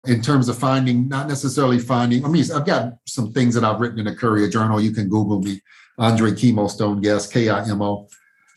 In 0.06 0.20
terms 0.20 0.48
of 0.48 0.58
finding, 0.58 1.08
not 1.08 1.28
necessarily 1.28 1.78
finding, 1.78 2.24
I 2.24 2.28
mean, 2.28 2.44
I've 2.52 2.66
got 2.66 2.94
some 3.06 3.32
things 3.32 3.54
that 3.54 3.62
I've 3.62 3.80
written 3.80 4.00
in 4.00 4.06
the 4.06 4.16
Courier 4.16 4.48
Journal. 4.48 4.80
You 4.80 4.90
can 4.90 5.08
Google 5.08 5.40
me, 5.40 5.60
Andre 5.96 6.34
Kimo 6.34 6.66
Stone 6.66 7.02
Guess, 7.02 7.28
K 7.28 7.48
I 7.48 7.62
M 7.68 7.80
O 7.80 8.08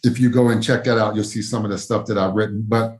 if 0.05 0.19
you 0.19 0.29
go 0.29 0.49
and 0.49 0.63
check 0.63 0.83
that 0.83 0.97
out, 0.97 1.15
you'll 1.15 1.23
see 1.23 1.41
some 1.41 1.65
of 1.65 1.71
the 1.71 1.77
stuff 1.77 2.05
that 2.07 2.17
I've 2.17 2.33
written. 2.33 2.63
But 2.67 2.99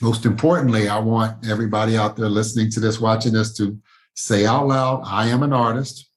most 0.00 0.24
importantly, 0.24 0.88
I 0.88 0.98
want 0.98 1.46
everybody 1.48 1.96
out 1.96 2.16
there 2.16 2.28
listening 2.28 2.70
to 2.72 2.80
this, 2.80 3.00
watching 3.00 3.32
this, 3.32 3.56
to 3.56 3.78
say 4.14 4.46
out 4.46 4.66
loud, 4.66 5.02
I 5.06 5.28
am 5.28 5.42
an 5.42 5.52
artist. 5.52 6.08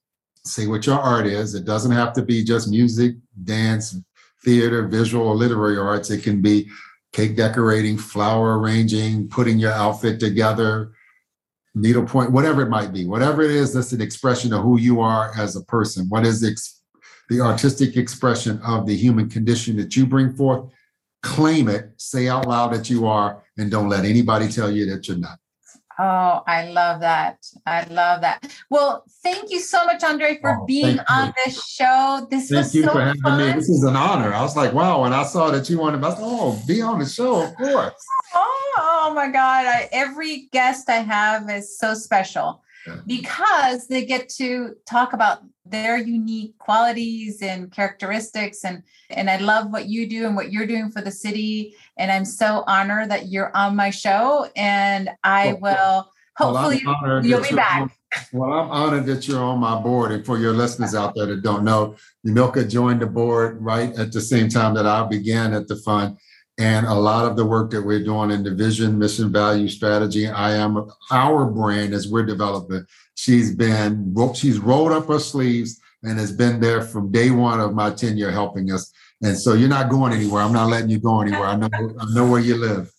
Say 0.44 0.68
what 0.68 0.86
your 0.86 1.00
art 1.00 1.26
is. 1.26 1.56
It 1.56 1.66
doesn't 1.66 1.92
have 1.92 2.14
to 2.14 2.22
be 2.22 2.44
just 2.44 2.70
music, 2.70 3.16
dance, 3.44 3.96
theater, 4.44 4.88
visual, 4.88 5.28
or 5.28 5.36
literary 5.36 5.78
arts. 5.78 6.10
It 6.12 6.24
can 6.24 6.42
be 6.42 6.70
cake 7.14 7.36
decorating, 7.36 7.98
flower 7.98 8.60
arranging, 8.60 9.28
putting 9.30 9.58
your 9.58 9.72
outfit 9.72 10.20
together, 10.20 10.92
needlepoint, 11.74 12.32
whatever 12.32 12.62
it 12.62 12.70
might 12.70 12.92
be. 12.92 13.06
Whatever 13.06 13.42
it 13.42 13.52
is, 13.52 13.74
that's 13.74 13.92
an 13.92 14.02
expression 14.02 14.54
of 14.54 14.62
who 14.64 14.80
you 14.80 15.02
are 15.02 15.32
as 15.38 15.56
a 15.56 15.64
person. 15.64 16.08
What 16.10 16.26
is 16.26 16.42
the 16.42 16.48
the 17.30 17.42
artistic 17.42 17.98
expression 17.98 18.60
of 18.62 18.86
the 18.86 18.96
human 18.96 19.30
condition 19.30 19.76
that 19.78 19.96
you 19.96 20.06
bring 20.06 20.34
forth. 20.34 20.70
Claim 21.24 21.70
it, 21.70 21.90
say 21.98 22.28
out 22.28 22.48
loud 22.48 22.74
that 22.74 22.90
you 22.90 23.08
are, 23.08 23.44
and 23.58 23.72
don't 23.72 23.90
let 23.90 24.06
anybody 24.06 24.48
tell 24.48 24.70
you 24.70 24.86
that 24.92 25.08
you're 25.08 25.18
not. 25.18 25.40
Oh, 25.98 26.44
I 26.46 26.70
love 26.72 27.00
that. 27.02 27.46
I 27.66 27.86
love 27.86 28.22
that. 28.22 28.54
Well, 28.70 29.06
thank 29.24 29.50
you 29.50 29.60
so 29.60 29.86
much, 29.86 30.04
Andre, 30.04 30.38
for 30.42 30.60
oh, 30.62 30.66
being 30.66 31.00
on 31.10 31.34
this 31.44 31.66
show. 31.66 32.28
This 32.30 32.50
thank 32.50 32.66
was 32.66 32.76
you 32.76 32.84
so 32.84 32.92
for 32.92 33.02
having 33.02 33.22
fun. 33.22 33.40
me. 33.40 33.54
This 33.54 33.70
is 33.70 33.84
an 33.84 33.96
honor. 33.96 34.34
I 34.34 34.42
was 34.42 34.58
like, 34.58 34.74
wow. 34.74 35.04
When 35.04 35.14
I 35.14 35.24
saw 35.24 35.52
that 35.52 35.70
you 35.70 35.80
wanted, 35.80 36.04
I 36.04 36.14
oh, 36.18 36.62
be 36.68 36.82
on 36.82 37.00
the 37.00 37.06
show, 37.06 37.44
of 37.44 37.56
course. 37.56 37.94
Oh, 38.34 38.74
oh 38.78 39.14
my 39.16 39.30
God. 39.30 39.66
I, 39.66 39.88
every 39.94 40.50
guest 40.52 40.90
I 40.90 40.98
have 40.98 41.50
is 41.50 41.78
so 41.80 41.94
special 41.94 42.62
yeah. 42.86 42.98
because 43.06 43.88
they 43.88 44.04
get 44.04 44.28
to 44.30 44.76
talk 44.86 45.14
about 45.14 45.44
their 45.66 45.98
unique 45.98 46.58
qualities 46.58 47.42
and 47.42 47.72
characteristics 47.72 48.64
and 48.64 48.84
and 49.10 49.30
I 49.30 49.38
love 49.38 49.72
what 49.72 49.88
you 49.88 50.08
do 50.08 50.26
and 50.26 50.36
what 50.36 50.52
you're 50.52 50.68
doing 50.68 50.92
for 50.92 51.02
the 51.02 51.12
city 51.12 51.76
and 51.98 52.12
I'm 52.12 52.26
so 52.26 52.64
honored 52.68 53.10
that 53.10 53.28
you're 53.30 53.56
on 53.56 53.76
my 53.76 53.90
show 53.90 54.48
and 54.56 55.10
I 55.24 55.54
will 55.54 56.12
hopefully 56.38 56.82
well, 56.86 57.26
you'll 57.26 57.42
be 57.42 57.56
back. 57.56 57.82
On, 57.82 57.92
well, 58.34 58.54
I'm 58.54 58.70
honored 58.70 59.06
that 59.08 59.28
you're 59.28 59.44
on 59.44 59.60
my 59.60 59.80
board 59.80 60.12
and 60.12 60.26
for 60.26 60.38
your 60.38 60.54
listeners 60.54 60.94
out 60.94 61.16
there 61.16 61.26
that 61.28 61.42
don't 61.42 61.64
know, 61.64 61.96
Yamilka 62.26 62.70
joined 62.70 63.02
the 63.02 63.08
board 63.08 63.58
right 63.60 63.94
at 63.98 64.12
the 64.12 64.22
same 64.22 64.50
time 64.50 64.76
that 64.76 64.86
I 64.86 65.08
began 65.08 65.54
at 65.54 65.68
the 65.68 65.78
fund 65.78 66.18
and 66.58 66.86
a 66.86 66.94
lot 66.94 67.26
of 67.26 67.36
the 67.36 67.46
work 67.46 67.72
that 67.72 67.82
we're 67.82 68.04
doing 68.04 68.32
in 68.32 68.44
the 68.44 68.54
vision, 68.54 68.98
mission, 68.98 69.32
value, 69.32 69.68
strategy, 69.68 70.28
I 70.28 70.52
am 70.54 70.90
our 71.12 71.46
brand 71.46 71.94
as 71.94 72.08
we're 72.08 72.26
developing. 72.26 72.86
She's 73.16 73.56
been 73.56 74.16
she's 74.34 74.60
rolled 74.60 74.92
up 74.92 75.08
her 75.08 75.20
sleeves 75.20 75.80
and 76.04 76.20
has 76.20 76.32
been 76.32 76.60
there 76.60 76.82
from 76.82 77.12
day 77.12 77.32
one 77.32 77.60
of 77.60 77.74
my 77.74 77.90
tenure 77.90 78.32
helping 78.32 78.72
us. 78.72 78.94
And 79.24 79.38
so 79.38 79.54
you're 79.54 79.70
not 79.70 79.90
going 79.90 80.14
anywhere. 80.14 80.44
I'm 80.44 80.54
not 80.54 80.70
letting 80.70 80.90
you 80.90 81.00
go 81.00 81.22
anywhere. 81.22 81.46
I 81.46 81.56
know 81.56 81.70
I 81.74 82.14
know 82.14 82.30
where 82.30 82.42
you 82.42 82.56
live. 82.56 82.92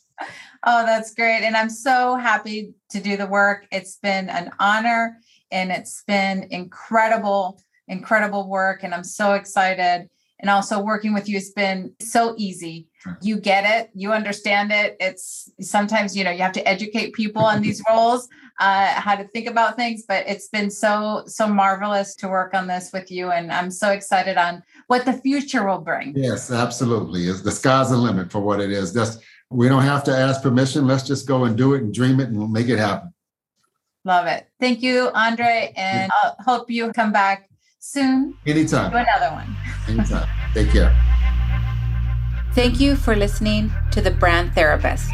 Oh, 0.64 0.85
that's 0.85 1.14
great. 1.14 1.45
And 1.45 1.57
I'm 1.57 1.71
so 1.71 2.17
happy 2.17 2.75
to 2.91 3.01
do 3.01 3.17
the 3.17 3.27
work. 3.27 3.67
It's 3.71 3.97
been 3.97 4.29
an 4.29 4.51
honor 4.59 5.19
and 5.53 5.71
it's 5.71 6.03
been 6.09 6.49
incredible, 6.51 7.61
incredible 7.87 8.49
work. 8.49 8.83
And 8.83 8.93
I'm 8.93 9.05
so 9.05 9.35
excited 9.35 10.09
and 10.41 10.51
also 10.51 10.80
working 10.80 11.14
with 11.14 11.28
you 11.28 11.37
has 11.37 11.51
been 11.51 11.93
so 12.01 12.34
easy. 12.37 12.89
You 13.22 13.39
get 13.39 13.64
it 13.64 13.91
you 13.95 14.12
understand 14.12 14.72
it. 14.72 14.97
It's 15.01 15.51
sometimes 15.61 16.16
you 16.16 16.24
know 16.24 16.30
you 16.30 16.43
have 16.43 16.53
to 16.53 16.68
educate 16.68 17.12
people 17.14 17.43
on 17.43 17.62
these 17.62 17.82
roles 17.91 18.28
uh, 18.59 18.87
how 18.87 19.14
to 19.14 19.24
think 19.28 19.49
about 19.49 19.76
things 19.76 20.05
but 20.09 20.26
it's 20.26 20.49
been 20.49 20.70
so 20.70 21.22
so 21.26 21.47
marvelous 21.47 22.14
to 22.16 22.28
work 22.28 22.55
on 22.55 22.66
this 22.66 22.91
with 22.93 23.11
you 23.11 23.30
and 23.30 23.53
i'm 23.53 23.70
so 23.70 23.91
excited 23.91 24.39
on 24.39 24.62
what 24.87 25.05
the 25.05 25.12
future 25.12 25.66
will 25.66 25.78
bring. 25.78 26.14
Yes 26.16 26.51
absolutely. 26.51 27.26
Is 27.26 27.43
the 27.43 27.53
sky's 27.53 27.91
the 27.91 27.97
limit 27.97 28.30
for 28.30 28.41
what 28.41 28.61
it 28.61 28.70
is. 28.70 28.93
That's 28.93 29.18
we 29.51 29.68
don't 29.68 29.82
have 29.82 30.03
to 30.05 30.16
ask 30.16 30.43
permission. 30.43 30.87
Let's 30.87 31.05
just 31.05 31.26
go 31.26 31.45
and 31.45 31.57
do 31.57 31.74
it 31.74 31.82
and 31.82 31.95
dream 31.95 32.20
it 32.20 32.28
and 32.28 32.37
we'll 32.37 32.49
make 32.49 32.68
it 32.68 32.78
happen. 32.78 33.12
Love 34.05 34.26
it. 34.26 34.49
Thank 34.61 34.82
you 34.82 35.11
andre 35.14 35.72
and 35.76 36.11
i 36.22 36.32
hope 36.43 36.70
you 36.70 36.93
come 36.93 37.12
back 37.12 37.49
soon 37.78 38.34
anytime. 38.47 38.91
do 38.91 38.97
another 38.97 39.34
one 39.34 39.57
anytime 39.89 40.28
take 40.55 40.70
care 40.70 40.95
Thank 42.57 42.80
you 42.80 42.97
for 42.97 43.14
listening 43.14 43.70
to 43.91 44.01
The 44.01 44.11
Brand 44.11 44.55
Therapist. 44.55 45.11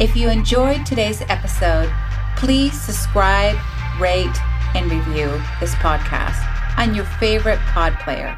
If 0.00 0.16
you 0.16 0.28
enjoyed 0.28 0.84
today's 0.84 1.22
episode, 1.28 1.88
please 2.34 2.72
subscribe, 2.72 3.56
rate, 4.00 4.36
and 4.74 4.90
review 4.90 5.40
this 5.60 5.76
podcast 5.76 6.42
on 6.76 6.92
your 6.92 7.04
favorite 7.04 7.60
pod 7.70 7.96
player. 8.00 8.36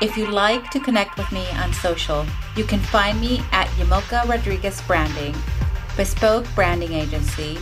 If 0.00 0.16
you'd 0.16 0.28
like 0.28 0.70
to 0.70 0.78
connect 0.78 1.18
with 1.18 1.32
me 1.32 1.44
on 1.54 1.72
social, 1.72 2.24
you 2.54 2.62
can 2.62 2.78
find 2.78 3.20
me 3.20 3.42
at 3.50 3.66
Yamilka 3.70 4.28
Rodriguez 4.28 4.80
Branding, 4.82 5.34
Bespoke 5.96 6.46
Branding 6.54 6.92
Agency, 6.92 7.58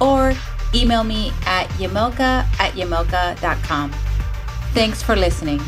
or 0.00 0.34
email 0.72 1.02
me 1.02 1.32
at 1.46 1.66
yamilka 1.80 2.46
at 2.60 2.74
yamilka.com. 2.74 3.92
Thanks 4.72 5.02
for 5.02 5.16
listening. 5.16 5.60